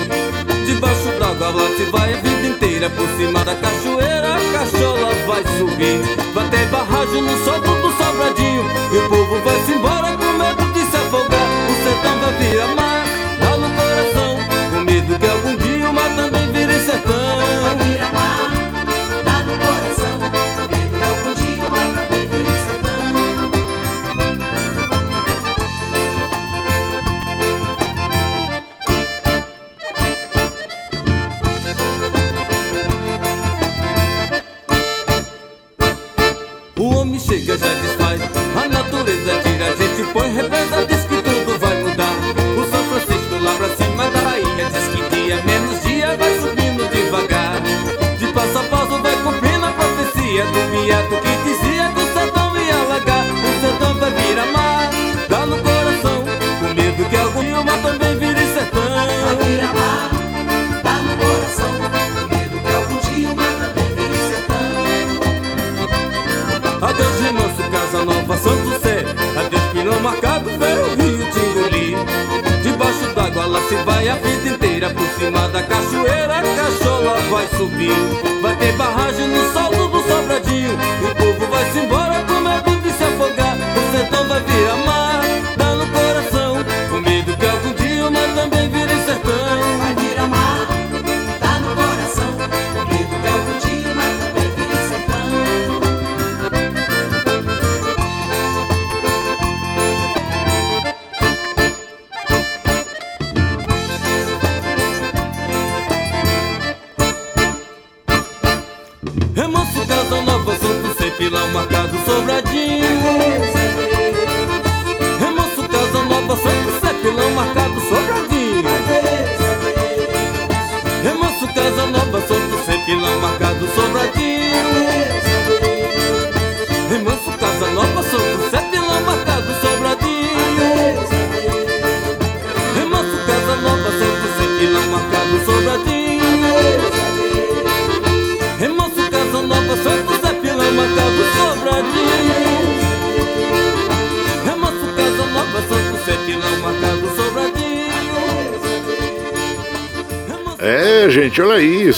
Debaixo 0.67 1.19
d'água 1.19 1.51
lá 1.51 1.69
se 1.77 1.85
vai 1.85 2.15
a 2.15 2.17
vida 2.19 2.47
inteira 2.47 2.91
Por 2.91 3.09
cima 3.17 3.45
da 3.45 3.55
cachoeira 3.57 4.37
a 4.37 4.53
cachola 4.53 5.13
vai 5.27 5.43
subir 5.59 6.01
Vai 6.33 6.49
ter 6.49 6.67
barragem 6.67 7.23
no 7.23 7.45
sol 7.45 7.74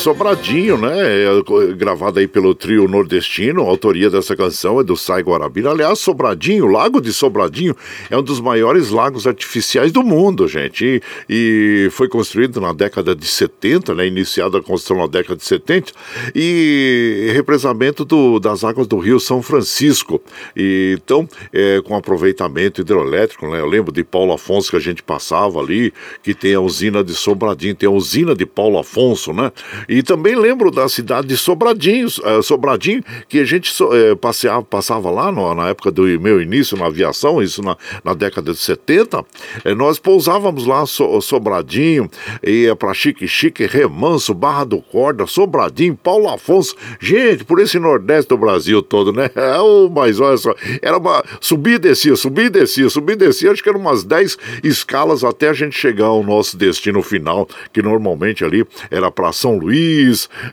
Sobradinho, 0.06 0.78
né? 0.78 1.24
É, 1.24 1.74
gravada 1.76 2.20
aí 2.20 2.28
pelo 2.28 2.54
trio 2.54 2.86
nordestino. 2.86 3.62
A 3.62 3.64
autoria 3.64 4.08
dessa 4.08 4.36
canção 4.36 4.78
é 4.78 4.84
do 4.84 4.96
Sai 4.96 5.20
Guarabira. 5.20 5.72
Aliás, 5.72 5.98
Sobradinho, 5.98 6.66
Lago 6.66 7.00
de 7.00 7.12
Sobradinho, 7.12 7.74
é 8.08 8.16
um 8.16 8.22
dos 8.22 8.40
maiores 8.40 8.90
lagos 8.90 9.26
artificiais 9.26 9.90
do 9.90 10.04
mundo, 10.04 10.46
gente. 10.46 11.02
E, 11.28 11.86
e 11.86 11.90
foi 11.90 12.08
construído 12.08 12.60
na 12.60 12.72
década 12.72 13.16
de 13.16 13.26
70, 13.26 13.96
né? 13.96 14.06
Iniciada 14.06 14.58
a 14.58 14.62
construção 14.62 14.98
na 14.98 15.08
década 15.08 15.38
de 15.38 15.44
70. 15.44 15.92
E 16.36 17.32
represamento 17.34 18.04
do, 18.04 18.38
das 18.38 18.62
águas 18.62 18.86
do 18.86 18.98
Rio 18.98 19.18
São 19.18 19.42
Francisco. 19.42 20.22
E, 20.56 20.96
então, 21.02 21.28
é, 21.52 21.80
com 21.84 21.96
aproveitamento 21.96 22.80
hidroelétrico, 22.80 23.48
né? 23.48 23.58
Eu 23.58 23.66
lembro 23.66 23.90
de 23.90 24.04
Paulo 24.04 24.32
Afonso 24.32 24.70
que 24.70 24.76
a 24.76 24.80
gente 24.80 25.02
passava 25.02 25.58
ali, 25.58 25.92
que 26.22 26.32
tem 26.32 26.54
a 26.54 26.60
usina 26.60 27.02
de 27.02 27.12
Sobradinho, 27.12 27.74
tem 27.74 27.88
a 27.88 27.92
usina 27.92 28.36
de 28.36 28.46
Paulo 28.46 28.78
Afonso, 28.78 29.32
né? 29.32 29.50
E 29.88 29.95
também 30.02 30.34
lembro 30.34 30.70
da 30.70 30.88
cidade 30.88 31.28
de 31.28 31.36
Sobradinho, 31.36 32.06
uh, 32.06 32.42
Sobradinho, 32.42 33.02
que 33.28 33.38
a 33.38 33.44
gente 33.44 33.72
uh, 33.82 34.16
passeava, 34.16 34.62
passava 34.62 35.10
lá 35.10 35.30
no, 35.30 35.54
na 35.54 35.68
época 35.68 35.90
do 35.90 36.02
meu 36.20 36.40
início 36.40 36.76
na 36.76 36.86
aviação, 36.86 37.42
isso 37.42 37.62
na, 37.62 37.76
na 38.04 38.14
década 38.14 38.52
de 38.52 38.58
70. 38.58 39.20
Uh, 39.20 39.24
eh, 39.64 39.74
nós 39.74 39.98
pousávamos 39.98 40.66
lá 40.66 40.84
so, 40.86 41.20
Sobradinho, 41.20 42.10
ia 42.42 42.74
para 42.74 42.92
Chique 42.94 43.26
Chique, 43.26 43.66
Remanso, 43.66 44.34
Barra 44.34 44.64
do 44.64 44.80
Corda, 44.80 45.26
Sobradinho, 45.26 45.96
Paulo 45.96 46.28
Afonso. 46.28 46.74
Gente, 47.00 47.44
por 47.44 47.60
esse 47.60 47.78
Nordeste 47.78 48.28
do 48.28 48.38
Brasil 48.38 48.82
todo, 48.82 49.12
né? 49.12 49.30
Oh, 49.58 49.88
mas 49.88 50.20
olha 50.20 50.36
só, 50.36 50.54
era 50.82 50.98
uma. 50.98 51.24
Subia 51.40 51.76
e 51.76 51.78
descia, 51.78 52.14
subia 52.14 52.44
e 52.44 52.50
descia, 52.50 52.90
subia 52.90 53.14
e 53.14 53.18
descia, 53.18 53.50
acho 53.50 53.62
que 53.62 53.68
eram 53.68 53.80
umas 53.80 54.04
10 54.04 54.36
escalas 54.62 55.24
até 55.24 55.48
a 55.48 55.52
gente 55.52 55.76
chegar 55.76 56.06
ao 56.06 56.22
nosso 56.22 56.56
destino 56.56 57.02
final, 57.02 57.48
que 57.72 57.80
normalmente 57.82 58.44
ali 58.44 58.66
era 58.90 59.10
para 59.10 59.32
São 59.32 59.56
Luís, 59.56 59.85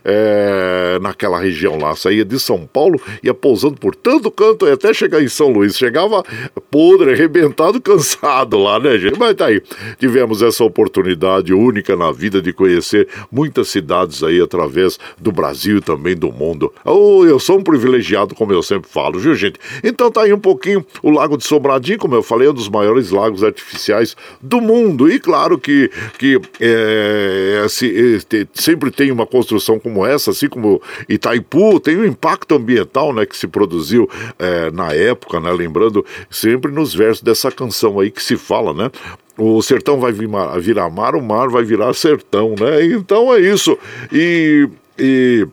é, 0.04 0.98
naquela 1.00 1.38
região 1.38 1.76
lá. 1.76 1.94
Saía 1.96 2.24
de 2.24 2.38
São 2.38 2.66
Paulo, 2.66 3.00
ia 3.22 3.34
pousando 3.34 3.76
por 3.76 3.94
tanto 3.94 4.30
canto 4.30 4.66
até 4.66 4.92
chegar 4.92 5.22
em 5.22 5.28
São 5.28 5.48
Luís. 5.50 5.76
Chegava 5.76 6.22
podre, 6.70 7.12
arrebentado, 7.12 7.80
cansado 7.82 8.58
lá, 8.58 8.78
né, 8.78 8.98
gente? 8.98 9.18
Mas 9.18 9.34
tá 9.34 9.46
aí. 9.46 9.62
Tivemos 9.98 10.42
essa 10.42 10.64
oportunidade 10.64 11.52
única 11.52 11.96
na 11.96 12.10
vida 12.10 12.40
de 12.40 12.52
conhecer 12.52 13.08
muitas 13.30 13.68
cidades 13.68 14.22
aí 14.22 14.40
através 14.40 14.98
do 15.18 15.32
Brasil 15.32 15.78
e 15.78 15.80
também 15.80 16.16
do 16.16 16.32
mundo. 16.32 16.72
Oh, 16.84 17.24
eu 17.24 17.38
sou 17.38 17.58
um 17.58 17.62
privilegiado, 17.62 18.34
como 18.34 18.52
eu 18.52 18.62
sempre 18.62 18.90
falo, 18.90 19.18
viu, 19.18 19.34
gente? 19.34 19.58
Então 19.82 20.10
tá 20.10 20.22
aí 20.22 20.32
um 20.32 20.38
pouquinho 20.38 20.84
o 21.02 21.10
Lago 21.10 21.36
de 21.36 21.44
Sobradinho, 21.44 21.98
como 21.98 22.14
eu 22.14 22.22
falei, 22.22 22.48
é 22.48 22.50
um 22.50 22.54
dos 22.54 22.68
maiores 22.68 23.10
lagos 23.10 23.42
artificiais 23.42 24.16
do 24.40 24.60
mundo. 24.60 25.10
E 25.10 25.18
claro 25.18 25.58
que, 25.58 25.90
que 26.18 26.40
é, 26.60 27.66
se, 27.68 28.20
sempre 28.54 28.90
tem 28.90 29.10
uma 29.14 29.26
construção 29.26 29.78
como 29.78 30.04
essa, 30.04 30.30
assim 30.30 30.48
como 30.48 30.82
Itaipu, 31.08 31.80
tem 31.80 31.96
um 31.96 32.04
impacto 32.04 32.54
ambiental 32.54 33.12
né, 33.12 33.24
que 33.24 33.36
se 33.36 33.46
produziu 33.46 34.08
é, 34.38 34.70
na 34.70 34.92
época, 34.92 35.40
né, 35.40 35.50
lembrando 35.52 36.04
sempre 36.30 36.70
nos 36.70 36.94
versos 36.94 37.22
dessa 37.22 37.50
canção 37.50 37.98
aí 38.00 38.10
que 38.10 38.22
se 38.22 38.36
fala, 38.36 38.72
né? 38.72 38.90
O 39.36 39.60
sertão 39.62 39.98
vai 39.98 40.12
virar 40.12 40.88
mar, 40.90 41.16
o 41.16 41.22
mar 41.22 41.48
vai 41.48 41.64
virar 41.64 41.92
sertão, 41.94 42.54
né? 42.58 42.84
Então 42.86 43.34
é 43.34 43.40
isso. 43.40 43.76
E. 44.12 44.68
e 44.98 45.46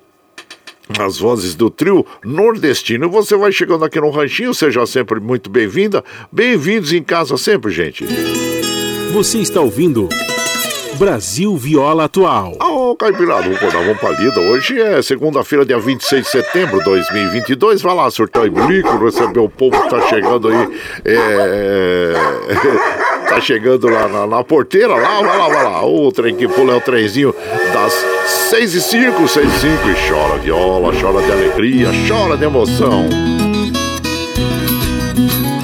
as 1.00 1.18
vozes 1.18 1.56
do 1.56 1.70
trio 1.70 2.06
nordestino. 2.24 3.10
Você 3.10 3.36
vai 3.36 3.52
chegando 3.52 3.86
aqui 3.86 4.00
no 4.00 4.10
Ranchinho, 4.10 4.54
seja 4.54 4.86
sempre 4.86 5.22
muito 5.22 5.50
bem-vinda. 5.50 6.04
Bem-vindos 6.30 6.92
em 6.92 7.02
casa 7.02 7.38
sempre, 7.38 7.72
gente. 7.72 8.06
Você 9.14 9.40
está 9.40 9.62
ouvindo 9.62 10.10
Brasil 11.02 11.58
Viola 11.58 12.04
Atual. 12.04 12.56
Ô, 12.62 12.92
oh, 12.92 12.96
Caipirado, 12.96 13.50
vou 13.56 13.72
dar 13.72 13.80
uma 13.80 13.96
palida. 13.96 14.40
Hoje 14.40 14.80
é 14.80 15.02
segunda-feira, 15.02 15.66
dia 15.66 15.80
26 15.80 16.24
de 16.24 16.30
setembro 16.30 16.78
de 16.78 16.86
2022. 16.86 17.82
Vai 17.82 17.96
lá, 17.96 18.12
surtar 18.12 18.46
e 18.46 18.52
receber 19.04 19.40
o 19.40 19.50
povo 19.50 19.82
que 19.82 19.90
tá 19.90 20.00
chegando 20.02 20.50
aí. 20.50 20.80
É... 21.04 22.14
tá 23.28 23.42
chegando 23.42 23.90
lá 23.90 24.08
na, 24.08 24.28
na, 24.28 24.44
porteira, 24.44 24.94
lá, 24.94 25.24
vai 25.24 25.38
lá, 25.40 25.48
vai 25.48 25.64
lá. 25.64 25.84
O 25.84 26.12
trem 26.12 26.36
que 26.36 26.48
pula 26.48 26.74
é 26.74 26.78
o 26.78 26.82
trenzinho 26.82 27.34
das 27.74 27.94
6 28.52 28.76
e 28.76 28.82
5, 28.82 29.28
6 29.28 29.48
e 29.48 29.60
5. 29.60 29.74
E 29.90 30.08
chora 30.08 30.38
viola, 30.38 30.94
chora 31.02 31.24
de 31.24 31.32
alegria, 31.32 31.88
chora 32.08 32.38
de 32.38 32.44
emoção. 32.44 33.41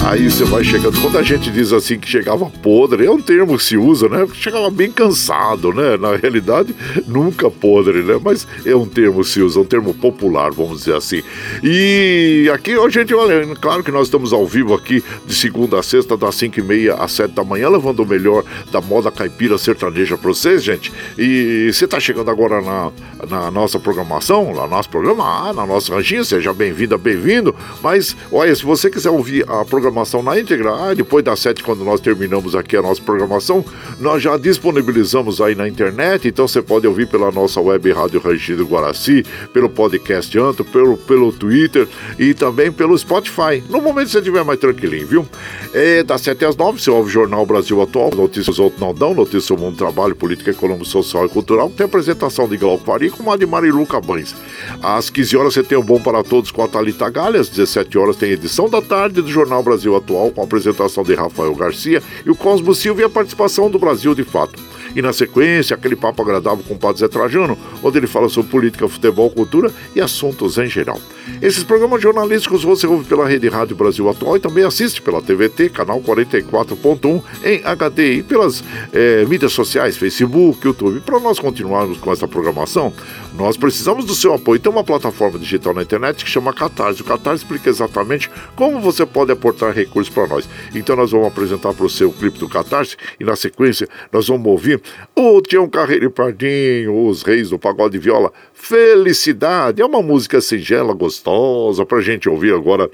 Aí 0.08 0.32
você 0.32 0.45
vai 0.45 0.64
chegando. 0.64 1.01
Quando 1.01 1.18
a 1.18 1.22
gente 1.22 1.51
diz 1.51 1.74
assim 1.74 1.99
que 1.99 2.08
chegava 2.08 2.49
podre, 2.64 3.05
é 3.05 3.12
um 3.12 3.22
termo 3.22 3.58
que 3.58 3.64
se 3.66 3.76
usa, 3.76 4.08
né? 4.08 4.26
Chegava 4.36 4.70
bem 4.70 4.89
cansado, 4.89 5.74
né? 5.74 5.97
Na 5.97 6.16
realidade, 6.16 6.74
nunca 7.05 7.51
podre, 7.51 8.01
né? 8.01 8.18
Mas 8.24 8.47
é 8.66 8.74
um 8.74 8.86
termo 8.86 9.22
que 9.22 9.28
se 9.28 9.41
usa, 9.41 9.60
um 9.60 9.66
termo 9.66 9.93
popular, 9.93 10.49
vamos 10.51 10.80
dizer 10.80 10.95
assim. 10.95 11.22
E 11.62 12.49
aqui, 12.53 12.78
ó, 12.78 12.88
gente, 12.88 13.14
olha, 13.14 13.53
claro 13.58 13.84
que 13.84 13.91
nós 13.91 14.08
estamos 14.08 14.32
ao 14.32 14.47
vivo 14.47 14.74
aqui 14.74 15.03
de 15.26 15.36
segunda 15.36 15.78
a 15.78 15.84
sexta, 15.84 16.16
das 16.16 16.36
5 16.36 16.58
e 16.58 16.64
meia 16.64 16.93
às 16.93 17.12
7 17.12 17.34
da 17.34 17.43
manhã, 17.43 17.68
levando 17.68 17.99
o 17.99 18.05
melhor 18.05 18.45
da 18.72 18.80
moda 18.80 19.12
caipira 19.12 19.58
sertaneja 19.58 20.18
pra 20.18 20.30
vocês, 20.30 20.64
gente. 20.64 20.89
E 21.18 21.70
você 21.74 21.86
tá 21.86 21.99
chegando 21.99 22.32
agora 22.32 22.62
na, 22.62 22.91
na 23.30 23.51
nossa 23.51 23.78
programação, 23.78 24.53
no 24.53 24.68
nosso 24.68 24.89
programa, 24.89 25.49
ah, 25.49 25.53
na 25.53 25.66
nossa 25.66 25.93
ranchinha, 25.93 26.24
seja 26.24 26.53
bem-vinda, 26.53 26.97
bem-vindo. 26.97 27.53
Mas, 27.84 28.16
olha, 28.32 28.55
se 28.55 28.64
você 28.64 28.89
quiser 28.89 29.10
ouvir 29.10 29.43
a 29.49 29.66
programação 29.66 29.96
programação 29.97 30.21
na 30.21 30.39
íntegra. 30.39 30.71
Ah, 30.73 30.93
depois 30.93 31.23
das 31.23 31.39
sete, 31.39 31.63
quando 31.63 31.83
nós 31.83 31.99
terminamos 31.99 32.55
aqui 32.55 32.75
a 32.77 32.81
nossa 32.81 33.01
programação, 33.01 33.65
nós 33.99 34.21
já 34.21 34.37
disponibilizamos 34.37 35.41
aí 35.41 35.55
na 35.55 35.67
internet, 35.67 36.27
então 36.27 36.47
você 36.47 36.61
pode 36.61 36.85
ouvir 36.85 37.07
pela 37.07 37.31
nossa 37.31 37.59
web 37.59 37.91
Rádio 37.91 38.19
Rangido 38.19 38.65
Guaraci, 38.65 39.25
pelo 39.51 39.69
podcast 39.69 40.37
Anto, 40.37 40.63
pelo, 40.63 40.97
pelo 40.97 41.31
Twitter 41.31 41.87
e 42.19 42.33
também 42.33 42.71
pelo 42.71 42.97
Spotify. 42.97 43.63
No 43.69 43.81
momento 43.81 44.09
você 44.09 44.19
estiver 44.19 44.43
mais 44.43 44.59
tranquilinho, 44.59 45.07
viu? 45.07 45.27
É, 45.73 46.03
das 46.03 46.21
sete 46.21 46.45
às 46.45 46.55
nove, 46.55 46.79
você 46.79 46.89
ouve 46.89 47.09
o 47.09 47.11
Jornal 47.11 47.45
Brasil 47.45 47.81
Atual, 47.81 48.11
notícias 48.11 48.59
outros 48.59 48.79
não 48.79 48.93
dão, 48.93 49.13
notícias 49.13 49.47
do 49.47 49.57
mundo 49.57 49.77
trabalho, 49.77 50.15
política, 50.15 50.51
econômica, 50.51 50.85
social 50.85 51.25
e 51.25 51.29
cultural. 51.29 51.69
Tem 51.69 51.85
apresentação 51.85 52.47
de 52.47 52.57
Glauco 52.57 52.85
Fari 52.85 53.09
com 53.09 53.31
a 53.31 53.37
de 53.37 53.45
Marilu 53.45 53.85
Cabães. 53.85 54.35
Às 54.81 55.09
15 55.09 55.37
horas 55.37 55.53
você 55.53 55.63
tem 55.63 55.77
o 55.77 55.83
Bom 55.83 55.99
para 55.99 56.23
Todos 56.23 56.51
com 56.51 56.63
a 56.63 56.67
Thalita 56.67 57.09
Galha, 57.09 57.39
às 57.39 57.49
17 57.49 57.97
horas 57.97 58.15
tem 58.15 58.31
edição 58.31 58.69
da 58.69 58.81
tarde 58.81 59.21
do 59.21 59.29
Jornal 59.29 59.63
Brasil 59.63 59.86
Brasil 59.88 59.95
Atual, 59.95 60.31
com 60.31 60.41
a 60.41 60.43
apresentação 60.43 61.03
de 61.03 61.15
Rafael 61.15 61.55
Garcia 61.55 62.01
e 62.25 62.29
o 62.29 62.35
Cosmo 62.35 62.75
Silva 62.75 63.01
e 63.01 63.03
a 63.05 63.09
participação 63.09 63.69
do 63.69 63.79
Brasil 63.79 64.13
de 64.13 64.23
Fato. 64.23 64.59
E 64.97 65.01
na 65.03 65.13
sequência, 65.13 65.75
aquele 65.75 65.95
papo 65.95 66.23
agradável 66.23 66.63
com 66.67 66.73
o 66.73 66.77
Padre 66.77 67.01
Zé 67.01 67.07
Trajano, 67.07 67.55
onde 67.83 67.99
ele 67.99 68.07
fala 68.07 68.27
sobre 68.29 68.49
política, 68.49 68.89
futebol, 68.89 69.29
cultura 69.29 69.71
e 69.95 70.01
assuntos 70.01 70.57
em 70.57 70.65
geral. 70.65 70.99
Esses 71.39 71.63
programas 71.63 72.01
jornalísticos 72.01 72.63
você 72.63 72.87
ouve 72.87 73.05
pela 73.05 73.27
Rede 73.27 73.47
Rádio 73.47 73.75
Brasil 73.75 74.09
Atual 74.09 74.37
e 74.37 74.39
também 74.39 74.63
assiste 74.63 74.99
pela 74.99 75.21
TVT, 75.21 75.69
canal 75.69 76.01
44.1 76.01 77.21
em 77.43 77.61
HD 77.63 78.13
e 78.15 78.23
pelas 78.23 78.63
é, 78.91 79.23
mídias 79.25 79.51
sociais, 79.51 79.95
Facebook, 79.95 80.65
YouTube. 80.65 80.99
Para 81.01 81.19
nós 81.19 81.37
continuarmos 81.37 81.99
com 81.99 82.11
essa 82.11 82.27
programação, 82.27 82.91
nós 83.35 83.55
precisamos 83.55 84.03
do 84.03 84.15
seu 84.15 84.33
apoio. 84.33 84.59
Tem 84.59 84.71
uma 84.71 84.83
plataforma 84.83 85.37
digital 85.37 85.75
na 85.75 85.83
internet 85.83 86.25
que 86.25 86.31
chama 86.31 86.51
Catarse. 86.51 87.01
O 87.01 87.05
Catarse 87.05 87.43
explica 87.43 87.69
exatamente 87.69 88.31
como 88.55 88.81
você 88.81 89.05
pode 89.05 89.31
aportar 89.31 89.73
recursos 89.73 90.11
para 90.11 90.25
nós. 90.25 90.49
Então 90.73 90.95
nós 90.95 91.11
vamos 91.11 91.27
apresentar 91.27 91.71
para 91.75 91.85
o 91.85 91.89
seu 91.89 92.11
clipe 92.11 92.39
do 92.39 92.49
Catarse 92.49 92.97
e 93.19 93.23
na 93.23 93.35
sequência 93.35 93.87
nós 94.11 94.27
vamos 94.27 94.47
ouvir 94.47 94.81
o 95.15 95.41
Tião 95.41 95.67
Carreiro 95.67 96.05
e 96.05 96.09
Pardinho, 96.09 97.07
os 97.07 97.23
reis 97.23 97.49
do 97.49 97.59
pagode 97.59 97.97
viola. 97.97 98.31
Felicidade 98.53 99.81
é 99.81 99.85
uma 99.85 100.01
música 100.01 100.41
singela, 100.41 100.93
gostosa 100.93 101.85
para 101.85 102.01
gente 102.01 102.29
ouvir 102.29 102.53
agora 102.53 102.89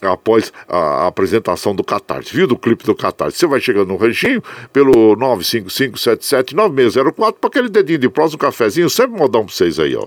após 0.00 0.52
a 0.68 1.06
apresentação 1.06 1.74
do 1.74 1.82
Catarse, 1.82 2.34
viu? 2.34 2.46
Do 2.46 2.56
clipe 2.56 2.84
do 2.84 2.94
Catarse. 2.94 3.38
Você 3.38 3.46
vai 3.46 3.60
chegando 3.60 3.88
no 3.88 3.96
ranchinho 3.96 4.42
pelo 4.72 5.16
955779604 5.16 7.14
para 7.14 7.48
aquele 7.48 7.68
dedinho 7.68 7.98
de 7.98 8.08
prós, 8.08 8.34
um 8.34 8.38
cafezinho, 8.38 8.90
sempre 8.90 9.18
modão 9.18 9.44
para 9.44 9.54
vocês 9.54 9.78
aí, 9.78 9.96
ó. 9.96 10.06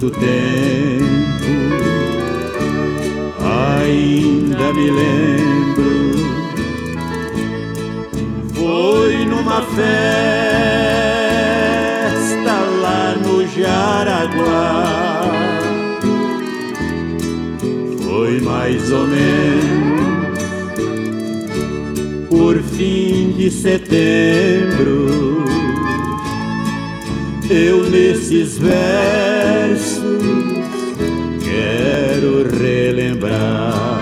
Muito 0.00 0.18
tempo, 0.18 1.44
ainda 3.38 4.72
me 4.72 4.90
lembro. 4.90 6.16
Foi 8.54 9.26
numa 9.26 9.60
festa 9.62 9.90
lá 12.80 13.14
no 13.22 13.46
Jaraguá. 13.46 14.84
Foi 18.02 18.40
mais 18.40 18.90
ou 18.90 19.06
menos 19.06 20.40
por 22.30 22.56
fim 22.62 23.34
de 23.36 23.50
setembro 23.50 25.44
eu 27.50 27.90
nesses 27.90 28.56
versos 28.58 30.02
quero 31.42 32.46
relembrar. 32.48 33.98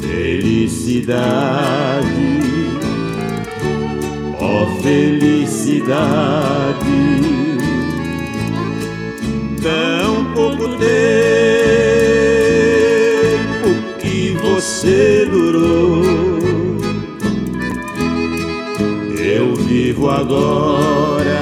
Felicidade, 0.00 1.24
ó 4.38 4.62
oh 4.62 4.66
felicidade, 4.82 5.96
tão 9.60 10.32
pouco 10.32 10.68
tempo 10.78 10.92
que 13.98 14.36
você 14.40 15.26
durou 15.28 15.51
agora, 20.22 21.40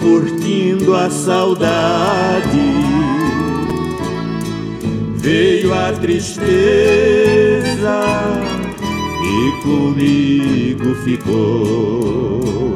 curtindo 0.00 0.94
a 0.96 1.10
saudade. 1.10 2.72
Veio 5.16 5.74
a 5.74 5.92
tristeza 5.92 6.44
e 9.22 9.62
comigo 9.62 10.94
ficou. 11.04 12.73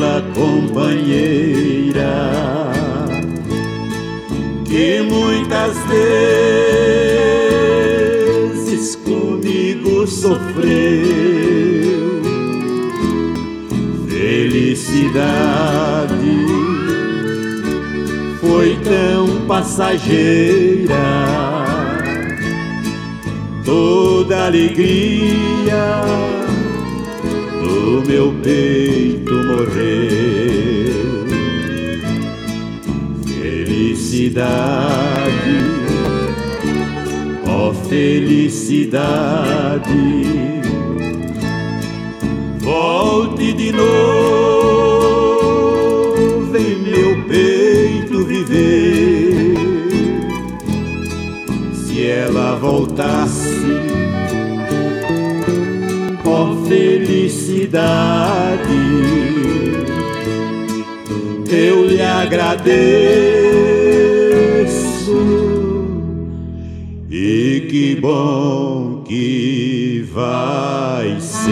Aquela 0.00 0.22
companheira 0.34 1.92
que 4.64 5.02
muitas 5.02 5.76
vezes 8.56 8.96
comigo 8.96 10.06
sofreu. 10.06 10.40
Felicidade 14.08 15.26
foi 18.40 18.78
tão 18.82 19.46
passageira, 19.46 20.96
toda 23.64 24.46
alegria 24.46 26.00
do 27.62 28.02
meu 28.08 28.32
peito 28.42 29.19
morreu. 29.50 31.26
Felicidade, 33.40 34.44
ó 37.46 37.70
oh 37.70 37.74
felicidade, 37.88 39.02
volte 42.58 43.52
de 43.52 43.72
novo 43.72 43.90
em 46.56 46.76
meu 46.82 47.24
peito 47.24 48.24
viver. 48.24 49.54
Se 51.74 52.06
ela 52.06 52.56
voltasse 52.56 53.60
felicidade. 56.70 57.80
Eu 61.52 61.84
lhe 61.84 62.00
agradeço 62.00 62.70
e 67.10 67.66
que 67.68 67.96
bom 67.96 69.02
que 69.04 70.08
vai 70.12 71.20
ser. 71.20 71.50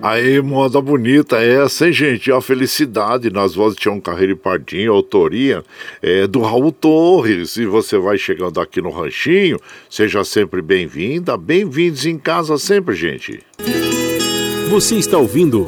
Aí, 0.00 0.40
moda 0.40 0.80
bonita 0.80 1.36
essa, 1.36 1.86
hein, 1.86 1.92
gente? 1.92 2.32
A 2.32 2.40
felicidade 2.40 3.28
nas 3.28 3.54
vozes 3.54 3.76
de 3.76 3.82
Tião 3.82 4.00
Carreiro 4.00 4.32
e 4.32 4.36
Pardinho, 4.36 4.94
autoria 4.94 5.62
é, 6.00 6.26
do 6.26 6.40
Raul 6.40 6.72
Torres. 6.72 7.58
E 7.58 7.66
você 7.66 7.98
vai 7.98 8.16
chegando 8.16 8.58
aqui 8.58 8.80
no 8.80 8.88
Ranchinho, 8.88 9.60
seja 9.90 10.24
sempre 10.24 10.62
bem-vinda, 10.62 11.36
bem-vindos 11.36 12.06
em 12.06 12.16
casa 12.16 12.56
sempre, 12.56 12.94
gente. 12.94 13.40
Você 14.70 14.94
está 14.94 15.18
ouvindo. 15.18 15.66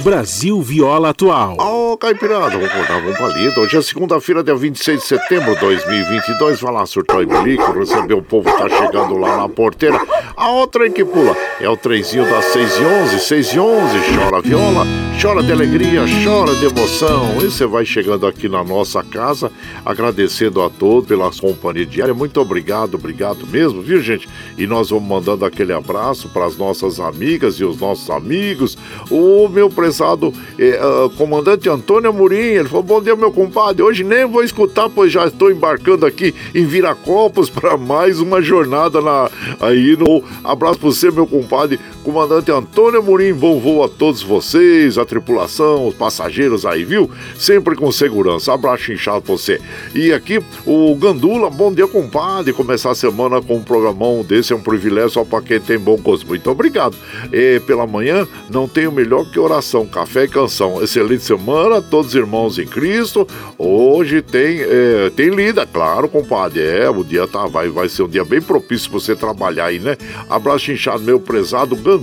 Brasil 0.00 0.60
Viola 0.62 1.10
Atual. 1.10 1.56
Ô, 1.58 1.92
oh, 1.92 1.96
Caipirada, 1.96 2.50
vamos 2.50 2.72
contar 2.72 2.96
um 2.98 3.12
palito. 3.14 3.60
Hoje 3.60 3.76
é 3.76 3.82
segunda-feira, 3.82 4.42
dia 4.42 4.54
26 4.54 5.00
de 5.00 5.06
setembro 5.06 5.54
de 5.54 5.60
2022. 5.60 6.60
Vai 6.60 6.72
lá, 6.72 6.86
surtou 6.86 7.22
e 7.22 7.26
bilico, 7.26 7.72
receber 7.72 8.14
o 8.14 8.22
povo 8.22 8.50
tá 8.56 8.68
chegando 8.68 9.16
lá 9.16 9.36
na 9.36 9.48
porteira. 9.48 10.00
A 10.36 10.50
outra 10.50 10.88
que 10.88 11.04
pula 11.04 11.36
é 11.60 11.68
o 11.68 11.76
trenzinho 11.76 12.24
das 12.30 12.44
6 12.46 12.76
e 12.78 12.84
11, 12.84 13.20
6 13.20 13.52
e 13.52 13.58
11. 13.58 13.98
Chora 14.14 14.40
viola, 14.40 14.86
chora 15.20 15.42
de 15.42 15.50
alegria, 15.50 16.04
chora 16.24 16.54
de 16.54 16.66
emoção. 16.66 17.38
E 17.38 17.46
você 17.46 17.66
vai 17.66 17.84
chegando 17.84 18.24
aqui 18.24 18.48
na 18.48 18.62
nossa 18.62 19.02
casa, 19.02 19.50
agradecendo 19.84 20.62
a 20.62 20.70
todos 20.70 21.08
pela 21.08 21.28
companhia 21.32 21.84
diária. 21.84 22.14
Muito 22.14 22.40
obrigado, 22.40 22.94
obrigado 22.94 23.44
mesmo, 23.44 23.82
viu, 23.82 24.00
gente? 24.00 24.28
E 24.56 24.64
nós 24.64 24.90
vamos 24.90 25.08
mandando 25.08 25.44
aquele 25.44 25.72
abraço 25.72 26.28
para 26.28 26.46
as 26.46 26.56
nossas 26.56 27.00
amigas 27.00 27.56
e 27.56 27.64
os 27.64 27.80
nossos 27.80 28.08
amigos. 28.10 28.78
O 29.10 29.48
meu 29.48 29.68
prezado 29.68 30.32
eh, 30.56 30.80
uh, 30.80 31.10
comandante 31.10 31.68
Antônio 31.68 32.10
Amorim. 32.10 32.36
Ele 32.36 32.68
falou: 32.68 32.84
Bom 32.84 33.02
dia, 33.02 33.16
meu 33.16 33.32
compadre. 33.32 33.82
Hoje 33.82 34.04
nem 34.04 34.24
vou 34.24 34.44
escutar, 34.44 34.88
pois 34.88 35.10
já 35.10 35.26
estou 35.26 35.50
embarcando 35.50 36.06
aqui 36.06 36.32
em 36.54 36.64
Viracopos 36.64 37.50
para 37.50 37.76
mais 37.76 38.20
uma 38.20 38.40
jornada 38.40 39.00
na, 39.00 39.28
aí 39.60 39.96
no. 39.96 40.22
Abraço 40.44 40.78
para 40.78 40.88
você, 40.88 41.10
meu 41.10 41.26
compadre, 41.26 41.80
comandante 42.08 42.50
Antônio 42.50 43.00
Amorim. 43.00 43.34
Bom 43.34 43.60
voo 43.60 43.84
a 43.84 43.88
todos 43.88 44.22
vocês, 44.22 44.96
a 44.96 45.04
tripulação, 45.04 45.88
os 45.88 45.94
passageiros 45.94 46.64
aí, 46.64 46.82
viu? 46.82 47.10
Sempre 47.38 47.76
com 47.76 47.92
segurança. 47.92 48.54
Abraço 48.54 48.90
inchado 48.90 49.20
pra 49.20 49.36
você. 49.36 49.60
E 49.94 50.10
aqui 50.10 50.42
o 50.64 50.94
Gandula, 50.94 51.50
bom 51.50 51.70
dia, 51.70 51.86
compadre. 51.86 52.54
Começar 52.54 52.92
a 52.92 52.94
semana 52.94 53.42
com 53.42 53.56
um 53.56 53.62
programão 53.62 54.24
desse 54.24 54.54
é 54.54 54.56
um 54.56 54.60
privilégio 54.60 55.10
só 55.10 55.24
para 55.24 55.42
quem 55.42 55.60
tem 55.60 55.78
bom 55.78 55.98
gosto. 55.98 56.26
Muito 56.26 56.50
obrigado. 56.50 56.96
E 57.30 57.60
pela 57.66 57.86
manhã, 57.86 58.26
não 58.48 58.66
tenho 58.66 58.90
melhor 58.90 59.30
que 59.30 59.38
oração 59.38 59.84
café 59.84 60.24
e 60.24 60.28
canção. 60.28 60.82
Excelente 60.82 61.22
semana, 61.22 61.82
todos 61.82 62.14
irmãos 62.14 62.58
em 62.58 62.66
Cristo. 62.66 63.28
Hoje 63.58 64.22
tem, 64.22 64.60
é, 64.62 65.10
tem 65.14 65.28
lida, 65.28 65.66
claro, 65.66 66.08
compadre. 66.08 66.62
É, 66.62 66.88
o 66.88 67.04
dia 67.04 67.28
tá, 67.28 67.46
vai, 67.46 67.68
vai 67.68 67.86
ser 67.86 68.04
um 68.04 68.08
dia 68.08 68.24
bem 68.24 68.40
propício 68.40 68.90
para 68.90 68.98
você 68.98 69.14
trabalhar 69.14 69.66
aí, 69.66 69.78
né? 69.78 69.94
Abraço 70.30 70.72
inchado, 70.72 71.02
meu 71.02 71.20
prezado 71.20 71.76
Gandula. 71.76 71.97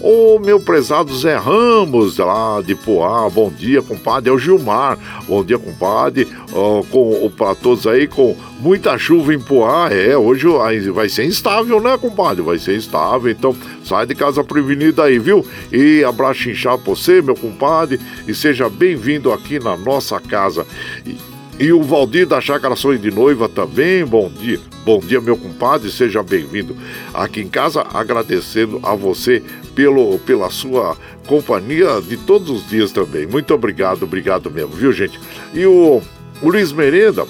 Ô, 0.00 0.38
meu 0.38 0.58
prezado 0.60 1.16
Zé 1.16 1.36
Ramos, 1.36 2.18
lá 2.18 2.60
de 2.60 2.74
Poá. 2.74 3.28
Bom 3.30 3.50
dia, 3.50 3.82
compadre. 3.82 4.30
É 4.30 4.32
o 4.32 4.38
Gilmar. 4.38 4.98
Bom 5.26 5.44
dia, 5.44 5.58
compadre. 5.58 6.28
Oh, 6.52 6.84
com, 6.90 7.30
para 7.36 7.54
todos 7.54 7.86
aí, 7.86 8.06
com 8.06 8.36
muita 8.60 8.98
chuva 8.98 9.32
em 9.32 9.40
Poá. 9.40 9.88
É, 9.90 10.16
hoje 10.16 10.46
vai 10.90 11.08
ser 11.08 11.24
instável, 11.24 11.80
né, 11.80 11.96
compadre? 11.96 12.42
Vai 12.42 12.58
ser 12.58 12.76
instável. 12.76 13.30
Então, 13.30 13.56
sai 13.84 14.06
de 14.06 14.14
casa 14.14 14.44
prevenida 14.44 15.04
aí, 15.04 15.18
viu? 15.18 15.44
E 15.72 16.04
abraço 16.04 16.50
inchado 16.50 16.82
você, 16.84 17.22
meu 17.22 17.34
compadre, 17.34 18.00
e 18.26 18.34
seja 18.34 18.68
bem-vindo 18.68 19.32
aqui 19.32 19.58
na 19.58 19.76
nossa 19.76 20.20
casa. 20.20 20.66
E 21.06 21.31
E 21.58 21.72
o 21.72 21.82
Valdir 21.82 22.26
da 22.26 22.40
Chácara 22.40 22.74
Sonho 22.74 22.98
de 22.98 23.10
Noiva 23.10 23.48
também, 23.48 24.04
bom 24.04 24.28
dia. 24.30 24.58
Bom 24.84 24.98
dia, 24.98 25.20
meu 25.20 25.36
compadre, 25.36 25.90
seja 25.90 26.22
bem-vindo 26.22 26.76
aqui 27.12 27.40
em 27.40 27.48
casa, 27.48 27.86
agradecendo 27.92 28.80
a 28.82 28.94
você 28.94 29.42
pelo, 29.74 30.18
pela 30.20 30.50
sua 30.50 30.96
companhia 31.26 32.00
de 32.00 32.16
todos 32.16 32.50
os 32.50 32.68
dias 32.68 32.90
também. 32.90 33.26
Muito 33.26 33.52
obrigado, 33.54 34.02
obrigado 34.02 34.50
mesmo, 34.50 34.70
viu, 34.70 34.92
gente? 34.92 35.20
E 35.54 35.64
o, 35.66 36.02
o 36.40 36.48
Luiz 36.48 36.72
Merenda 36.72 37.26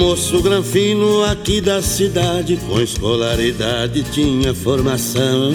Moço 0.08 0.42
granfino 0.42 1.22
aqui 1.26 1.60
da 1.60 1.82
cidade, 1.82 2.58
com 2.66 2.80
escolaridade 2.80 4.04
tinha 4.04 4.54
formação. 4.54 5.52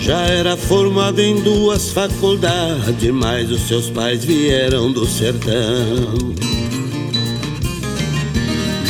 Já 0.00 0.20
era 0.22 0.56
formado 0.56 1.20
em 1.20 1.38
duas 1.42 1.90
faculdades, 1.90 3.10
mas 3.12 3.50
os 3.50 3.68
seus 3.68 3.90
pais 3.90 4.24
vieram 4.24 4.90
do 4.90 5.04
sertão. 5.04 6.14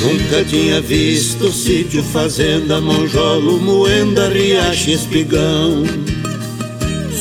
Nunca 0.01 0.45
tinha 0.45 0.81
visto 0.81 1.51
sítio, 1.51 2.01
fazenda, 2.05 2.81
monjolo, 2.81 3.59
moenda, 3.59 4.29
riacho, 4.29 4.91
espigão. 4.91 5.83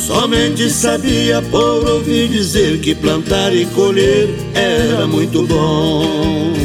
Somente 0.05 0.69
sabia 0.69 1.41
por 1.49 1.89
ouvir 1.89 2.27
dizer 2.27 2.79
que 2.79 2.93
plantar 2.93 3.55
e 3.55 3.65
colher 3.65 4.29
era 4.53 5.07
muito 5.07 5.41
bom. 5.47 6.64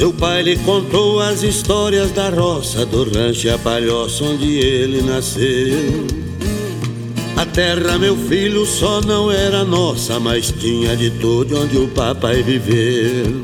Seu 0.00 0.14
pai 0.14 0.42
lhe 0.42 0.56
contou 0.56 1.20
as 1.20 1.42
histórias 1.42 2.10
da 2.10 2.30
roça, 2.30 2.86
do 2.86 3.04
rancho 3.04 3.48
e 3.48 3.50
a 3.50 3.58
palhoça 3.58 4.24
onde 4.24 4.56
ele 4.56 5.02
nasceu. 5.02 6.06
A 7.36 7.44
terra, 7.44 7.98
meu 7.98 8.16
filho, 8.16 8.64
só 8.64 9.02
não 9.02 9.30
era 9.30 9.62
nossa, 9.62 10.18
mas 10.18 10.50
tinha 10.52 10.96
de 10.96 11.10
tudo 11.10 11.60
onde 11.60 11.76
o 11.76 11.86
papai 11.88 12.42
viveu. 12.42 13.42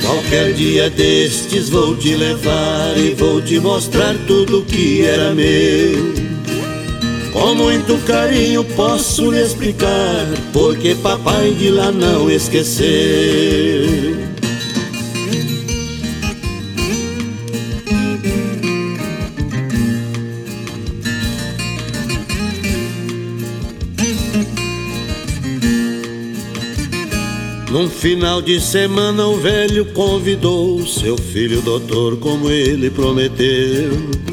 Qualquer 0.00 0.54
dia 0.54 0.88
destes 0.88 1.68
vou 1.68 1.94
te 1.94 2.16
levar 2.16 2.96
e 2.96 3.12
vou 3.12 3.42
te 3.42 3.60
mostrar 3.60 4.16
tudo 4.26 4.64
que 4.64 5.02
era 5.04 5.34
meu. 5.34 6.29
Com 7.32 7.54
muito 7.54 7.96
carinho 8.06 8.64
posso 8.64 9.30
lhe 9.30 9.40
explicar, 9.40 10.26
porque 10.52 10.94
papai 10.96 11.52
de 11.52 11.70
lá 11.70 11.92
não 11.92 12.28
esqueceu. 12.30 12.90
Num 27.70 27.88
final 27.88 28.42
de 28.42 28.60
semana 28.60 29.26
o 29.28 29.36
velho 29.36 29.86
convidou 29.92 30.84
seu 30.84 31.16
filho 31.16 31.62
doutor 31.62 32.16
como 32.18 32.50
ele 32.50 32.90
prometeu 32.90 34.29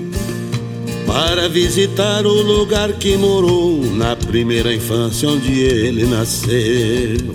para 1.17 1.49
visitar 1.49 2.27
o 2.27 2.43
lugar 2.43 2.93
que 2.93 3.17
morou 3.17 3.83
na 3.83 4.15
primeira 4.15 4.71
infância 4.71 5.27
onde 5.27 5.51
ele 5.61 6.05
nasceu. 6.05 7.33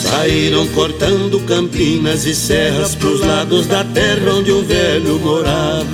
Saíram 0.00 0.66
cortando 0.68 1.38
campinas 1.40 2.24
e 2.24 2.34
serras 2.34 2.94
pros 2.94 3.20
lados 3.20 3.66
da 3.66 3.84
terra 3.84 4.32
onde 4.32 4.50
o 4.50 4.62
velho 4.62 5.18
morava. 5.18 5.84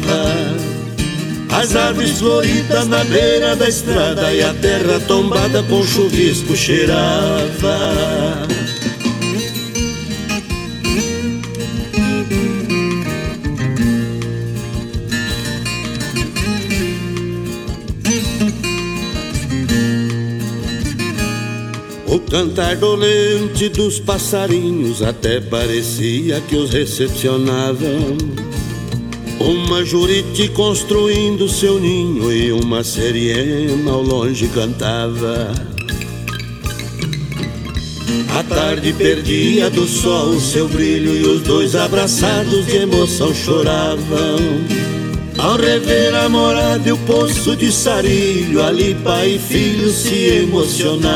As 1.51 1.75
árvores 1.75 2.21
floridas 2.21 2.87
na 2.87 3.03
beira 3.03 3.57
da 3.57 3.69
estrada 3.69 4.33
e 4.33 4.45
a 4.45 4.55
terra 4.55 5.01
tombada 5.09 5.61
com 5.65 5.85
chuvisco 5.85 6.57
cheirava. 6.57 7.43
Cantar 22.33 22.77
dolente 22.77 23.69
dos 23.69 24.01
passarinhos 24.01 25.03
até 25.03 25.39
parecia 25.39 26.41
que 26.41 26.57
os 26.57 26.71
recepcionavam. 26.71 28.17
Uma 29.39 29.85
jurite 29.85 30.49
construindo 30.49 31.47
seu 31.47 31.79
ninho 31.79 32.33
e 32.33 32.51
uma 32.51 32.83
seriema 32.83 33.93
ao 33.93 34.01
longe 34.01 34.49
cantava. 34.49 35.53
A 38.35 38.43
tarde 38.45 38.95
perdia 38.95 39.69
do 39.69 39.87
sol 39.87 40.41
seu 40.41 40.67
brilho 40.67 41.15
e 41.15 41.27
os 41.27 41.43
dois 41.43 41.77
abraçados 41.77 42.65
de 42.65 42.79
emoção 42.79 43.35
choravam. 43.35 44.39
Ao 45.43 45.57
rever 45.57 46.15
a 46.15 46.29
morada 46.29 46.89
e 46.89 46.93
o 46.93 46.99
poço 46.99 47.57
de 47.57 47.73
sarilho, 47.73 48.63
ali 48.63 48.95
pai 48.95 49.35
e 49.35 49.39
filho 49.41 49.91
se 49.91 50.15
emocionavam. 50.15 51.11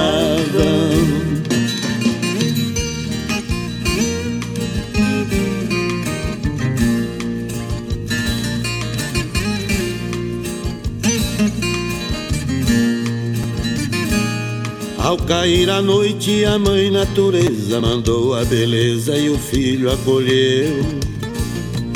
Ao 14.99 15.16
cair 15.18 15.70
a 15.70 15.81
noite, 15.81 16.45
a 16.45 16.59
mãe 16.59 16.91
natureza 16.91 17.81
mandou 17.81 18.35
a 18.35 18.45
beleza 18.45 19.16
e 19.16 19.31
o 19.31 19.39
filho 19.39 19.89
acolheu. 19.89 21.16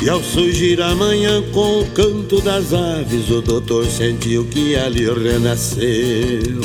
E 0.01 0.09
ao 0.09 0.21
surgir 0.23 0.81
a 0.81 0.95
manhã 0.95 1.43
com 1.51 1.81
o 1.81 1.85
canto 1.91 2.41
das 2.41 2.73
aves, 2.73 3.29
o 3.29 3.39
doutor 3.39 3.85
sentiu 3.85 4.43
que 4.45 4.75
ali 4.75 5.05
renasceu. 5.05 6.59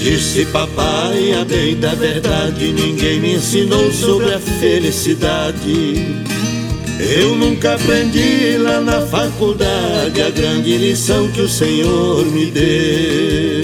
Disse 0.00 0.46
papai, 0.46 1.32
a 1.32 1.44
bem 1.44 1.74
da 1.74 1.92
verdade, 1.94 2.72
ninguém 2.72 3.18
me 3.18 3.34
ensinou 3.34 3.92
sobre 3.92 4.32
a 4.32 4.38
felicidade. 4.38 6.06
Eu 7.00 7.34
nunca 7.34 7.74
aprendi 7.74 8.56
lá 8.56 8.80
na 8.80 9.00
faculdade 9.00 10.22
a 10.22 10.30
grande 10.30 10.78
lição 10.78 11.28
que 11.32 11.40
o 11.40 11.48
Senhor 11.48 12.24
me 12.26 12.46
deu. 12.46 13.59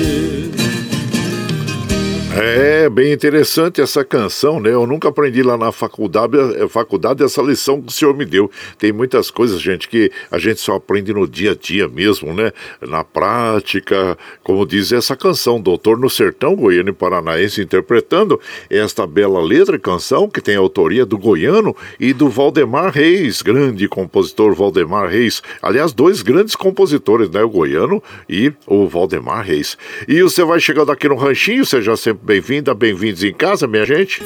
É 2.39 2.91
bem 2.91 3.15
interessante 3.15 3.81
essa 3.81 4.05
canção, 4.05 4.61
né? 4.61 4.69
Eu 4.69 4.87
nunca 4.87 5.09
aprendi 5.09 5.43
lá 5.43 5.57
na 5.57 5.73
faculdade, 5.73 6.37
eh, 6.37 6.69
faculdade 6.69 7.25
essa 7.25 7.41
lição 7.41 7.81
que 7.81 7.89
o 7.89 7.91
senhor 7.91 8.15
me 8.15 8.27
deu. 8.27 8.51
Tem 8.79 8.93
muitas 8.93 9.31
coisas, 9.31 9.59
gente, 9.59 9.89
que 9.89 10.13
a 10.31 10.37
gente 10.37 10.61
só 10.61 10.75
aprende 10.75 11.15
no 11.15 11.27
dia 11.27 11.53
a 11.53 11.55
dia 11.55 11.89
mesmo, 11.89 12.35
né? 12.35 12.53
Na 12.83 13.03
prática, 13.03 14.19
como 14.43 14.67
diz 14.67 14.93
essa 14.93 15.17
canção, 15.17 15.59
Doutor 15.59 15.99
no 15.99 16.11
Sertão, 16.11 16.55
Goiano 16.55 16.91
e 16.91 16.93
Paranaense, 16.93 17.63
interpretando 17.63 18.39
esta 18.69 19.07
bela 19.07 19.43
letra 19.43 19.77
e 19.77 19.79
canção 19.79 20.29
que 20.29 20.43
tem 20.43 20.57
a 20.57 20.59
autoria 20.59 21.07
do 21.07 21.17
Goiano 21.17 21.75
e 21.99 22.13
do 22.13 22.29
Valdemar 22.29 22.93
Reis, 22.93 23.41
grande 23.41 23.89
compositor 23.89 24.55
Valdemar 24.55 25.09
Reis. 25.09 25.43
Aliás, 25.63 25.95
dois 25.95 26.21
grandes 26.21 26.55
compositores, 26.55 27.31
né? 27.31 27.43
O 27.43 27.49
Goiano 27.49 28.03
e 28.29 28.53
o 28.67 28.87
Valdemar 28.87 29.43
Reis. 29.43 29.79
E 30.07 30.21
você 30.21 30.45
vai 30.45 30.61
chegando 30.61 30.93
aqui 30.93 31.09
no 31.09 31.17
Ranchinho, 31.17 31.65
seja 31.65 31.97
sempre 31.97 32.26
bem-vinda, 32.27 32.75
bem-vindos 32.75 33.23
em 33.23 33.33
casa, 33.33 33.69
minha 33.69 33.87
gente. 33.87 34.21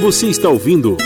Você 0.00 0.28
está 0.28 0.48
ouvindo 0.48 0.96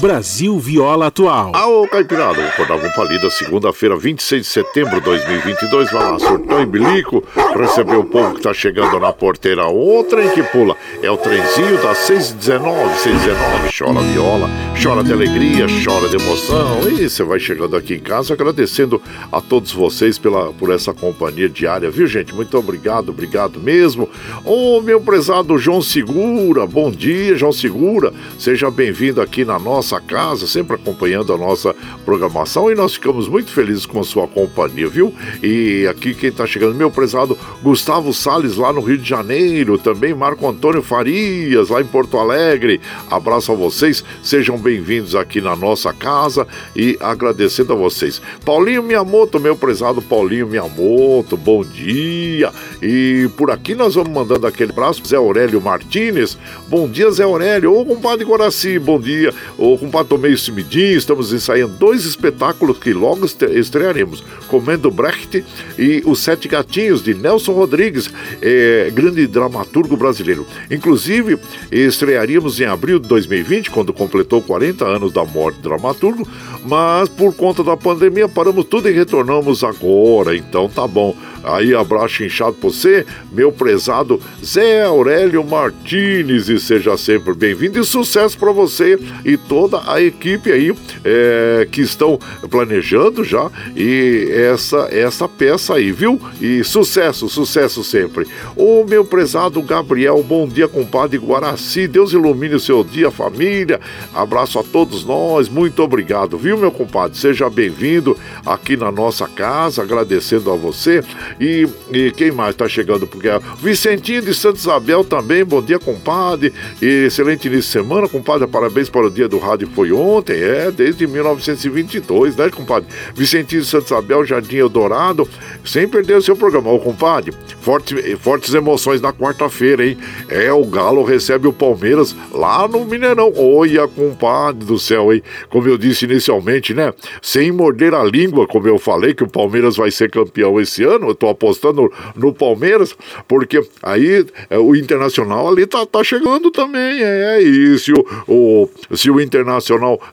Brasil 0.00 0.58
Viola 0.58 1.08
Atual. 1.08 1.52
Aô, 1.54 1.86
Caipirada, 1.86 2.32
vou 2.32 2.46
acordar 2.46 2.80
com 2.80 2.90
palida, 2.92 3.28
segunda-feira, 3.28 3.98
26 3.98 4.42
de 4.42 4.48
setembro 4.48 4.94
de 4.94 5.02
2022. 5.02 5.92
Vai 5.92 6.10
lá, 6.10 6.18
surtão 6.18 6.62
e 6.62 6.64
bilico, 6.64 7.22
receber 7.54 7.96
o 7.96 8.04
povo 8.04 8.34
que 8.34 8.40
tá 8.40 8.54
chegando 8.54 8.98
na 8.98 9.12
porteira. 9.12 9.68
O 9.68 10.02
trem 10.04 10.30
que 10.30 10.42
pula 10.42 10.74
é 11.02 11.10
o 11.10 11.18
trenzinho 11.18 11.82
das 11.82 11.98
6h19, 12.08 12.94
6h19. 12.96 13.78
Chora 13.78 14.00
viola, 14.00 14.50
chora 14.82 15.04
de 15.04 15.12
alegria, 15.12 15.66
chora 15.84 16.08
de 16.08 16.16
emoção. 16.16 16.80
E 16.98 17.06
você 17.06 17.22
vai 17.22 17.38
chegando 17.38 17.76
aqui 17.76 17.94
em 17.94 18.00
casa 18.00 18.32
agradecendo 18.32 19.02
a 19.30 19.38
todos 19.42 19.70
vocês 19.70 20.18
pela, 20.18 20.50
por 20.54 20.70
essa 20.70 20.94
companhia 20.94 21.48
diária, 21.48 21.90
viu, 21.90 22.06
gente? 22.06 22.34
Muito 22.34 22.56
obrigado, 22.56 23.10
obrigado 23.10 23.60
mesmo. 23.60 24.08
Ô, 24.46 24.80
meu 24.80 24.98
prezado 24.98 25.58
João 25.58 25.82
Segura, 25.82 26.66
bom 26.66 26.90
dia, 26.90 27.36
João 27.36 27.52
Segura. 27.52 28.14
Seja 28.38 28.70
bem-vindo 28.70 29.20
aqui 29.20 29.44
na 29.44 29.58
nossa 29.58 29.89
nossa 29.90 30.00
casa, 30.00 30.46
sempre 30.46 30.76
acompanhando 30.76 31.32
a 31.32 31.38
nossa 31.38 31.74
programação 32.04 32.70
e 32.70 32.74
nós 32.76 32.94
ficamos 32.94 33.28
muito 33.28 33.50
felizes 33.50 33.84
com 33.84 33.98
a 33.98 34.04
sua 34.04 34.28
companhia, 34.28 34.88
viu? 34.88 35.12
E 35.42 35.86
aqui 35.88 36.14
quem 36.14 36.28
está 36.28 36.46
chegando, 36.46 36.76
meu 36.76 36.90
prezado 36.90 37.36
Gustavo 37.60 38.12
Sales 38.12 38.56
lá 38.56 38.72
no 38.72 38.80
Rio 38.80 38.98
de 38.98 39.08
Janeiro, 39.08 39.78
também 39.78 40.14
Marco 40.14 40.46
Antônio 40.46 40.82
Farias 40.82 41.70
lá 41.70 41.80
em 41.80 41.86
Porto 41.86 42.18
Alegre. 42.18 42.80
Abraço 43.10 43.50
a 43.50 43.54
vocês, 43.56 44.04
sejam 44.22 44.56
bem-vindos 44.56 45.16
aqui 45.16 45.40
na 45.40 45.56
nossa 45.56 45.92
casa 45.92 46.46
e 46.76 46.96
agradecendo 47.00 47.72
a 47.72 47.76
vocês. 47.76 48.22
Paulinho 48.44 48.82
Miyamoto, 48.82 49.40
meu 49.40 49.56
prezado 49.56 50.00
Paulinho 50.00 50.46
Miyamoto, 50.46 51.36
bom 51.36 51.64
dia. 51.64 52.52
E 52.80 53.28
por 53.36 53.50
aqui 53.50 53.74
nós 53.74 53.96
vamos 53.96 54.12
mandando 54.12 54.46
aquele 54.46 54.70
abraço, 54.70 55.02
Zé 55.04 55.16
Aurélio 55.16 55.60
Martinez. 55.60 56.38
Bom 56.68 56.88
dia, 56.88 57.10
Zé 57.10 57.24
Aurélio. 57.24 57.74
Ô, 57.74 57.84
compadre 57.84 58.24
Guaraci, 58.24 58.78
bom 58.78 59.00
dia. 59.00 59.34
Ô, 59.58 59.79
compadre 59.80 60.10
Tomei 60.10 60.36
Simidinho, 60.36 60.98
estamos 60.98 61.32
ensaiando 61.32 61.74
dois 61.78 62.04
espetáculos 62.04 62.78
que 62.78 62.92
logo 62.92 63.24
estrearemos: 63.24 64.22
Comendo 64.46 64.90
Brecht 64.90 65.42
e 65.78 66.02
Os 66.04 66.20
Sete 66.20 66.46
Gatinhos, 66.46 67.02
de 67.02 67.14
Nelson 67.14 67.52
Rodrigues, 67.52 68.10
é, 68.42 68.90
grande 68.92 69.26
dramaturgo 69.26 69.96
brasileiro. 69.96 70.46
Inclusive, 70.70 71.38
estrearíamos 71.72 72.60
em 72.60 72.64
abril 72.64 72.98
de 72.98 73.08
2020, 73.08 73.70
quando 73.70 73.92
completou 73.92 74.42
40 74.42 74.84
anos 74.84 75.12
da 75.12 75.24
morte 75.24 75.56
do 75.56 75.68
dramaturgo, 75.70 76.28
mas 76.64 77.08
por 77.08 77.34
conta 77.34 77.64
da 77.64 77.76
pandemia 77.76 78.28
paramos 78.28 78.66
tudo 78.66 78.88
e 78.88 78.92
retornamos 78.92 79.64
agora. 79.64 80.36
Então 80.36 80.68
tá 80.68 80.86
bom. 80.86 81.16
Aí 81.42 81.74
abraço 81.74 82.22
inchado 82.22 82.52
pra 82.52 82.68
você, 82.68 83.06
meu 83.32 83.50
prezado 83.50 84.20
Zé 84.44 84.82
Aurélio 84.82 85.42
Martinez, 85.42 86.50
e 86.50 86.60
seja 86.60 86.98
sempre 86.98 87.32
bem-vindo 87.32 87.80
e 87.80 87.84
sucesso 87.84 88.36
para 88.36 88.52
você 88.52 88.98
e 89.24 89.38
toda 89.38 89.69
a 89.86 90.00
equipe 90.00 90.50
aí 90.50 90.74
é, 91.04 91.66
que 91.70 91.80
estão 91.80 92.18
planejando 92.50 93.24
já 93.24 93.50
e 93.76 94.28
essa 94.32 94.88
essa 94.90 95.28
peça 95.28 95.74
aí, 95.74 95.92
viu? 95.92 96.20
E 96.40 96.62
sucesso, 96.64 97.28
sucesso 97.28 97.82
sempre. 97.82 98.26
O 98.56 98.84
meu 98.84 99.04
prezado 99.04 99.62
Gabriel, 99.62 100.22
bom 100.22 100.46
dia, 100.46 100.68
compadre 100.68 101.18
Guaraci, 101.18 101.86
Deus 101.86 102.12
ilumine 102.12 102.54
o 102.54 102.60
seu 102.60 102.82
dia, 102.84 103.10
família. 103.10 103.80
Abraço 104.14 104.58
a 104.58 104.62
todos 104.62 105.04
nós, 105.04 105.48
muito 105.48 105.82
obrigado, 105.82 106.38
viu, 106.38 106.56
meu 106.56 106.70
compadre? 106.70 107.18
Seja 107.18 107.48
bem-vindo 107.48 108.16
aqui 108.44 108.76
na 108.76 108.90
nossa 108.90 109.26
casa, 109.28 109.82
agradecendo 109.82 110.50
a 110.50 110.56
você. 110.56 111.02
E, 111.40 111.68
e 111.92 112.10
quem 112.12 112.30
mais 112.30 112.50
está 112.50 112.68
chegando? 112.68 113.06
Porque 113.06 113.28
é 113.28 113.40
Vicentinho 113.62 114.22
de 114.22 114.34
Santa 114.34 114.58
Isabel 114.58 115.04
também, 115.04 115.44
bom 115.44 115.62
dia, 115.62 115.78
compadre. 115.78 116.52
E 116.80 117.06
excelente 117.06 117.46
início 117.46 117.62
de 117.62 117.84
semana, 117.84 118.08
compadre. 118.08 118.46
Parabéns 118.46 118.88
para 118.88 119.06
o 119.06 119.10
dia 119.10 119.28
do 119.28 119.38
rádio 119.38 119.59
que 119.66 119.74
foi 119.74 119.92
ontem, 119.92 120.40
é, 120.40 120.70
desde 120.70 121.06
1922, 121.06 122.36
né, 122.36 122.50
compadre? 122.50 122.88
Vicentinho 123.14 123.62
de 123.62 123.68
Santa 123.68 123.86
Isabel, 123.86 124.24
Jardim 124.24 124.56
Eldorado, 124.56 125.28
sem 125.64 125.88
perder 125.88 126.16
o 126.16 126.22
seu 126.22 126.36
programa. 126.36 126.70
Ô, 126.70 126.78
compadre, 126.78 127.32
forte, 127.60 127.94
fortes 128.16 128.54
emoções 128.54 129.00
na 129.00 129.12
quarta-feira, 129.12 129.86
hein? 129.86 129.98
É, 130.28 130.52
o 130.52 130.64
Galo 130.64 131.02
recebe 131.02 131.46
o 131.46 131.52
Palmeiras 131.52 132.14
lá 132.32 132.66
no 132.68 132.84
Mineirão. 132.84 133.32
Olha, 133.36 133.86
compadre 133.88 134.64
do 134.64 134.78
céu, 134.78 135.12
hein? 135.12 135.22
Como 135.48 135.68
eu 135.68 135.76
disse 135.76 136.04
inicialmente, 136.04 136.74
né? 136.74 136.92
Sem 137.22 137.52
morder 137.52 137.94
a 137.94 138.04
língua, 138.04 138.46
como 138.46 138.68
eu 138.68 138.78
falei, 138.78 139.14
que 139.14 139.24
o 139.24 139.28
Palmeiras 139.28 139.76
vai 139.76 139.90
ser 139.90 140.10
campeão 140.10 140.60
esse 140.60 140.82
ano, 140.82 141.08
eu 141.08 141.14
tô 141.14 141.28
apostando 141.28 141.90
no 142.14 142.32
Palmeiras, 142.32 142.94
porque 143.28 143.62
aí 143.82 144.24
é, 144.48 144.58
o 144.58 144.74
Internacional 144.74 145.48
ali 145.48 145.66
tá, 145.66 145.84
tá 145.84 146.02
chegando 146.02 146.50
também, 146.50 147.02
é, 147.02 147.42
e 147.42 147.78
se 147.78 147.92
o, 147.92 148.06
o, 148.28 148.96
se 148.96 149.10
o 149.10 149.20
Internacional 149.20 149.49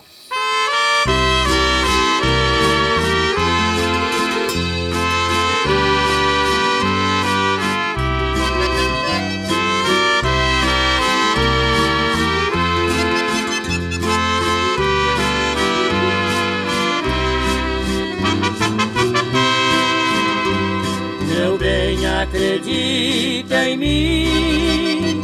Em 23.65 23.77
mim. 23.77 25.23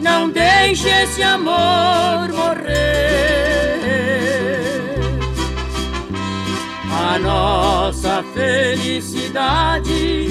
Não 0.00 0.30
deixe 0.30 0.88
esse 0.88 1.22
amor 1.22 2.28
morrer. 2.32 3.08
nossa 7.18 8.22
felicidade 8.34 10.28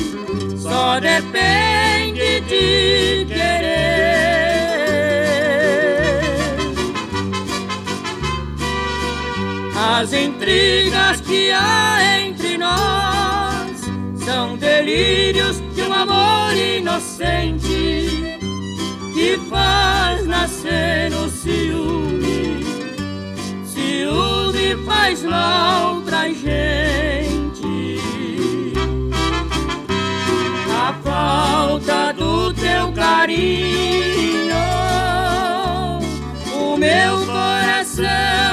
só 0.58 1.00
depende 1.00 2.42
de 2.42 3.26
querer. 3.26 3.78
As 9.76 10.14
intrigas 10.14 11.22
que 11.22 11.52
há 11.52 12.20
entre 12.26 12.58
nós 12.58 13.72
são 14.24 14.56
delírios 14.58 15.60
de 15.60 15.67
amor 16.02 16.54
inocente 16.56 18.38
que 19.14 19.40
faz 19.50 20.26
nascer 20.28 21.12
o 21.14 21.30
ciúme. 21.30 22.64
Ciúme 23.66 24.76
faz 24.86 25.24
mal 25.24 26.02
pra 26.02 26.30
gente. 26.30 28.00
A 30.72 30.94
falta 31.04 32.14
do 32.14 32.54
teu 32.54 32.92
carinho, 32.94 34.56
o 36.54 36.78
meu 36.78 37.26
coração 37.26 38.47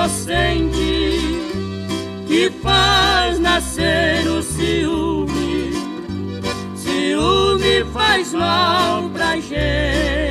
inocente 0.00 1.20
que 2.26 2.50
faz 2.62 3.38
nascer 3.38 4.26
o 4.28 4.42
ciúme. 4.42 5.72
Ciúme 6.74 7.84
faz 7.92 8.32
mal 8.32 9.10
pra 9.10 9.36
gente. 9.36 10.29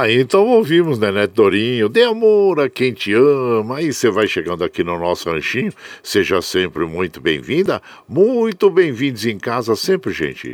Aí 0.00 0.20
então 0.20 0.46
ouvimos, 0.46 0.96
né, 0.96 1.10
Neto 1.10 1.34
Dorinho, 1.34 1.88
de 1.88 2.04
amor 2.04 2.60
a 2.60 2.70
quem 2.70 2.92
te 2.92 3.12
ama. 3.12 3.78
Aí 3.78 3.92
você 3.92 4.08
vai 4.08 4.28
chegando 4.28 4.62
aqui 4.62 4.84
no 4.84 4.96
nosso 4.96 5.28
ranchinho, 5.28 5.72
seja 6.04 6.40
sempre 6.40 6.86
muito 6.86 7.20
bem-vinda, 7.20 7.82
muito 8.08 8.70
bem-vindos 8.70 9.26
em 9.26 9.36
casa 9.38 9.74
sempre, 9.74 10.12
gente. 10.12 10.52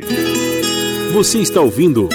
Você 1.13 1.37
está 1.37 1.61
ouvindo 1.61 2.09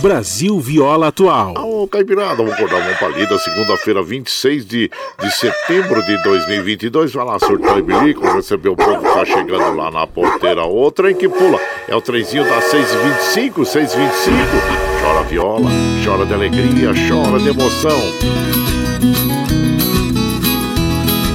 Brasil 0.00 0.58
Viola 0.58 1.08
Atual. 1.08 1.52
Ô, 1.58 1.86
Caipirada, 1.86 2.36
vamos 2.36 2.54
acordar 2.54 2.80
uma 2.80 2.96
palida, 2.96 3.38
segunda-feira, 3.38 4.02
26 4.02 4.64
de, 4.64 4.90
de 5.20 5.30
setembro 5.30 6.02
de 6.02 6.22
2022. 6.22 7.12
Vai 7.12 7.26
lá, 7.26 7.38
surtou 7.38 7.78
e 7.78 7.82
bilico, 7.82 8.26
recebeu 8.26 8.72
o 8.72 8.76
povo 8.76 9.02
que 9.02 9.12
tá 9.12 9.24
chegando 9.26 9.76
lá 9.76 9.90
na 9.90 10.06
porteira. 10.06 10.64
O 10.64 10.90
trem 10.90 11.14
que 11.14 11.28
pula 11.28 11.60
é 11.86 11.94
o 11.94 12.00
trenzinho 12.00 12.44
da 12.44 12.58
625, 12.62 13.66
625. 13.66 14.77
Chora 15.08 15.22
viola, 15.22 15.70
chora 16.04 16.26
de 16.26 16.34
alegria, 16.34 16.92
chora 17.08 17.38
de 17.38 17.48
emoção. 17.48 17.98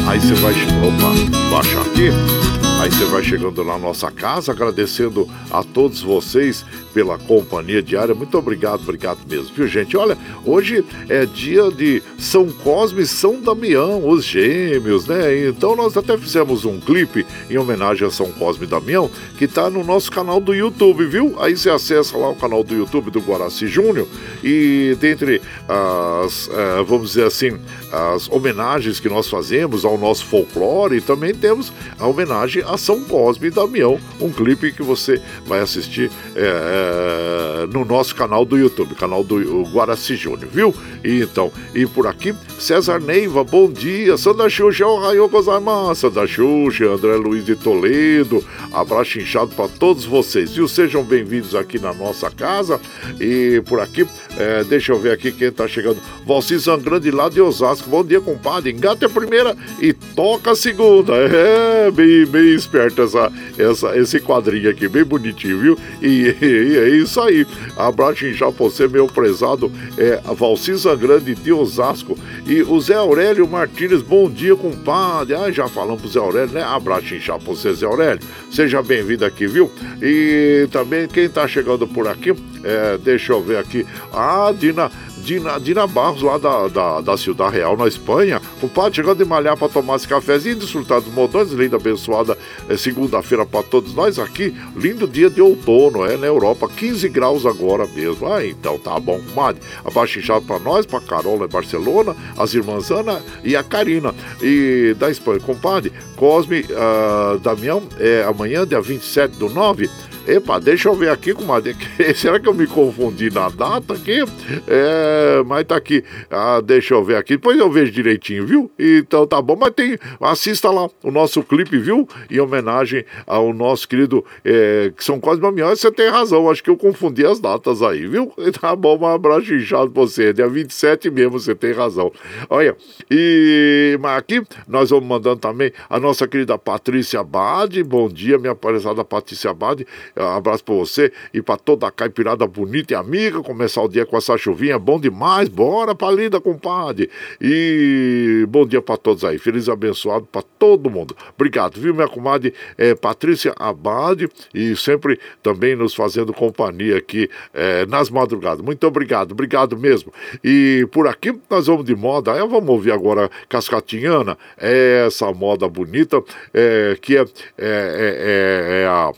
Aí 0.08 0.20
você 0.20 0.36
vai, 0.36 0.54
opa, 0.54 1.50
baixa 1.50 1.82
aqui. 1.82 2.43
Aí 2.84 2.92
você 2.92 3.06
vai 3.06 3.24
chegando 3.24 3.64
na 3.64 3.78
nossa 3.78 4.12
casa, 4.12 4.52
agradecendo 4.52 5.26
a 5.50 5.64
todos 5.64 6.02
vocês 6.02 6.66
pela 6.94 7.18
companhia 7.18 7.82
diária. 7.82 8.14
Muito 8.14 8.38
obrigado, 8.38 8.82
obrigado 8.82 9.20
mesmo, 9.26 9.56
viu, 9.56 9.66
gente? 9.70 9.96
Olha, 9.96 10.18
hoje 10.46 10.84
é 11.08 11.26
dia 11.26 11.72
de 11.72 12.04
São 12.20 12.52
Cosme 12.52 13.04
e 13.04 13.08
São 13.08 13.40
Damião, 13.40 14.06
os 14.06 14.26
gêmeos, 14.26 15.08
né? 15.08 15.48
Então 15.48 15.78
nós 15.78 15.96
até 15.96 16.18
fizemos 16.18 16.66
um 16.66 16.78
clipe 16.78 17.26
em 17.50 17.58
homenagem 17.58 18.06
a 18.06 18.12
São 18.12 18.30
Cosme 18.34 18.66
e 18.66 18.70
Damião, 18.70 19.10
que 19.38 19.48
tá 19.48 19.70
no 19.70 19.82
nosso 19.82 20.12
canal 20.12 20.42
do 20.42 20.54
YouTube, 20.54 21.06
viu? 21.06 21.36
Aí 21.40 21.56
você 21.56 21.70
acessa 21.70 22.18
lá 22.18 22.32
o 22.32 22.36
canal 22.36 22.66
do 22.66 22.76
YouTube 22.76 23.12
do 23.12 23.22
Guaraci 23.22 23.66
Júnior 23.66 24.10
e 24.44 24.98
dentre 25.00 25.42
as, 25.70 26.50
eh, 26.52 26.84
vamos 26.86 27.14
dizer 27.14 27.28
assim, 27.28 27.58
as 27.94 28.30
homenagens 28.30 29.00
que 29.00 29.08
nós 29.08 29.30
fazemos 29.30 29.86
ao 29.86 29.98
nosso 29.98 30.26
folclore, 30.26 31.00
também 31.00 31.34
temos 31.34 31.72
a 31.98 32.06
homenagem 32.06 32.62
a 32.73 32.73
São 32.78 33.04
Cosme 33.04 33.48
e 33.48 33.52
Damião, 33.52 34.00
um 34.20 34.32
clipe 34.32 34.72
que 34.72 34.82
você 34.82 35.22
vai 35.46 35.60
assistir 35.60 36.10
é, 36.36 37.68
no 37.72 37.86
nosso 37.86 38.16
canal 38.16 38.46
do 38.46 38.58
YouTube, 38.58 38.96
canal 38.96 39.24
do 39.24 39.64
Guaraci 39.64 40.16
Júnior, 40.16 40.50
viu? 40.52 40.76
E 41.04 41.22
então, 41.22 41.52
e 41.76 41.86
por 41.86 42.08
aqui, 42.08 42.34
César 42.60 43.00
Neiva, 43.00 43.44
bom 43.44 43.72
dia, 43.72 44.18
Sandra 44.18 44.50
Xuxa, 44.50 44.86
Ohio 44.86 45.28
Gozaimasu, 45.28 46.02
Sandra 46.02 46.26
Xuxa, 46.28 46.86
André 46.86 47.16
Luiz 47.16 47.46
de 47.46 47.56
Toledo, 47.56 48.44
abraço 48.72 49.20
inchado 49.20 49.54
para 49.56 49.68
todos 49.68 50.06
vocês, 50.06 50.52
viu? 50.54 50.68
Sejam 50.68 51.04
bem-vindos 51.04 51.56
aqui 51.56 51.80
na 51.80 51.94
nossa 51.94 52.32
casa 52.32 52.80
e 53.20 53.62
por 53.66 53.80
aqui, 53.80 54.08
é, 54.38 54.64
deixa 54.64 54.92
eu 54.92 55.00
ver 55.00 55.12
aqui 55.12 55.32
quem 55.32 55.52
tá 55.52 55.68
chegando, 55.68 56.00
Valci 56.26 56.58
Zangrande 56.58 57.12
lá 57.12 57.30
de 57.30 57.42
Osasco, 57.42 57.90
bom 57.90 58.04
dia, 58.04 58.22
compadre, 58.22 58.72
engata 58.72 59.06
a 59.06 59.10
primeira 59.10 59.56
e 59.82 59.94
toca 59.94 60.52
a 60.52 60.56
segunda, 60.56 61.14
é, 61.16 61.92
bem, 61.92 62.26
bem 62.26 62.63
esperto 62.64 63.02
essa, 63.02 63.32
essa, 63.58 63.98
esse 63.98 64.20
quadrinho 64.20 64.70
aqui, 64.70 64.88
bem 64.88 65.04
bonitinho, 65.04 65.60
viu? 65.60 65.78
E, 66.02 66.36
e 66.42 66.78
é 66.78 66.90
isso 66.90 67.20
aí, 67.22 67.46
abraço 67.78 68.26
inchado 68.26 68.54
pra 68.54 68.66
você, 68.66 68.88
meu 68.88 69.08
prezado, 69.08 69.72
é, 69.98 70.22
Valci 70.34 70.76
Zangrande 70.76 71.36
de 71.36 71.52
Osasco 71.52 72.18
e 72.46 72.62
o 72.62 72.80
Zé 72.80 72.96
Aurélio 72.96 73.48
Martins, 73.48 74.02
bom 74.02 74.30
dia, 74.30 74.56
compadre, 74.56 75.36
ah, 75.36 75.52
já 75.52 75.68
falamos 75.68 76.02
pro 76.02 76.10
Zé 76.10 76.20
Aurélio, 76.20 76.54
né? 76.54 76.64
Abraço 76.64 77.14
inchado 77.14 77.44
pra 77.44 77.54
você, 77.54 77.74
Zé 77.74 77.86
Aurélio, 77.86 78.22
seja 78.52 78.82
bem-vindo 78.82 79.26
aqui, 79.26 79.48
viu? 79.48 79.72
E 80.02 80.68
também 80.72 81.08
quem 81.08 81.30
tá 81.30 81.48
chegando 81.48 81.88
por 81.88 82.08
aqui, 82.08 82.34
é, 82.64 82.98
deixa 82.98 83.34
eu 83.34 83.42
ver 83.42 83.58
aqui, 83.58 83.86
a 84.12 84.54
Dina, 84.58 84.92
Dina, 85.24 85.58
Dina 85.58 85.88
Barros, 85.88 86.22
lá 86.22 86.38
da, 86.38 86.68
da, 86.68 87.02
da 87.02 87.18
Cidade 87.18 87.56
Real, 87.56 87.78
na 87.78 87.88
Espanha. 87.88 88.42
O 88.62 88.68
padre 88.68 88.98
chegando 88.98 89.20
de 89.20 89.26
malhar 89.26 89.56
para 89.56 89.70
tomar 89.70 89.96
esse 89.96 90.08
cafezinho, 90.08 90.58
desfrutar 90.58 91.00
dos 91.00 91.14
modões. 91.14 91.52
Linda, 91.52 91.78
abençoada 91.78 92.38
é, 92.68 92.76
segunda-feira 92.76 93.46
para 93.46 93.64
todos 93.64 93.94
nós 93.94 94.20
aqui. 94.20 94.54
Lindo 94.76 95.08
dia 95.08 95.30
de 95.30 95.42
outono, 95.42 96.06
é, 96.06 96.18
na 96.18 96.28
Europa. 96.28 96.68
15 96.68 97.08
graus 97.08 97.46
agora 97.46 97.88
mesmo. 97.88 98.28
Ah, 98.28 98.46
então 98.46 98.78
tá 98.78 99.00
bom, 99.00 99.20
comadre. 99.30 99.62
Abaixo 99.86 100.20
inchado 100.20 100.46
para 100.46 100.60
nós, 100.60 100.86
para 100.86 101.00
Carola 101.00 101.46
em 101.46 101.50
Barcelona, 101.50 102.16
as 102.38 102.54
irmãs 102.54 102.92
Ana 102.92 103.22
e 103.44 103.56
a 103.56 103.64
Karina. 103.64 104.14
E 104.42 104.94
da 105.00 105.10
Espanha, 105.10 105.40
compadre, 105.40 105.94
Cosme 106.18 106.62
uh, 106.62 107.40
Damião, 107.40 107.84
é 108.00 108.24
amanhã, 108.24 108.68
dia 108.68 108.82
27 108.82 109.38
do 109.38 109.50
9. 109.50 109.90
Epa, 110.26 110.58
deixa 110.58 110.88
eu 110.88 110.96
ver 110.96 111.10
aqui, 111.10 111.34
comadre. 111.34 111.76
Será 112.16 112.40
que 112.40 112.48
eu 112.48 112.54
me 112.54 112.66
confundi 112.66 113.30
na 113.30 113.50
data 113.50 113.94
aqui? 113.94 114.24
É, 114.68 115.44
mas 115.46 115.66
tá 115.66 115.76
aqui. 115.76 116.02
Ah, 116.32 116.62
deixa 116.62 116.94
eu 116.94 117.04
ver 117.04 117.18
aqui. 117.18 117.34
Depois 117.34 117.60
eu 117.60 117.70
vejo 117.70 117.92
direitinho, 117.92 118.46
viu? 118.46 118.72
Então 118.80 119.28
tá 119.28 119.42
bom. 119.42 119.58
Mas 119.60 119.72
tem. 119.72 119.98
Assista 120.22 120.72
lá 120.72 120.90
o 121.04 121.12
nosso 121.12 121.44
clipe, 121.44 121.78
viu? 121.78 122.08
Em 122.32 122.40
homenagem 122.40 123.04
ao 123.28 123.52
nosso 123.54 123.86
querido 123.86 124.24
é, 124.46 124.94
São 124.98 125.20
Cosme 125.20 125.42
Damião. 125.42 125.76
Você 125.76 125.92
tem 125.92 126.08
razão. 126.08 126.50
Acho 126.50 126.64
que 126.64 126.70
eu 126.70 126.78
confundi 126.78 127.26
as 127.26 127.42
datas 127.42 127.82
aí, 127.82 128.08
viu? 128.08 128.32
Tá 128.64 128.76
bom, 128.76 128.98
um 128.98 129.08
abraço 129.08 129.54
inchado 129.54 129.92
pra 129.92 130.04
você. 130.04 130.32
Dia 130.32 130.48
27 130.48 131.10
mesmo, 131.10 131.32
você 131.38 131.54
tem 131.54 131.74
razão. 131.74 132.12
Olha, 132.50 132.78
e 133.12 133.98
mas 134.00 134.20
aqui 134.20 134.42
nós 134.68 134.90
vamos 134.92 135.06
mandando 135.06 135.38
também 135.38 135.74
a 135.90 136.00
nossa 136.00 136.26
querida 136.28 136.58
Patrícia 136.58 137.22
Bade. 137.24 137.84
Bom 137.84 138.08
dia, 138.08 138.38
minha 138.38 138.54
aparelhada 138.54 139.04
Patrícia 139.04 139.54
Bade. 139.54 139.86
Um 140.18 140.38
abraço 140.38 140.64
pra 140.64 140.76
você 140.76 141.12
e 141.34 141.42
pra 141.42 141.58
toda 141.58 141.88
a 141.88 141.92
caipirada 141.92 142.46
bonita 142.46 142.94
e 142.94 142.96
amiga. 142.96 143.42
Começar 143.42 143.82
o 143.82 143.88
dia 143.88 144.06
com 144.06 144.18
essa 144.18 144.38
chuvinha, 144.38 144.78
bom 144.78 145.00
demais. 145.00 145.50
Bora 145.50 145.96
pra 145.96 146.12
linda, 146.12 146.40
compadre. 146.40 147.10
E 147.42 148.46
bom 148.50 148.66
dia 148.66 148.82
pra 148.82 148.98
todos 148.98 149.24
aí. 149.24 149.38
Feliz 149.38 149.68
abençoado 149.68 150.28
pra 150.32 150.42
todo 150.42 150.90
mundo. 150.90 151.16
Obrigado, 151.36 151.80
viu, 151.80 151.94
minha 151.94 152.08
comadre 152.08 152.54
é, 152.78 152.94
Patrícia 152.96 153.54
Abade 153.58 154.30
e 154.54 154.76
sempre 154.76 155.20
também 155.42 155.76
nos 155.76 155.96
fazendo 155.96 156.34
companhia 156.34 156.98
aqui 156.98 157.30
é, 157.54 157.86
nas 157.86 158.10
madrugadas. 158.10 158.64
Muito 158.64 158.86
obrigado, 158.86 159.32
obrigado 159.32 159.78
mesmo. 159.78 160.14
E 160.44 160.88
por 160.92 161.08
aqui 161.08 161.34
nós 161.50 161.68
vamos 161.68 161.86
de 161.86 161.96
moda. 161.96 162.34
Aí 162.34 162.40
vamos 162.40 162.70
ouvir 162.70 162.92
agora 162.92 163.30
Cascatinhana, 163.50 164.38
essa 164.58 165.32
moda 165.32 165.68
bonita 165.68 166.24
é, 166.54 166.98
que 167.02 167.18
é, 167.18 167.22
é, 167.22 167.26
é, 167.58 168.82
é 168.84 168.88
a 168.88 169.12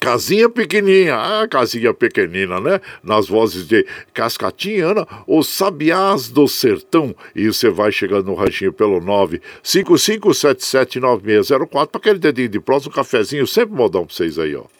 Casinha 0.00 0.48
pequenininha, 0.48 1.16
ah, 1.16 1.48
casinha 1.48 1.92
pequenina, 1.92 2.60
né? 2.60 2.80
Nas 3.02 3.26
vozes 3.26 3.66
de 3.66 3.84
Cascatinha, 4.14 4.86
Ana, 4.86 5.04
Sabiás 5.42 6.28
do 6.28 6.46
Sertão. 6.46 7.12
E 7.34 7.48
você 7.48 7.68
vai 7.68 7.90
chegando 7.90 8.26
no 8.26 8.34
ranchinho 8.34 8.72
pelo 8.72 9.00
955779604 9.00 11.68
para 11.68 11.88
aquele 11.94 12.20
dedinho 12.20 12.48
de 12.48 12.60
próximo, 12.60 12.92
um 12.92 12.94
cafezinho, 12.94 13.44
sempre 13.46 13.74
modão 13.74 14.06
pra 14.06 14.14
vocês 14.14 14.38
aí, 14.38 14.54
ó. 14.54 14.77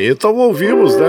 Então 0.00 0.34
ouvimos, 0.36 0.96
né? 0.96 1.08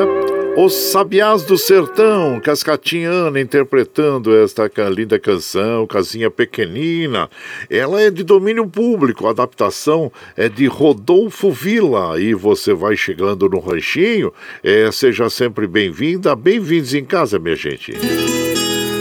Os 0.55 0.73
Sabiás 0.73 1.43
do 1.43 1.57
Sertão, 1.57 2.39
Cascatinhana 2.39 3.39
interpretando 3.39 4.35
esta 4.35 4.69
linda 4.89 5.17
canção, 5.17 5.87
Casinha 5.87 6.29
Pequenina. 6.29 7.27
Ela 7.69 8.01
é 8.01 8.11
de 8.11 8.23
domínio 8.23 8.67
público, 8.67 9.25
a 9.25 9.31
adaptação 9.31 10.11
é 10.37 10.47
de 10.47 10.67
Rodolfo 10.67 11.51
Vila. 11.51 12.19
E 12.19 12.35
você 12.35 12.73
vai 12.73 12.95
chegando 12.95 13.49
no 13.49 13.59
ranchinho, 13.59 14.31
é, 14.63 14.91
seja 14.91 15.29
sempre 15.29 15.65
bem-vinda, 15.65 16.35
bem-vindos 16.35 16.93
em 16.93 17.03
casa, 17.03 17.39
minha 17.39 17.55
gente. 17.55 17.93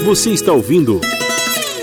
Você 0.05 0.31
está 0.31 0.53
ouvindo 0.53 1.01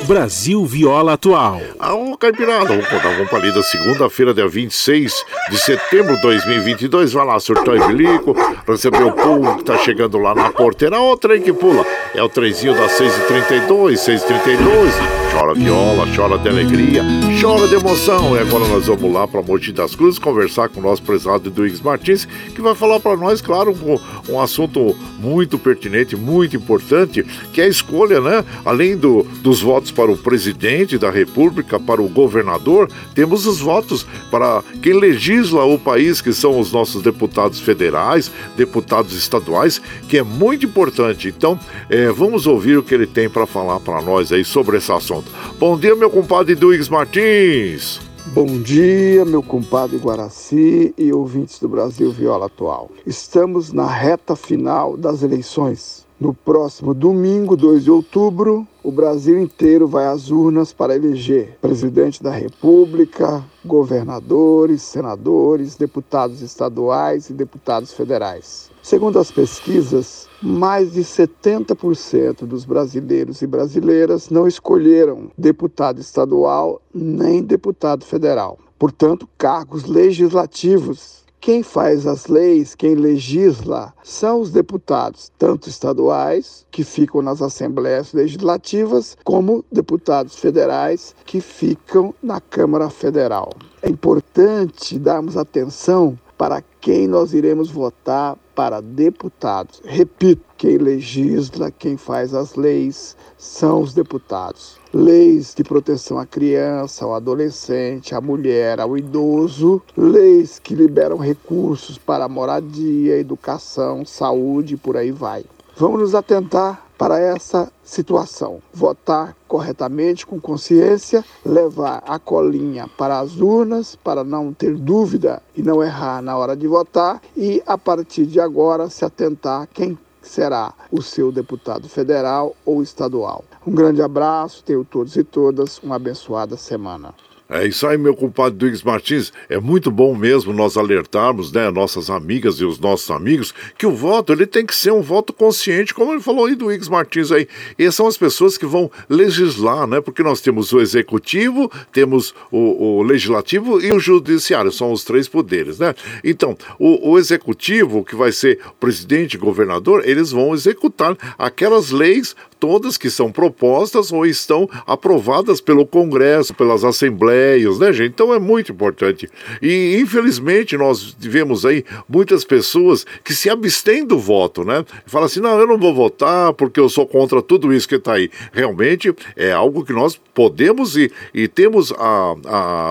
Brasil 0.09 0.65
Viola 0.65 1.13
Atual. 1.13 1.61
Ah, 1.77 1.93
ô 1.93 2.17
Caipirada, 2.17 2.65
vamos 2.65 2.87
contar 2.87 3.09
uma 3.09 3.27
palida 3.27 3.61
segunda-feira, 3.61 4.33
dia 4.33 4.47
26 4.47 5.23
de 5.51 5.57
setembro 5.59 6.15
de 6.15 6.21
2022. 6.23 7.13
Vai 7.13 7.27
lá, 7.27 7.39
surtou 7.39 7.75
e 7.75 7.79
bilico, 7.85 8.35
receber 8.67 9.03
o 9.03 9.11
povo 9.11 9.57
que 9.57 9.65
tá 9.65 9.77
chegando 9.77 10.17
lá 10.17 10.33
na 10.33 10.49
porteira. 10.49 10.99
Ó, 10.99 11.13
o 11.13 11.17
trem 11.17 11.43
que 11.43 11.53
pula. 11.53 11.85
É 12.15 12.23
o 12.23 12.27
trenzinho 12.27 12.73
das 12.73 12.93
6h32, 12.93 13.97
6h32. 13.97 15.18
Chora 15.31 15.53
viola, 15.53 16.07
chora 16.15 16.37
de 16.37 16.49
alegria, 16.49 17.03
chora 17.39 17.67
de 17.67 17.75
emoção. 17.75 18.35
E 18.35 18.39
agora 18.39 18.67
nós 18.67 18.87
vamos 18.87 19.11
lá 19.13 19.27
para 19.27 19.41
Mogi 19.41 19.71
das 19.71 19.95
Cruzes 19.95 20.19
conversar 20.19 20.69
com 20.69 20.79
o 20.79 20.83
nosso 20.83 21.01
prezado 21.03 21.49
Duígues 21.49 21.81
Martins, 21.81 22.27
que 22.53 22.61
vai 22.61 22.75
falar 22.75 22.99
para 22.99 23.15
nós, 23.15 23.41
claro, 23.41 23.71
um, 23.71 24.33
um, 24.33 24.39
assunto 24.39 24.95
muito 25.19 25.57
pertinente, 25.57 26.15
muito 26.15 26.55
importante, 26.55 27.23
que 27.53 27.61
é 27.61 27.65
a 27.65 27.67
escolha, 27.67 28.19
né? 28.19 28.43
Além 28.65 28.97
do, 28.97 29.23
dos 29.41 29.61
votos 29.61 29.91
para 29.91 30.11
o 30.11 30.17
presidente 30.17 30.97
da 30.97 31.09
República, 31.09 31.79
para 31.79 32.01
o 32.01 32.09
governador, 32.09 32.89
temos 33.13 33.45
os 33.45 33.59
votos 33.59 34.05
para 34.31 34.63
quem 34.81 34.93
legisla 34.93 35.63
o 35.63 35.77
país, 35.77 36.21
que 36.21 36.33
são 36.33 36.59
os 36.59 36.71
nossos 36.71 37.01
deputados 37.01 37.59
federais, 37.59 38.31
deputados 38.57 39.13
estaduais, 39.13 39.81
que 40.07 40.17
é 40.17 40.23
muito 40.23 40.65
importante. 40.65 41.27
Então, 41.27 41.59
é, 41.89 42.07
vamos 42.11 42.47
ouvir 42.47 42.77
o 42.77 42.83
que 42.83 42.93
ele 42.93 43.07
tem 43.07 43.29
para 43.29 43.45
falar 43.45 43.79
para 43.79 44.01
nós 44.01 44.31
aí 44.31 44.43
sobre 44.43 44.77
esse 44.77 44.91
assunto. 44.91 45.18
Bom 45.59 45.77
dia, 45.77 45.95
meu 45.95 46.09
compadre 46.09 46.55
Duígues 46.55 46.89
Martins. 46.89 47.99
Bom 48.27 48.61
dia, 48.61 49.25
meu 49.25 49.41
compadre 49.41 49.97
Guaraci 49.97 50.93
e 50.97 51.11
ouvintes 51.11 51.59
do 51.59 51.67
Brasil 51.67 52.11
Viola 52.11 52.45
Atual. 52.45 52.91
Estamos 53.05 53.73
na 53.73 53.87
reta 53.87 54.35
final 54.35 54.95
das 54.95 55.23
eleições. 55.23 56.05
No 56.19 56.33
próximo 56.33 56.93
domingo, 56.93 57.55
2 57.57 57.85
de 57.85 57.89
outubro, 57.89 58.67
o 58.83 58.91
Brasil 58.91 59.39
inteiro 59.41 59.87
vai 59.87 60.05
às 60.05 60.29
urnas 60.29 60.71
para 60.71 60.95
eleger 60.95 61.57
presidente 61.59 62.21
da 62.21 62.29
República, 62.29 63.43
governadores, 63.65 64.83
senadores, 64.83 65.75
deputados 65.75 66.41
estaduais 66.41 67.29
e 67.29 67.33
deputados 67.33 67.93
federais. 67.93 68.69
Segundo 68.83 69.17
as 69.17 69.31
pesquisas, 69.31 70.28
mais 70.41 70.93
de 70.93 71.01
70% 71.01 72.45
dos 72.45 72.65
brasileiros 72.65 73.41
e 73.41 73.47
brasileiras 73.47 74.29
não 74.29 74.47
escolheram 74.47 75.31
deputado 75.37 75.99
estadual 75.99 76.81
nem 76.93 77.41
deputado 77.41 78.05
federal. 78.05 78.57
Portanto, 78.77 79.27
cargos 79.37 79.85
legislativos. 79.85 81.19
Quem 81.41 81.63
faz 81.63 82.05
as 82.05 82.27
leis, 82.27 82.75
quem 82.75 82.95
legisla, 82.95 83.93
são 84.03 84.41
os 84.41 84.51
deputados, 84.51 85.31
tanto 85.37 85.69
estaduais, 85.69 86.65
que 86.69 86.83
ficam 86.83 87.21
nas 87.21 87.41
assembleias 87.41 88.11
legislativas, 88.11 89.17
como 89.23 89.63
deputados 89.71 90.35
federais, 90.35 91.15
que 91.25 91.39
ficam 91.39 92.13
na 92.21 92.41
Câmara 92.41 92.89
Federal. 92.89 93.53
É 93.81 93.89
importante 93.89 94.99
darmos 94.99 95.37
atenção 95.37 96.19
para 96.37 96.61
quem 96.81 97.07
nós 97.07 97.33
iremos 97.33 97.69
votar 97.69 98.37
para 98.59 98.81
deputados. 98.81 99.81
Repito, 99.85 100.43
quem 100.57 100.77
legisla, 100.77 101.71
quem 101.71 101.95
faz 101.95 102.33
as 102.33 102.55
leis 102.55 103.15
são 103.37 103.81
os 103.81 103.93
deputados. 103.93 104.75
Leis 104.93 105.53
de 105.55 105.63
proteção 105.63 106.19
à 106.19 106.25
criança, 106.25 107.05
ao 107.05 107.13
adolescente, 107.13 108.13
à 108.13 108.19
mulher, 108.19 108.81
ao 108.81 108.97
idoso, 108.97 109.81
leis 109.95 110.59
que 110.59 110.75
liberam 110.75 111.15
recursos 111.15 111.97
para 111.97 112.27
moradia, 112.27 113.17
educação, 113.17 114.03
saúde 114.03 114.73
e 114.73 114.77
por 114.77 114.97
aí 114.97 115.11
vai. 115.11 115.45
Vamos 115.79 116.01
nos 116.01 116.13
atentar 116.13 116.85
para 116.97 117.21
essa 117.21 117.71
situação. 117.81 118.61
Votar 118.73 119.33
corretamente, 119.47 120.27
com 120.27 120.37
consciência, 120.37 121.23
levar 121.45 122.03
a 122.05 122.19
colinha 122.19 122.85
para 122.97 123.17
as 123.17 123.39
urnas 123.39 123.95
para 123.95 124.21
não 124.21 124.51
ter 124.51 124.75
dúvida 124.75 125.41
e 125.55 125.63
não 125.63 125.81
errar 125.81 126.21
na 126.21 126.37
hora 126.37 126.53
de 126.53 126.67
votar 126.67 127.21
e, 127.33 127.63
a 127.65 127.77
partir 127.77 128.25
de 128.25 128.41
agora, 128.41 128.89
se 128.89 129.05
atentar 129.05 129.69
quem 129.73 129.97
será 130.21 130.73
o 130.91 131.01
seu 131.01 131.31
deputado 131.31 131.87
federal 131.87 132.53
ou 132.65 132.83
estadual. 132.83 133.45
Um 133.65 133.71
grande 133.71 134.01
abraço, 134.01 134.61
tenho 134.65 134.83
todos 134.83 135.15
e 135.15 135.23
todas 135.23 135.79
uma 135.79 135.95
abençoada 135.95 136.57
semana. 136.57 137.13
É 137.51 137.65
isso 137.65 137.87
aí, 137.87 137.97
meu 137.97 138.15
compadre 138.15 138.59
Duígues 138.59 138.83
Martins. 138.83 139.33
É 139.49 139.59
muito 139.59 139.89
bom 139.89 140.13
mesmo 140.13 140.53
nós 140.53 140.77
alertarmos, 140.77 141.51
né, 141.51 141.71
nossas 141.71 142.07
amigas 142.07 142.57
e 142.57 142.65
os 142.65 142.77
nossos 142.77 143.09
amigos, 143.09 143.55
que 143.75 143.87
o 143.87 143.91
voto 143.91 144.31
ele 144.31 144.45
tem 144.45 144.63
que 144.63 144.75
ser 144.75 144.91
um 144.91 145.01
voto 145.01 145.33
consciente, 145.33 145.91
como 145.91 146.11
ele 146.11 146.21
falou 146.21 146.45
aí 146.45 146.53
do 146.53 146.65
Duígues 146.65 146.87
Martins 146.87 147.31
aí. 147.31 147.47
E 147.77 147.91
são 147.91 148.05
as 148.05 148.17
pessoas 148.17 148.55
que 148.55 148.67
vão 148.67 148.91
legislar, 149.09 149.87
né? 149.87 149.99
Porque 149.99 150.21
nós 150.21 150.41
temos 150.41 150.71
o 150.71 150.79
executivo, 150.79 151.71
temos 151.91 152.35
o, 152.51 152.99
o 152.99 153.01
legislativo 153.01 153.81
e 153.81 153.91
o 153.91 153.99
judiciário, 153.99 154.71
são 154.71 154.91
os 154.91 155.03
três 155.03 155.27
poderes, 155.27 155.79
né? 155.79 155.95
Então, 156.23 156.55
o, 156.77 157.13
o 157.13 157.17
executivo, 157.17 158.05
que 158.05 158.15
vai 158.15 158.31
ser 158.31 158.59
presidente, 158.79 159.39
governador, 159.39 160.07
eles 160.07 160.29
vão 160.29 160.53
executar 160.53 161.17
aquelas 161.35 161.89
leis 161.89 162.35
todas 162.59 162.97
que 162.97 163.09
são 163.09 163.31
propostas 163.31 164.11
ou 164.11 164.25
estão 164.25 164.69
aprovadas 164.85 165.61
pelo 165.61 165.85
Congresso, 165.85 166.53
pelas 166.53 166.83
assembleias, 166.83 167.79
né, 167.79 167.93
gente? 167.93 168.11
Então 168.11 168.33
é 168.33 168.39
muito 168.39 168.71
importante. 168.71 169.29
E 169.61 169.97
infelizmente 169.99 170.75
nós 170.77 171.15
tivemos 171.19 171.65
aí 171.65 171.85
muitas 172.07 172.43
pessoas 172.43 173.05
que 173.23 173.33
se 173.33 173.49
abstêm 173.49 174.05
do 174.05 174.19
voto, 174.19 174.63
né? 174.63 174.85
Fala 175.05 175.25
assim: 175.25 175.39
não, 175.39 175.59
eu 175.59 175.67
não 175.67 175.77
vou 175.77 175.93
votar 175.93 176.53
porque 176.53 176.79
eu 176.79 176.89
sou 176.89 177.05
contra 177.05 177.41
tudo 177.41 177.73
isso 177.73 177.87
que 177.87 177.95
está 177.95 178.13
aí. 178.13 178.29
Realmente 178.51 179.13
é 179.35 179.51
algo 179.51 179.85
que 179.85 179.93
nós 179.93 180.19
podemos 180.33 180.97
e, 180.97 181.11
e 181.33 181.47
temos 181.47 181.91
a, 181.93 182.35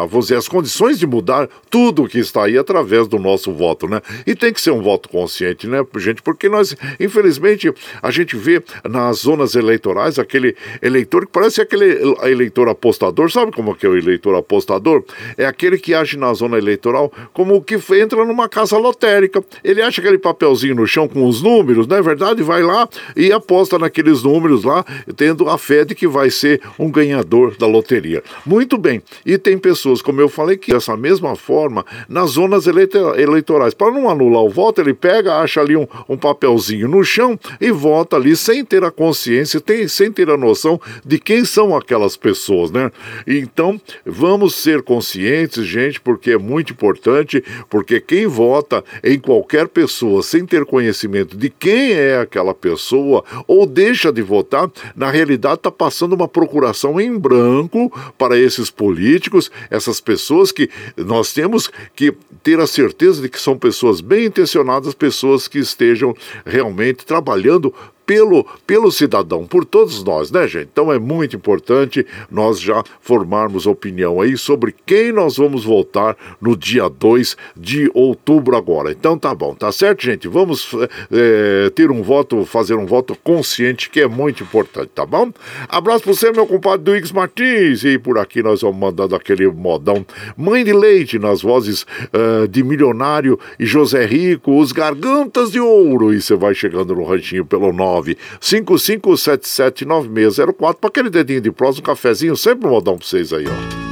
a, 0.03 0.09
dizer, 0.21 0.37
as 0.37 0.49
condições 0.49 0.99
de 0.99 1.07
mudar 1.07 1.49
tudo 1.71 2.09
que 2.09 2.19
está 2.19 2.45
aí 2.45 2.59
através 2.59 3.07
do 3.09 3.19
nosso 3.19 3.53
voto, 3.53 3.89
né? 3.89 4.01
E 4.27 4.35
tem 4.35 4.53
que 4.53 4.61
ser 4.61 4.71
um 4.71 4.83
voto 4.83 5.09
consciente, 5.09 5.67
né, 5.67 5.85
gente? 5.97 6.23
Porque 6.23 6.49
nós, 6.49 6.77
infelizmente, 6.99 7.73
a 8.03 8.11
gente 8.11 8.37
vê 8.37 8.63
nas 8.89 9.19
zonas 9.19 9.55
eleitorais, 9.59 10.19
aquele 10.19 10.55
eleitor 10.81 11.27
que 11.27 11.33
parece 11.33 11.61
aquele 11.61 11.99
eleitor 12.23 12.69
apostador, 12.69 13.31
sabe 13.31 13.53
como 13.53 13.73
é 13.73 13.75
que 13.75 13.87
é 13.87 13.89
o 13.89 13.97
eleitor 13.97 14.35
apostador? 14.35 15.05
É 15.37 15.47
aquele 15.47 15.79
que 15.79 15.95
age 15.95 16.17
na 16.17 16.33
zona 16.35 16.59
eleitoral 16.59 17.13
como 17.33 17.57
o 17.57 17.63
que 17.63 17.79
entra 18.01 18.25
numa 18.25 18.49
casa 18.49 18.77
lotérica. 18.79 19.43
Ele 19.63 19.83
acha 19.83 20.01
aquele 20.01 20.19
papelzinho 20.19 20.75
no 20.75 20.87
chão 20.87 21.09
com 21.09 21.27
os 21.27 21.43
números, 21.43 21.87
não 21.87 21.97
é 21.97 22.03
verdade? 22.03 22.43
Vai 22.43 22.63
lá 22.63 22.89
e 23.17 23.33
aposta 23.33 23.79
naqueles 23.79 24.23
números 24.23 24.65
lá, 24.65 24.85
tendo 25.17 25.49
a 25.49 25.59
fé 25.59 25.85
de 25.85 25.95
que 25.95 26.07
vai 26.07 26.31
ser 26.31 26.61
um 26.79 26.91
ganhador 26.91 27.57
da 27.57 27.67
loteria. 27.67 28.23
Muito 28.45 28.79
bem. 28.79 29.03
E 29.25 29.39
tem 29.39 29.59
pessoas, 29.59 30.03
como 30.03 30.21
eu 30.21 30.29
falei, 30.29 30.57
que 30.57 30.73
dessa 30.73 30.97
mesma 30.97 31.37
forma, 31.37 31.85
nas 32.09 32.31
zonas 32.31 32.67
eleitorais, 32.67 33.75
para 33.75 33.93
não 33.93 34.09
anular 34.09 34.43
o 34.43 34.51
voto, 34.51 34.81
ele 34.81 34.95
pega, 34.95 35.39
acha 35.39 35.61
ali 35.61 35.77
um, 35.77 35.87
um 36.09 36.17
papelzinho 36.17 36.89
no 36.89 37.03
chão 37.05 37.39
e 37.61 37.71
vota 37.71 38.17
ali 38.17 38.37
sem 38.37 38.65
ter 38.65 38.85
a 38.85 38.91
consciência 38.91 39.48
consciência, 39.49 39.61
tem, 39.61 39.89
sem 39.89 40.13
ter 40.13 40.29
a 40.29 40.37
noção 40.37 40.81
de 41.05 41.19
quem 41.19 41.45
são 41.45 41.75
aquelas 41.75 42.17
pessoas, 42.17 42.71
né? 42.71 42.91
Então, 43.27 43.81
vamos 44.05 44.55
ser 44.55 44.83
conscientes, 44.83 45.65
gente, 45.65 46.01
porque 46.01 46.33
é 46.33 46.39
muito 46.39 46.73
importante, 46.73 47.43
porque 47.71 48.01
quem 48.01 48.27
vota 48.27 48.85
em 49.03 49.19
qualquer 49.19 49.69
pessoa 49.69 50.23
sem 50.23 50.45
ter 50.45 50.65
conhecimento 50.65 51.37
de 51.37 51.49
quem 51.49 51.93
é 51.93 52.19
aquela 52.19 52.55
pessoa 52.55 53.25
ou 53.47 53.67
deixa 53.67 54.13
de 54.13 54.23
votar, 54.23 54.71
na 54.95 55.11
realidade 55.11 55.57
está 55.57 55.71
passando 55.71 56.15
uma 56.15 56.29
procuração 56.29 57.01
em 57.01 57.17
branco 57.17 57.91
para 58.19 58.39
esses 58.39 58.71
políticos, 58.71 59.51
essas 59.71 60.01
pessoas 60.01 60.53
que 60.53 60.69
nós 60.97 61.33
temos 61.33 61.71
que 61.95 62.13
ter 62.43 62.61
a 62.61 62.67
certeza 62.67 63.23
de 63.23 63.29
que 63.29 63.41
são 63.41 63.57
pessoas 63.57 64.01
bem 64.01 64.27
intencionadas, 64.27 64.95
pessoas 64.95 65.49
que 65.49 65.59
estejam 65.59 66.15
realmente 66.45 67.07
trabalhando 67.07 67.73
pelo, 68.09 68.43
pelo 68.67 68.91
cidadão, 68.91 69.47
por 69.47 69.67
todos 69.67 70.03
nós, 70.03 70.31
né, 70.31 70.49
gente? 70.49 70.71
Então 70.73 70.91
é 70.91 70.99
muito 70.99 71.37
importante 71.37 72.07
nós 72.31 72.59
já 72.59 72.83
formarmos 73.03 73.67
opinião 73.67 74.19
aí 74.19 74.35
sobre 74.39 74.75
quem 74.87 75.13
nós 75.13 75.37
vamos 75.37 75.63
votar 75.63 76.17
no 76.41 76.57
dia 76.57 76.89
2 76.89 77.37
de 77.55 77.91
outubro 77.93 78.57
agora. 78.57 78.91
Então 78.91 79.19
tá 79.19 79.35
bom, 79.35 79.55
tá 79.55 79.71
certo, 79.71 80.03
gente? 80.05 80.27
Vamos 80.27 80.71
é, 81.13 81.69
ter 81.75 81.91
um 81.91 82.03
voto, 82.03 82.47
fazer 82.47 82.77
um 82.77 82.87
voto 82.87 83.15
consciente, 83.23 83.91
que 83.91 84.01
é 84.01 84.09
muito 84.09 84.43
importante, 84.43 84.89
tá 84.95 85.05
bom? 85.05 85.31
Abraço 85.69 86.05
pra 86.05 86.15
você, 86.15 86.33
meu 86.33 86.47
compadre 86.47 86.83
Duígues 86.85 87.13
Martins. 87.13 87.85
E 87.85 87.99
por 87.99 88.17
aqui 88.17 88.43
nós 88.43 88.63
vamos 88.63 88.79
mandando 88.79 89.15
aquele 89.15 89.47
modão 89.49 90.07
Mãe 90.35 90.65
de 90.65 90.73
Leite 90.73 91.19
nas 91.19 91.43
vozes 91.43 91.83
uh, 91.83 92.49
de 92.49 92.63
Milionário 92.63 93.39
e 93.61 93.67
José 93.67 94.07
Rico, 94.07 94.59
os 94.59 94.73
Gargantas 94.73 95.51
de 95.51 95.61
Ouro. 95.61 96.15
E 96.15 96.23
você 96.23 96.35
vai 96.35 96.55
chegando 96.55 96.95
no 96.95 97.05
ranchinho 97.05 97.45
pelo 97.45 97.71
9 97.71 97.98
955779604 98.03 100.75
para 100.75 100.89
aquele 100.89 101.11
dedinho 101.11 101.41
de 101.41 101.51
prosa, 101.51 101.81
um 101.81 101.83
cafezinho, 101.83 102.37
sempre 102.37 102.67
um 102.67 102.71
modão 102.71 102.97
para 102.97 103.07
vocês 103.07 103.33
aí, 103.33 103.47
ó. 103.47 103.89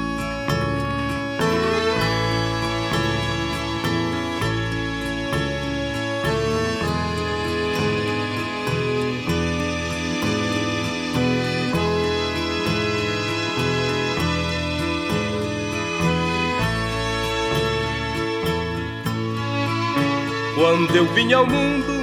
Quando 20.56 20.96
eu 20.96 21.06
vim 21.12 21.32
ao 21.32 21.46
mundo 21.46 21.95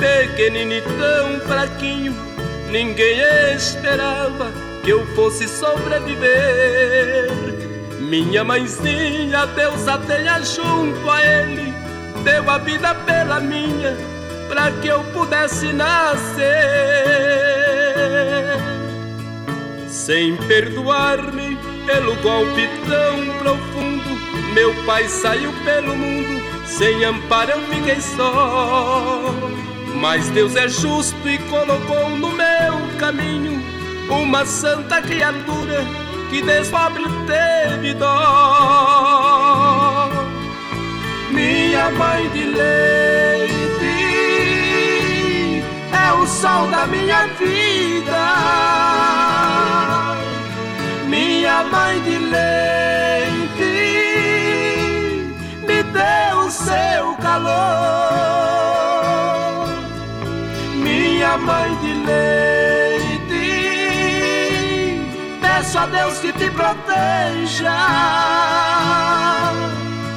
pequenino 0.00 0.82
tão 0.98 1.40
fraquinho, 1.46 2.16
ninguém 2.70 3.20
esperava 3.54 4.50
que 4.82 4.90
eu 4.90 5.06
fosse 5.14 5.46
sobreviver. 5.46 7.28
Minha 8.00 8.42
mãezinha, 8.42 9.46
Deus 9.54 9.86
a 9.86 9.98
tenha 9.98 10.40
junto 10.42 11.08
a 11.08 11.22
ele, 11.22 11.72
deu 12.24 12.48
a 12.50 12.58
vida 12.58 12.94
pela 12.94 13.38
minha, 13.38 13.96
para 14.48 14.72
que 14.72 14.88
eu 14.88 15.04
pudesse 15.12 15.72
nascer. 15.72 16.48
Sem 19.86 20.36
perdoar-me 20.36 21.58
pelo 21.86 22.16
golpe 22.16 22.68
tão 22.88 23.38
profundo, 23.38 24.18
meu 24.54 24.74
pai 24.84 25.06
saiu 25.08 25.52
pelo 25.64 25.94
mundo, 25.94 26.42
sem 26.66 27.04
amparo 27.04 27.52
eu 27.52 27.60
fiquei 27.68 28.00
só. 28.00 29.59
Mas 30.00 30.28
Deus 30.30 30.56
é 30.56 30.66
justo 30.66 31.28
e 31.28 31.36
colocou 31.50 32.08
no 32.08 32.30
meu 32.32 32.96
caminho 32.98 33.62
uma 34.08 34.46
santa 34.46 35.02
criatura 35.02 35.84
que 36.30 36.40
despobre 36.40 37.04
teve 37.26 37.92
dó. 37.94 38.08
Minha 41.30 41.90
mãe 41.90 42.30
de 42.30 42.44
leite 42.44 43.60
é 45.92 46.12
o 46.14 46.26
sol 46.26 46.66
da 46.68 46.86
minha 46.86 47.26
vida. 47.38 48.24
Minha 51.08 51.62
mãe 51.64 52.00
de 52.00 52.16
leite 52.16 52.40
me 55.66 55.82
deu 55.82 56.50
seu 56.50 57.14
calor. 57.20 58.59
Minha 61.30 61.38
mãe 61.38 61.76
de 61.76 61.94
peço 65.40 65.78
a 65.78 65.86
Deus 65.86 66.18
que 66.18 66.32
te 66.32 66.50
proteja. 66.50 67.70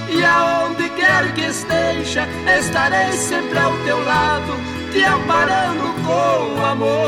E 0.10 0.23
aonde 0.23 0.90
quer 0.90 1.31
que 1.35 1.41
esteja, 1.41 2.27
estarei 2.57 3.11
sempre 3.11 3.60
ao 3.60 3.77
teu 3.85 4.03
lado, 4.03 4.53
te 4.91 5.03
amparando 5.03 5.94
com 6.03 6.65
amor. 6.65 7.03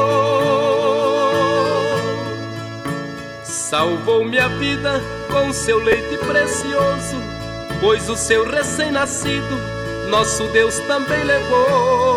Salvou 3.44 4.24
minha 4.24 4.50
vida 4.50 5.02
com 5.32 5.52
seu 5.52 5.80
leite 5.80 6.16
precioso, 6.20 7.18
pois 7.82 8.08
o 8.08 8.16
seu 8.16 8.48
recém-nascido, 8.48 9.58
nosso 10.10 10.44
Deus 10.50 10.78
também 10.82 11.24
levou. 11.24 12.15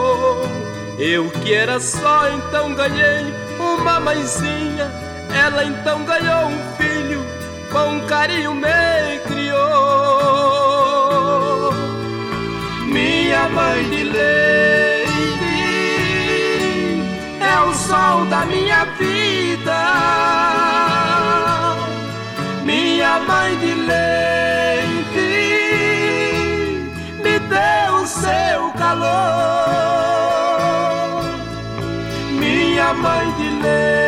Eu 0.99 1.31
que 1.31 1.55
era 1.55 1.79
só, 1.79 2.29
então 2.31 2.75
ganhei 2.75 3.33
uma 3.59 4.01
mãezinha 4.01 5.09
ela 5.35 5.65
então 5.65 6.05
ganhou 6.05 6.47
um 6.47 6.59
filho, 6.77 7.25
com 7.71 8.01
carinho 8.07 8.55
me 8.55 9.19
criou. 9.27 9.59
Minha 12.87 13.49
mãe 13.51 13.85
de 13.91 14.05
leite 14.05 15.09
é 17.41 17.61
o 17.61 17.75
sol 17.75 18.25
da 18.27 18.45
minha 18.47 18.85
vida. 18.97 19.85
Minha 22.65 23.19
mãe 23.21 23.57
de 23.59 23.75
leite 23.75 24.38
mãe 32.99 33.33
de 33.33 33.49
leite 33.63 33.99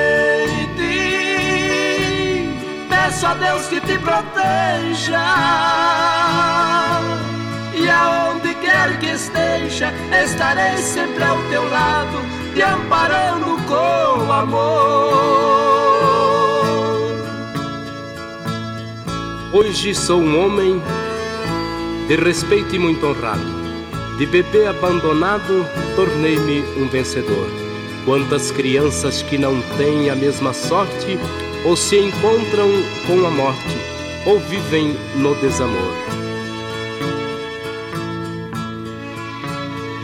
peço 3.21 3.27
a 3.27 3.35
Deus 3.35 3.67
que 3.67 3.81
te 3.81 3.99
proteja. 3.99 5.21
E 7.75 7.89
aonde 7.89 8.55
quer 8.55 8.99
que 8.99 9.07
esteja, 9.07 9.93
estarei 10.25 10.77
sempre 10.79 11.23
ao 11.25 11.39
teu 11.51 11.69
lado, 11.69 12.19
te 12.55 12.63
amparando 12.63 13.57
com 13.67 14.33
amor. 14.33 15.31
Hoje 19.53 19.95
sou 19.95 20.21
um 20.21 20.45
homem 20.45 20.81
de 22.07 22.17
respeito 22.17 22.75
e 22.75 22.79
muito 22.79 23.07
honrado. 23.07 23.61
De 24.19 24.27
bebê 24.27 24.67
abandonado, 24.67 25.67
tornei-me 25.97 26.61
um 26.81 26.89
vencedor. 26.89 27.60
Quantas 28.05 28.51
crianças 28.51 29.23
que 29.23 29.37
não 29.37 29.61
têm 29.77 30.11
a 30.11 30.17
mesma 30.17 30.53
sorte 30.53 31.19
ou 31.65 31.77
se 31.77 31.99
encontram 31.99 32.69
com 33.07 33.27
a 33.27 33.31
morte, 33.31 33.77
ou 34.27 34.39
vivem 34.41 34.97
no 35.17 35.35
desamor. 35.37 35.95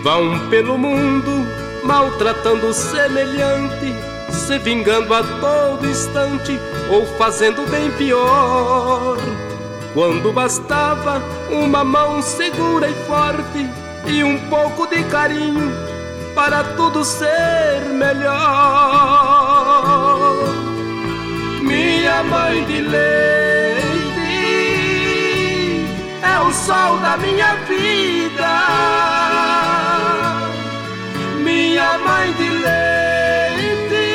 Vão 0.03 0.49
pelo 0.51 0.79
mundo 0.79 1.31
maltratando 1.83 2.69
o 2.69 2.75
semelhante, 2.75 3.95
se 4.31 4.59
vingando 4.59 5.15
a 5.15 5.23
todo 5.23 5.89
instante 5.89 6.59
ou 6.91 7.07
fazendo 7.17 7.69
bem 7.71 7.91
pior. 7.93 9.17
Quando 9.95 10.33
bastava 10.33 11.23
uma 11.51 11.83
mão 11.83 12.21
segura 12.21 12.89
e 12.89 12.95
forte 13.07 13.67
e 14.07 14.23
um 14.23 14.39
pouco 14.49 14.87
de 14.87 15.03
carinho 15.05 15.86
para 16.37 16.63
tudo 16.77 17.03
ser 17.03 17.81
melhor 17.93 19.57
minha 22.07 22.23
mãe 22.23 22.65
de 22.65 22.81
leite, 22.81 23.85
é 26.23 26.39
o 26.41 26.53
sol 26.53 26.99
da 26.99 27.17
minha 27.17 27.55
vida. 27.67 28.53
Minha 31.43 31.99
mãe 31.99 32.33
de 32.35 32.49
leite, 32.49 34.07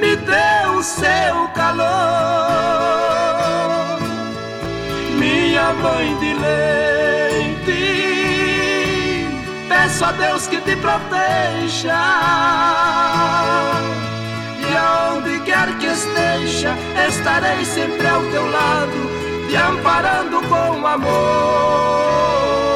me 0.00 0.16
deu 0.16 0.82
seu 0.82 1.48
calor. 1.54 1.86
Minha 5.18 5.72
mãe 5.74 6.16
de 6.18 6.34
leite, 6.34 6.97
a 10.02 10.12
Deus 10.12 10.46
que 10.46 10.58
te 10.58 10.76
proteja 10.76 11.98
aonde 14.78 15.40
quer 15.40 15.76
que 15.78 15.86
esteja, 15.86 16.74
estarei 17.08 17.64
sempre 17.64 18.06
ao 18.06 18.22
teu 18.30 18.50
lado, 18.50 19.10
te 19.48 19.56
amparando 19.56 20.40
com 20.42 20.86
amor. 20.86 22.67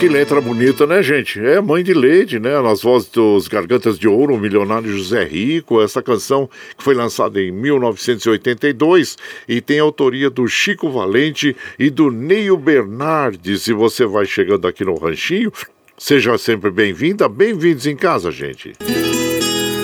Que 0.00 0.08
letra 0.08 0.40
bonita, 0.40 0.86
né, 0.86 1.02
gente? 1.02 1.38
É 1.38 1.60
Mãe 1.60 1.84
de 1.84 1.92
Leite, 1.92 2.38
né? 2.38 2.58
Nas 2.62 2.80
vozes 2.80 3.10
dos 3.10 3.46
Gargantas 3.46 3.98
de 3.98 4.08
Ouro, 4.08 4.34
o 4.34 4.40
milionário 4.40 4.90
José 4.96 5.24
Rico. 5.24 5.82
Essa 5.82 6.02
canção 6.02 6.48
que 6.74 6.82
foi 6.82 6.94
lançada 6.94 7.38
em 7.38 7.50
1982 7.50 9.18
e 9.46 9.60
tem 9.60 9.78
autoria 9.78 10.30
do 10.30 10.48
Chico 10.48 10.90
Valente 10.90 11.54
e 11.78 11.90
do 11.90 12.10
Neil 12.10 12.56
Bernardes. 12.56 13.66
E 13.66 13.74
você 13.74 14.06
vai 14.06 14.24
chegando 14.24 14.66
aqui 14.66 14.86
no 14.86 14.94
Ranchinho, 14.94 15.52
seja 15.98 16.38
sempre 16.38 16.70
bem-vinda, 16.70 17.28
bem-vindos 17.28 17.86
em 17.86 17.94
casa, 17.94 18.30
gente. 18.30 18.72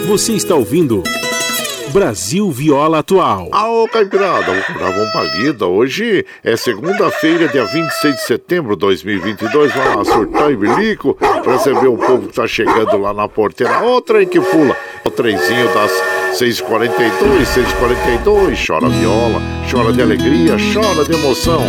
Você 0.06 0.32
está 0.32 0.55
ouvindo. 0.55 1.02
Brasil 1.97 2.51
Viola 2.51 2.98
Atual. 2.98 3.48
Aô, 3.52 3.89
Caipirada, 3.89 4.52
vamos 4.78 4.97
uma 4.98 5.12
palida. 5.12 5.64
Hoje 5.64 6.27
é 6.44 6.55
segunda-feira, 6.55 7.48
dia 7.48 7.64
26 7.64 8.16
de 8.16 8.20
setembro 8.20 8.77
de 8.77 8.81
2022. 8.81 9.73
Vamos 9.73 9.97
lá, 9.97 10.05
surtar 10.05 10.52
e 10.52 10.56
bilico, 10.56 11.16
receber 11.43 11.86
o 11.86 11.97
povo 11.97 12.28
que 12.28 12.35
tá 12.35 12.47
chegando 12.47 12.98
lá 12.98 13.14
na 13.14 13.27
porteira. 13.27 13.81
Outra 13.81 14.18
aí 14.18 14.27
que 14.27 14.39
pula, 14.39 14.77
o 15.06 15.10
trenzinho 15.10 15.73
das 15.73 15.90
6h42, 16.39 17.47
6h42. 17.47 18.66
Chora 18.66 18.90
viola, 18.90 19.40
chora 19.70 19.90
de 19.90 20.02
alegria, 20.02 20.56
chora 20.74 21.02
de 21.02 21.14
emoção. 21.14 21.62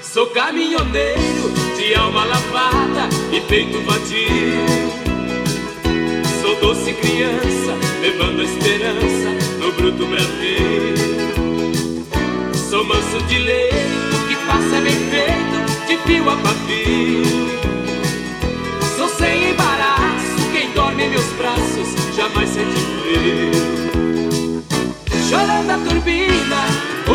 Sou 0.00 0.28
caminhoneiro 0.28 1.52
de 1.76 1.94
alma 1.94 2.24
lavada 2.24 3.10
e 3.30 3.42
peito 3.42 3.78
vadio 3.82 4.25
Manso 13.16 13.26
de 13.28 13.38
leito, 13.38 14.16
que 14.28 14.36
passa 14.46 14.80
bem 14.82 14.94
feito, 15.08 15.56
de 15.86 15.96
fio 16.04 16.28
a 16.28 16.36
pavio. 16.36 17.24
Sou 18.94 19.08
sem 19.08 19.52
embaraço, 19.52 20.50
quem 20.52 20.70
dorme 20.72 21.04
em 21.04 21.10
meus 21.10 21.24
braços 21.32 21.88
jamais 22.14 22.50
sente 22.50 22.76
frio. 23.00 23.52
Chorando 25.30 25.70
a 25.70 25.78
turbina, 25.78 26.66
uh, 27.08 27.12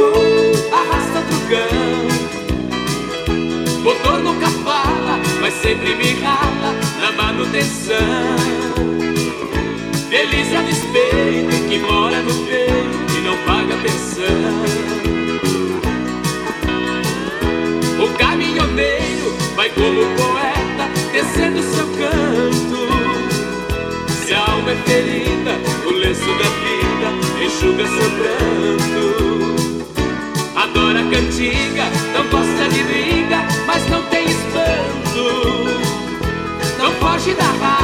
uh, 0.00 0.74
arrasta 0.74 1.20
do 1.20 1.38
cão. 1.48 2.06
Motor 3.82 4.18
nunca 4.24 4.48
fala, 4.64 5.20
mas 5.40 5.54
sempre 5.54 5.94
me 5.94 6.20
rala 6.22 6.74
na 7.00 7.12
manutenção. 7.12 8.65
Como 19.86 20.04
poeta 20.16 20.90
descendo 21.12 21.62
seu 21.62 21.86
canto. 21.86 22.88
Se 24.24 24.34
a 24.34 24.40
alma 24.40 24.72
é 24.72 24.76
ferida, 24.84 25.60
o 25.86 25.90
lenço 25.90 26.26
da 26.26 26.48
vida 26.64 27.08
enxuga 27.44 27.86
seu 27.86 28.10
pranto. 28.18 29.04
Adora 30.56 31.02
cantiga, 31.04 31.84
não 32.12 32.24
gosta 32.30 32.68
de 32.68 32.82
briga, 32.82 33.46
mas 33.66 33.88
não 33.88 34.02
tem 34.06 34.24
espanto. 34.24 35.24
Não 36.78 36.90
foge 36.94 37.32
da 37.34 37.44
raia 37.44 37.75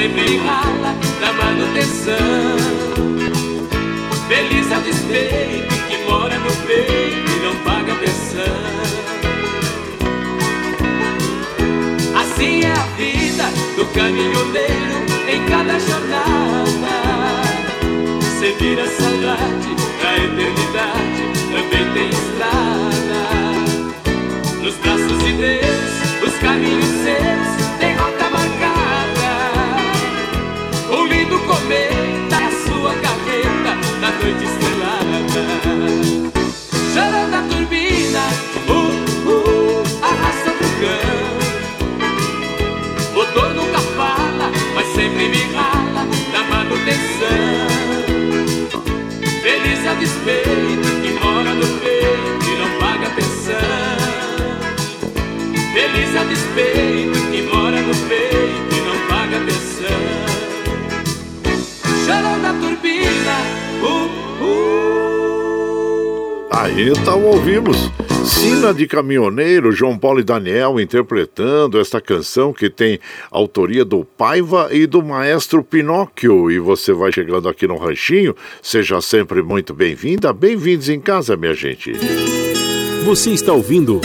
sempre 0.00 0.38
rala 0.38 0.94
na 1.20 1.32
manutenção. 1.34 2.56
Feliz 4.28 4.70
é 4.72 4.78
o 4.78 4.80
despeito 4.80 5.74
que 5.88 5.98
mora 6.04 6.38
no 6.38 6.50
peito 6.66 7.30
e 7.30 7.40
não 7.44 7.54
paga 7.56 7.94
pensão. 7.96 8.40
Assim 12.18 12.62
é 12.62 12.72
a 12.72 12.86
vida 12.96 13.44
do 13.76 13.84
caminhoneiro 13.92 15.04
em 15.28 15.44
cada 15.50 15.78
jornada. 15.78 16.94
Você 18.22 18.52
vira 18.58 18.86
saudade 18.86 19.74
da 20.00 20.16
eternidade, 20.16 21.24
também 21.52 21.92
tem 21.92 22.08
estrada. 22.08 23.20
Nos 24.62 24.76
braços 24.76 25.18
de 25.24 25.32
Deus, 25.34 25.92
os 26.26 26.38
caminhos 26.38 26.86
seus 26.86 27.59
despeito 50.00 50.88
que 51.02 51.12
mora 51.22 51.52
no 51.52 51.66
peito 51.78 52.46
e 52.46 52.56
não 52.58 52.70
paga 52.80 53.10
pensão. 53.10 53.54
Feliz 55.74 56.10
o 56.14 56.24
despeito 56.26 57.18
que 57.30 57.42
mora 57.42 57.80
no 57.82 57.94
peito 58.08 58.74
e 58.74 58.80
não 58.80 58.98
paga 59.08 59.38
pensão. 59.40 60.00
Chorando 62.06 62.46
a 62.46 62.52
turbina, 62.54 63.36
uh, 63.82 64.08
uh. 64.42 64.88
Aí 66.50 66.88
então 66.88 67.22
ouvimos 67.22 67.90
Sina 68.24 68.74
de 68.74 68.86
Caminhoneiro, 68.86 69.72
João 69.72 69.98
Paulo 69.98 70.20
e 70.20 70.22
Daniel 70.22 70.78
interpretando 70.78 71.80
esta 71.80 72.00
canção 72.00 72.52
que 72.52 72.68
tem 72.68 72.98
autoria 73.30 73.84
do 73.84 74.04
Paiva 74.04 74.68
e 74.70 74.86
do 74.86 75.02
maestro 75.02 75.64
Pinóquio. 75.64 76.50
E 76.50 76.58
você 76.58 76.92
vai 76.92 77.10
chegando 77.12 77.48
aqui 77.48 77.66
no 77.66 77.76
Ranchinho, 77.76 78.34
seja 78.62 79.00
sempre 79.00 79.42
muito 79.42 79.72
bem-vinda, 79.72 80.32
bem-vindos 80.32 80.88
em 80.88 81.00
casa, 81.00 81.36
minha 81.36 81.54
gente. 81.54 81.92
Você 83.04 83.30
está 83.30 83.52
ouvindo 83.52 84.00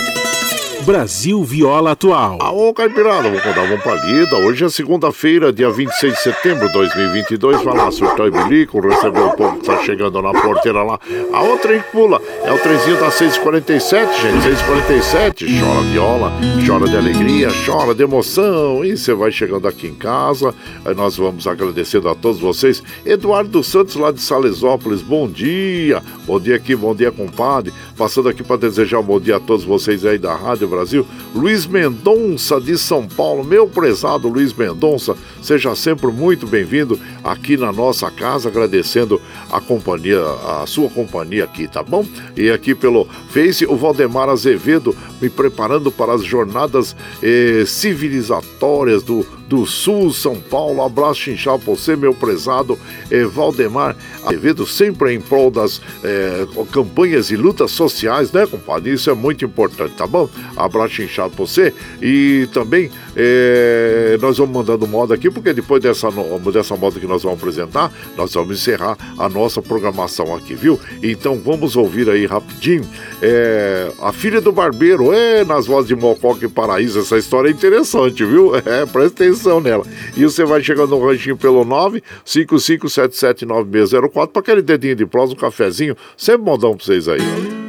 Brasil 0.86 1.44
Viola 1.44 1.94
Atual. 1.94 2.38
Aô, 2.40 2.72
Caipirada, 2.72 3.28
vou 3.28 3.42
contar 3.42 3.64
uma 3.64 3.78
palida. 3.80 4.38
Hoje 4.38 4.66
é 4.66 4.70
segunda-feira, 4.70 5.52
dia 5.52 5.72
26 5.72 6.14
de 6.14 6.20
setembro 6.20 6.68
de 6.68 6.74
2022. 6.74 7.64
Vai 7.64 7.76
lá, 7.76 7.90
surtar 7.90 8.28
e 8.28 8.32
bilico, 8.32 8.80
receber 8.80 9.22
o 9.22 9.32
povo 9.32 9.58
que 9.58 9.66
tá 9.66 9.82
chegando 9.82 10.22
na 10.22 10.32
porteira 10.32 10.84
lá. 10.84 11.00
A 11.34 11.42
outra 11.42 11.80
que 11.80 11.92
pula 11.92 12.22
é 12.44 12.54
o 12.54 12.60
trenzinho 12.60 13.00
da 13.00 13.10
647, 13.10 14.22
gente. 14.22 14.44
647. 14.44 15.60
Chora 15.60 15.82
viola, 15.82 16.32
chora 16.68 16.88
de 16.88 16.98
alegria, 16.98 17.50
chora 17.66 17.96
de 17.96 18.04
emoção. 18.04 18.86
E 18.86 18.96
você 18.96 19.16
vai 19.16 19.32
chegando 19.32 19.68
aqui 19.68 19.88
em 19.88 19.96
casa. 19.96 20.54
Aí 20.86 20.94
nós 20.94 21.18
vamos 21.18 21.48
agradecendo 21.48 22.10
a 22.10 22.14
todos 22.14 22.40
vocês. 22.40 22.84
Eduardo 23.04 23.64
Santos, 23.64 23.96
lá 23.96 24.12
de 24.12 24.22
Salesópolis, 24.22 25.02
bom 25.02 25.28
dia. 25.28 26.04
Bom 26.28 26.40
dia 26.40 26.58
aqui, 26.58 26.76
bom 26.76 26.94
dia, 26.94 27.12
compadre. 27.12 27.74
Passando 27.98 28.30
aqui 28.30 28.44
para 28.44 28.58
desejar 28.58 29.00
um 29.00 29.04
bom 29.04 29.20
dia 29.20 29.38
a 29.38 29.40
todos 29.40 29.66
vocês 29.66 30.06
aí 30.06 30.20
da 30.20 30.36
Rádio 30.36 30.75
Brasil. 30.76 31.08
Luiz 31.34 31.66
Mendonça, 31.66 32.60
de 32.60 32.78
São 32.78 33.08
Paulo, 33.08 33.44
meu 33.44 33.68
prezado 33.68 34.28
Luiz 34.28 34.54
Mendonça, 34.54 35.16
seja 35.46 35.76
sempre 35.76 36.08
muito 36.08 36.48
bem-vindo 36.48 37.00
aqui 37.24 37.56
na 37.56 37.72
nossa 37.72 38.10
casa, 38.10 38.50
agradecendo 38.50 39.22
a 39.52 39.62
companhia, 39.62 40.20
a 40.62 40.66
sua 40.66 40.90
companhia 40.90 41.44
aqui, 41.44 41.68
tá 41.68 41.84
bom? 41.84 42.04
E 42.36 42.50
aqui 42.50 42.74
pelo 42.74 43.08
Face, 43.30 43.66
o 43.66 43.76
Valdemar 43.76 44.28
Azevedo 44.28 44.96
me 45.22 45.30
preparando 45.30 45.92
para 45.92 46.14
as 46.14 46.24
jornadas 46.24 46.96
eh, 47.22 47.64
civilizatórias 47.66 49.04
do 49.04 49.26
do 49.48 49.66
Sul, 49.66 50.12
São 50.12 50.36
Paulo. 50.36 50.82
Abraço 50.82 51.22
chinchal 51.22 51.60
para 51.60 51.74
você, 51.74 51.96
meu 51.96 52.14
prezado 52.14 52.78
eh, 53.12 53.26
Valdemar 53.26 53.96
Azevedo, 54.24 54.66
sempre 54.66 55.14
em 55.14 55.22
prol 55.22 55.52
das 55.52 55.82
eh, 56.04 56.48
campanhas 56.72 57.30
e 57.30 57.36
lutas 57.36 57.72
sociais, 57.72 58.32
né, 58.32 58.46
compadre? 58.46 58.94
Isso 58.94 59.10
é 59.10 59.14
muito 59.14 59.46
importante, 59.46 59.94
tá 59.96 60.08
bom? 60.08 60.30
Abraço 60.56 60.96
chinchado 60.96 61.36
para 61.36 61.46
você. 61.46 61.74
E 62.02 62.48
também 62.54 62.90
eh, 63.16 64.18
nós 64.22 64.38
vamos 64.38 64.56
mandando 64.56 64.88
moda 64.88 65.14
aqui, 65.14 65.30
porque 65.36 65.54
depois 65.54 65.84
dessa, 65.84 66.08
dessa 66.52 66.76
moda 66.78 67.00
que 67.00 67.06
nós 67.06 67.22
vamos 67.22 67.38
apresentar, 67.38 67.92
nós 68.16 68.34
vamos 68.34 68.58
encerrar 68.58 68.98
a 69.20 69.28
nossa 69.28 69.62
programação 69.62 70.34
aqui, 70.34 70.56
viu? 70.56 70.80
Então 71.04 71.38
vamos 71.38 71.76
ouvir 71.76 72.10
aí 72.10 72.26
rapidinho. 72.26 72.90
É, 73.22 73.92
a 74.02 74.14
filha 74.14 74.40
do 74.40 74.54
barbeiro, 74.54 75.14
é, 75.14 75.44
nas 75.44 75.68
vozes 75.68 75.90
de 75.90 75.96
Mococa 75.96 76.46
e 76.46 76.50
Paraíso, 76.50 77.00
essa 77.00 77.18
história 77.18 77.50
é 77.50 77.52
interessante, 77.52 78.24
viu? 78.24 78.54
É, 78.66 78.86
presta 78.86 79.26
atenção 79.26 79.60
nela. 79.60 79.86
E 80.18 80.24
você 80.24 80.46
vai 80.46 80.64
chegando 80.64 80.92
no 80.92 81.06
ranchinho 81.06 81.36
pelo 81.38 81.66
955779604 82.26 84.28
para 84.28 84.40
aquele 84.40 84.62
dedinho 84.62 84.96
de 84.96 85.06
prosa, 85.06 85.34
um 85.34 85.36
cafezinho, 85.36 85.96
sempre 86.18 86.44
modão 86.44 86.76
para 86.76 86.86
vocês 86.86 87.08
aí. 87.08 87.65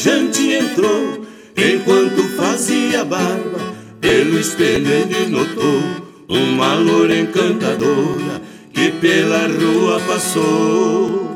Viajante 0.00 0.54
entrou, 0.54 1.26
enquanto 1.56 2.22
fazia 2.36 3.04
barba, 3.04 3.60
pelo 4.00 4.38
espelho 4.38 4.88
ele 4.88 5.26
notou 5.28 5.82
uma 6.26 6.74
loura 6.74 7.14
encantadora 7.14 8.40
que 8.72 8.90
pela 8.92 9.46
rua 9.46 10.00
passou. 10.06 11.34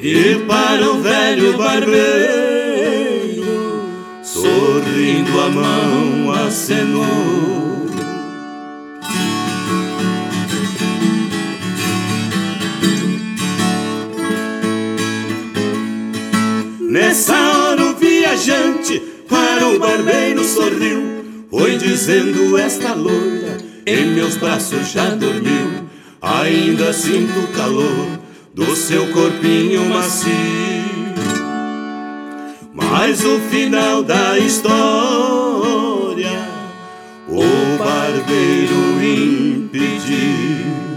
E 0.00 0.34
para 0.46 0.90
o 0.90 1.00
velho 1.00 1.56
barbeiro, 1.56 3.44
sorrindo 4.24 5.40
a 5.40 5.48
mão 5.50 6.32
acenou. 6.32 7.79
Viajante 18.40 18.98
para 19.28 19.68
o 19.68 19.78
barbeiro 19.78 20.42
sorriu 20.42 21.46
Foi 21.50 21.76
dizendo 21.76 22.56
esta 22.56 22.94
loira 22.94 23.58
em 23.86 24.06
meus 24.14 24.36
braços 24.36 24.90
já 24.90 25.10
dormiu 25.10 25.88
Ainda 26.22 26.92
sinto 26.92 27.38
o 27.38 27.48
calor 27.48 28.18
do 28.52 28.76
seu 28.76 29.06
corpinho 29.08 29.86
macio. 29.86 30.30
Mas 32.74 33.24
o 33.24 33.38
final 33.50 34.02
da 34.02 34.38
história 34.38 34.68
O 37.28 37.78
barbeiro 37.78 39.02
impediu 39.02 40.89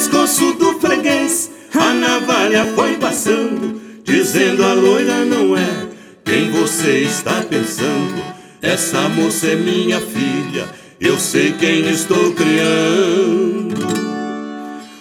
pescoço 0.00 0.54
do 0.54 0.80
freguês 0.80 1.50
a 1.78 1.92
navalha 1.92 2.64
foi 2.74 2.96
passando, 2.96 3.78
dizendo 4.02 4.64
a 4.64 4.72
loira 4.72 5.26
não 5.26 5.54
é 5.54 5.88
quem 6.24 6.50
você 6.50 7.00
está 7.00 7.42
pensando. 7.42 8.22
Essa 8.62 9.10
moça 9.10 9.48
é 9.48 9.56
minha 9.56 10.00
filha, 10.00 10.66
eu 10.98 11.18
sei 11.18 11.52
quem 11.52 11.86
estou 11.90 12.32
criando. 12.32 13.76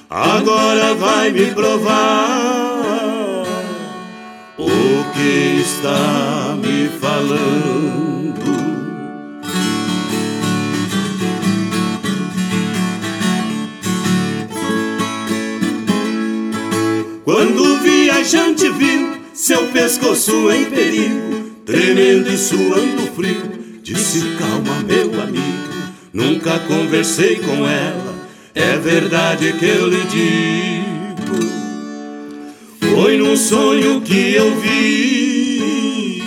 Agora 0.10 0.94
vai 0.96 1.32
me 1.32 1.46
provar 1.52 3.46
o 4.58 5.14
que 5.14 5.62
está 5.62 6.58
me 6.62 6.90
falando. 7.00 8.69
Quando 17.32 17.64
o 17.64 17.78
viajante 17.78 18.68
viu 18.70 19.22
seu 19.36 19.68
pescoço 19.68 20.52
em 20.52 20.66
perigo, 20.66 21.52
tremendo 21.64 22.28
e 22.28 22.36
suando 22.36 23.04
frio, 23.16 23.52
disse: 23.84 24.36
Calma, 24.40 24.80
meu 24.84 25.22
amigo, 25.22 25.70
nunca 26.12 26.58
conversei 26.62 27.36
com 27.36 27.68
ela, 27.68 28.16
é 28.56 28.76
verdade 28.78 29.54
que 29.54 29.64
eu 29.64 29.88
lhe 29.88 30.04
digo. 30.06 31.38
Foi 32.96 33.16
num 33.16 33.38
sonho 33.38 34.02
que 34.02 34.34
eu 34.34 34.60
vi 34.60 36.24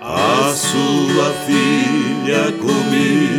a 0.00 0.54
sua 0.54 1.34
filha 1.48 2.52
comigo. 2.52 3.35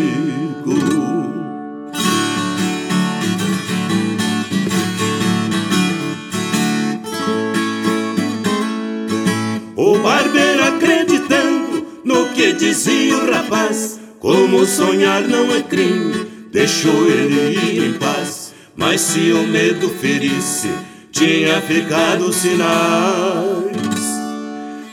Dizia 12.53 13.17
o 13.17 13.31
rapaz, 13.31 13.99
como 14.19 14.65
sonhar 14.65 15.21
não 15.21 15.55
é 15.55 15.61
crime, 15.61 16.27
deixou 16.51 17.07
ele 17.07 17.55
ir 17.55 17.83
em 17.87 17.93
paz. 17.93 18.53
Mas 18.75 19.01
se 19.01 19.31
o 19.31 19.47
medo 19.47 19.89
ferisse, 19.89 20.69
tinha 21.11 21.61
ficado 21.61 22.31
sinais. 22.31 23.75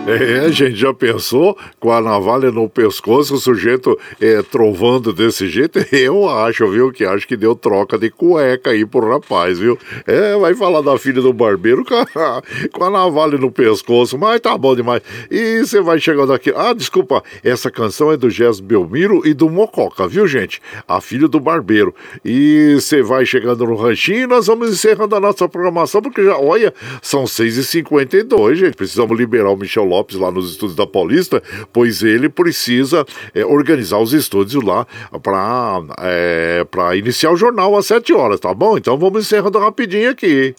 É, 0.06 0.52
gente 0.52 0.76
já 0.76 0.92
pensou 0.92 1.56
com 1.80 1.90
a 1.90 1.98
navalha 1.98 2.50
no 2.50 2.68
pescoço, 2.68 3.34
o 3.34 3.38
sujeito 3.38 3.98
é, 4.20 4.42
trovando 4.42 5.14
desse 5.14 5.48
jeito? 5.48 5.78
Eu 5.90 6.28
acho, 6.28 6.68
viu, 6.68 6.92
que 6.92 7.06
acho 7.06 7.26
que 7.26 7.34
deu 7.34 7.56
troca 7.56 7.96
de 7.96 8.10
cueca 8.10 8.68
aí 8.68 8.84
pro 8.84 9.08
rapaz, 9.08 9.58
viu? 9.58 9.78
É, 10.06 10.36
vai 10.36 10.54
falar 10.54 10.82
da 10.82 10.98
filha 10.98 11.22
do 11.22 11.32
barbeiro 11.32 11.82
com 12.70 12.84
a, 12.84 12.90
navalha 12.90 13.38
no 13.38 13.50
pescoço, 13.50 14.18
mas 14.18 14.42
tá 14.42 14.58
bom 14.58 14.76
demais. 14.76 15.00
E 15.30 15.60
você 15.60 15.80
vai 15.80 15.98
chegando 15.98 16.34
aqui. 16.34 16.52
Ah, 16.54 16.74
desculpa, 16.74 17.24
essa 17.42 17.70
canção 17.70 18.12
é 18.12 18.16
do 18.18 18.28
Jess 18.28 18.60
Belmiro 18.60 19.26
e 19.26 19.32
do 19.32 19.48
Mococa, 19.48 20.06
viu, 20.06 20.28
gente? 20.28 20.60
A 20.86 21.00
filha 21.00 21.28
do 21.28 21.40
barbeiro. 21.40 21.94
E 22.22 22.74
você 22.74 23.02
vai 23.02 23.24
chegando 23.24 23.64
no 23.64 23.74
ranchinho 23.74 24.24
e 24.24 24.26
nós 24.26 24.48
vamos 24.48 24.68
encerrando 24.68 25.16
a 25.16 25.20
nossa 25.20 25.48
programação, 25.48 26.02
porque 26.02 26.22
já, 26.22 26.36
olha, 26.36 26.74
são 27.00 27.24
6h52, 27.24 28.54
gente. 28.54 28.76
Precisamos 28.76 29.16
liberar 29.16 29.50
o 29.50 29.56
Michel 29.56 29.93
Lopes 29.94 30.16
lá 30.16 30.30
nos 30.30 30.50
estúdios 30.50 30.76
da 30.76 30.86
Paulista, 30.86 31.42
pois 31.72 32.02
ele 32.02 32.28
precisa 32.28 33.06
é, 33.32 33.44
organizar 33.44 33.98
os 33.98 34.12
estúdios 34.12 34.64
lá 34.64 34.86
para 35.22 35.82
é, 36.00 36.66
iniciar 36.96 37.30
o 37.30 37.36
jornal 37.36 37.76
às 37.76 37.86
7 37.86 38.12
horas, 38.12 38.40
tá 38.40 38.52
bom? 38.52 38.76
Então 38.76 38.98
vamos 38.98 39.24
encerrando 39.24 39.58
rapidinho 39.58 40.10
aqui. 40.10 40.54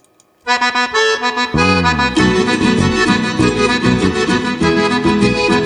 Tchau, 0.46 0.56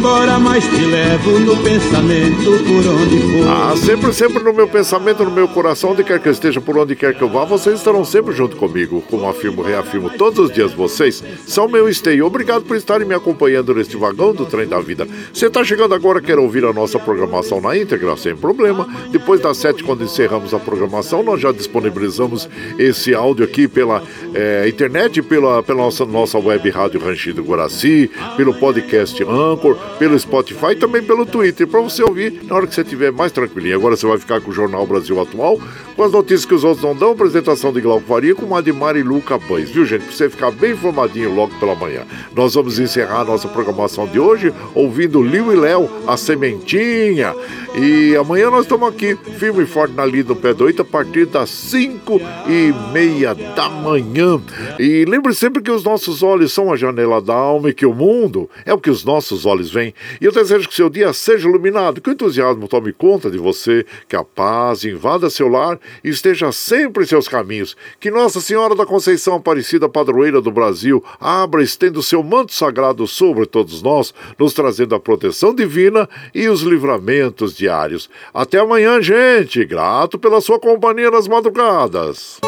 embora, 0.00 0.38
mas 0.38 0.64
te 0.64 0.82
levo 0.86 1.38
no 1.40 1.56
pensamento 1.58 2.44
por 2.64 2.86
onde 2.90 3.20
for. 3.20 3.46
Ah, 3.46 3.76
sempre, 3.76 4.12
sempre 4.14 4.42
no 4.42 4.50
meu 4.50 4.66
pensamento, 4.66 5.24
no 5.24 5.30
meu 5.30 5.46
coração, 5.46 5.90
onde 5.90 6.02
quer 6.02 6.18
que 6.18 6.26
eu 6.26 6.32
esteja, 6.32 6.58
por 6.58 6.78
onde 6.78 6.96
quer 6.96 7.14
que 7.14 7.20
eu 7.20 7.28
vá, 7.28 7.44
vocês 7.44 7.76
estarão 7.76 8.02
sempre 8.02 8.34
junto 8.34 8.56
comigo. 8.56 9.02
Como 9.10 9.28
afirmo, 9.28 9.60
reafirmo 9.60 10.08
todos 10.08 10.38
os 10.38 10.50
dias, 10.50 10.72
vocês 10.72 11.22
são 11.46 11.68
meu 11.68 11.86
esteio. 11.86 12.24
Obrigado 12.24 12.62
por 12.62 12.78
estarem 12.78 13.06
me 13.06 13.14
acompanhando 13.14 13.74
neste 13.74 13.94
vagão 13.98 14.32
do 14.32 14.46
trem 14.46 14.66
da 14.66 14.80
vida. 14.80 15.06
Você 15.34 15.48
está 15.48 15.62
chegando 15.62 15.94
agora, 15.94 16.22
quer 16.22 16.38
ouvir 16.38 16.64
a 16.64 16.72
nossa 16.72 16.98
programação 16.98 17.60
na 17.60 17.76
íntegra? 17.76 18.16
Sem 18.16 18.34
problema. 18.34 18.88
Depois 19.10 19.38
das 19.38 19.58
sete, 19.58 19.84
quando 19.84 20.02
encerramos 20.02 20.54
a 20.54 20.58
programação, 20.58 21.22
nós 21.22 21.38
já 21.42 21.52
disponibilizamos 21.52 22.48
esse 22.78 23.14
áudio 23.14 23.44
aqui 23.44 23.68
pela 23.68 24.02
é, 24.32 24.66
internet, 24.66 25.20
pela, 25.20 25.62
pela 25.62 25.82
nossa, 25.82 26.06
nossa 26.06 26.38
web 26.38 26.70
rádio 26.70 27.00
Ranchido 27.00 27.42
Guaraci, 27.42 28.10
pelo 28.38 28.54
podcast 28.54 29.22
Anchor, 29.24 29.76
pelo 29.98 30.18
Spotify 30.18 30.72
e 30.72 30.76
também 30.76 31.02
pelo 31.02 31.26
Twitter, 31.26 31.66
para 31.66 31.80
você 31.80 32.02
ouvir 32.02 32.42
na 32.44 32.54
hora 32.54 32.66
que 32.66 32.74
você 32.74 32.82
estiver 32.82 33.12
mais 33.12 33.32
tranquilinho. 33.32 33.76
Agora 33.76 33.96
você 33.96 34.06
vai 34.06 34.18
ficar 34.18 34.40
com 34.40 34.50
o 34.50 34.54
Jornal 34.54 34.86
Brasil 34.86 35.20
Atual, 35.20 35.60
com 35.96 36.02
as 36.04 36.12
notícias 36.12 36.44
que 36.44 36.54
os 36.54 36.64
outros 36.64 36.82
não 36.82 36.96
dão, 36.96 37.12
apresentação 37.12 37.72
de 37.72 37.80
Glauco 37.80 38.06
Faria 38.06 38.34
com 38.34 38.56
Ademar 38.56 38.96
e 38.96 39.02
Luca 39.02 39.38
Pães, 39.38 39.70
viu 39.70 39.84
gente? 39.84 40.04
Para 40.04 40.12
você 40.12 40.30
ficar 40.30 40.50
bem 40.50 40.72
informadinho 40.72 41.34
logo 41.34 41.54
pela 41.58 41.74
manhã. 41.74 42.02
Nós 42.34 42.54
vamos 42.54 42.78
encerrar 42.78 43.20
a 43.20 43.24
nossa 43.24 43.48
programação 43.48 44.06
de 44.06 44.18
hoje 44.18 44.52
ouvindo 44.74 45.22
Liu 45.22 45.52
e 45.52 45.56
Léo, 45.56 45.88
a 46.06 46.16
Sementinha. 46.16 47.34
E 47.74 48.16
amanhã 48.16 48.50
nós 48.50 48.62
estamos 48.62 48.88
aqui, 48.88 49.16
firme 49.38 49.62
e 49.62 49.66
forte 49.66 49.94
na 49.94 50.04
lida 50.04 50.28
do 50.28 50.36
pé 50.36 50.52
do 50.52 50.64
8, 50.64 50.82
a 50.82 50.84
partir 50.84 51.26
das 51.26 51.50
5 51.50 52.20
e 52.48 52.72
meia 52.92 53.34
da 53.34 53.68
manhã. 53.68 54.40
E 54.78 55.04
lembre 55.04 55.34
sempre 55.34 55.62
que 55.62 55.70
os 55.70 55.84
nossos 55.84 56.22
olhos 56.22 56.52
são 56.52 56.72
a 56.72 56.76
janela 56.76 57.20
da 57.20 57.34
alma 57.34 57.70
e 57.70 57.74
que 57.74 57.86
o 57.86 57.94
mundo 57.94 58.48
é 58.64 58.72
o 58.72 58.78
que 58.78 58.90
os 58.90 59.04
nossos 59.04 59.46
olhos 59.46 59.70
veem. 59.70 59.79
E 59.88 60.24
eu 60.24 60.32
desejo 60.32 60.68
que 60.68 60.74
seu 60.74 60.88
dia 60.88 61.12
seja 61.12 61.48
iluminado, 61.48 62.00
que 62.00 62.10
o 62.10 62.12
entusiasmo 62.12 62.68
tome 62.68 62.92
conta 62.92 63.30
de 63.30 63.38
você, 63.38 63.84
que 64.08 64.16
a 64.16 64.24
paz 64.24 64.84
invada 64.84 65.30
seu 65.30 65.48
lar 65.48 65.78
e 66.04 66.08
esteja 66.08 66.52
sempre 66.52 67.04
em 67.04 67.06
seus 67.06 67.28
caminhos. 67.28 67.76
Que 67.98 68.10
Nossa 68.10 68.40
Senhora 68.40 68.74
da 68.74 68.86
Conceição 68.86 69.34
Aparecida, 69.34 69.88
padroeira 69.88 70.40
do 70.40 70.50
Brasil, 70.50 71.02
abra 71.20 71.60
e 71.60 71.64
estenda 71.64 71.98
o 71.98 72.02
seu 72.02 72.22
manto 72.22 72.52
sagrado 72.52 73.06
sobre 73.06 73.46
todos 73.46 73.82
nós, 73.82 74.12
nos 74.38 74.52
trazendo 74.52 74.94
a 74.94 75.00
proteção 75.00 75.54
divina 75.54 76.08
e 76.34 76.48
os 76.48 76.62
livramentos 76.62 77.56
diários. 77.56 78.10
Até 78.32 78.58
amanhã, 78.58 79.00
gente. 79.00 79.64
Grato 79.64 80.18
pela 80.18 80.40
sua 80.40 80.58
companhia 80.58 81.10
nas 81.10 81.26
madrugadas. 81.26 82.40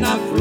Meiga 0.00 0.18
e 0.28 0.31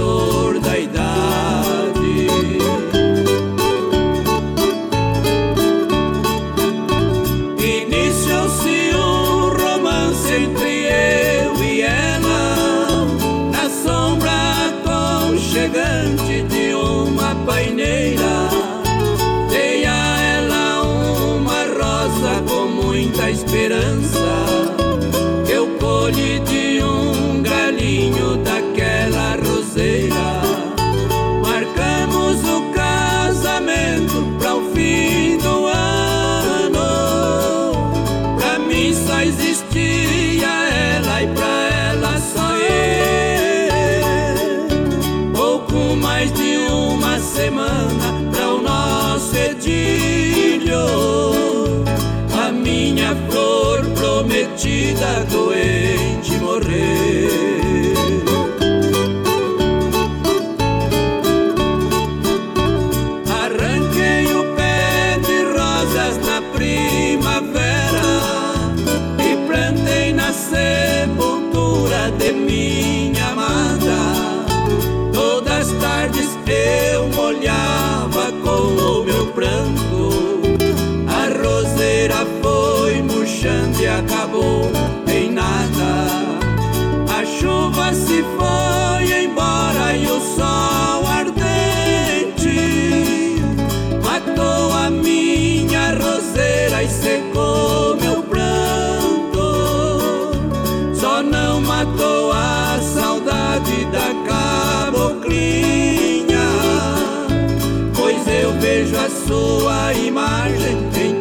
sua 109.31 109.93
imagem 109.93 110.77
em 110.99 111.20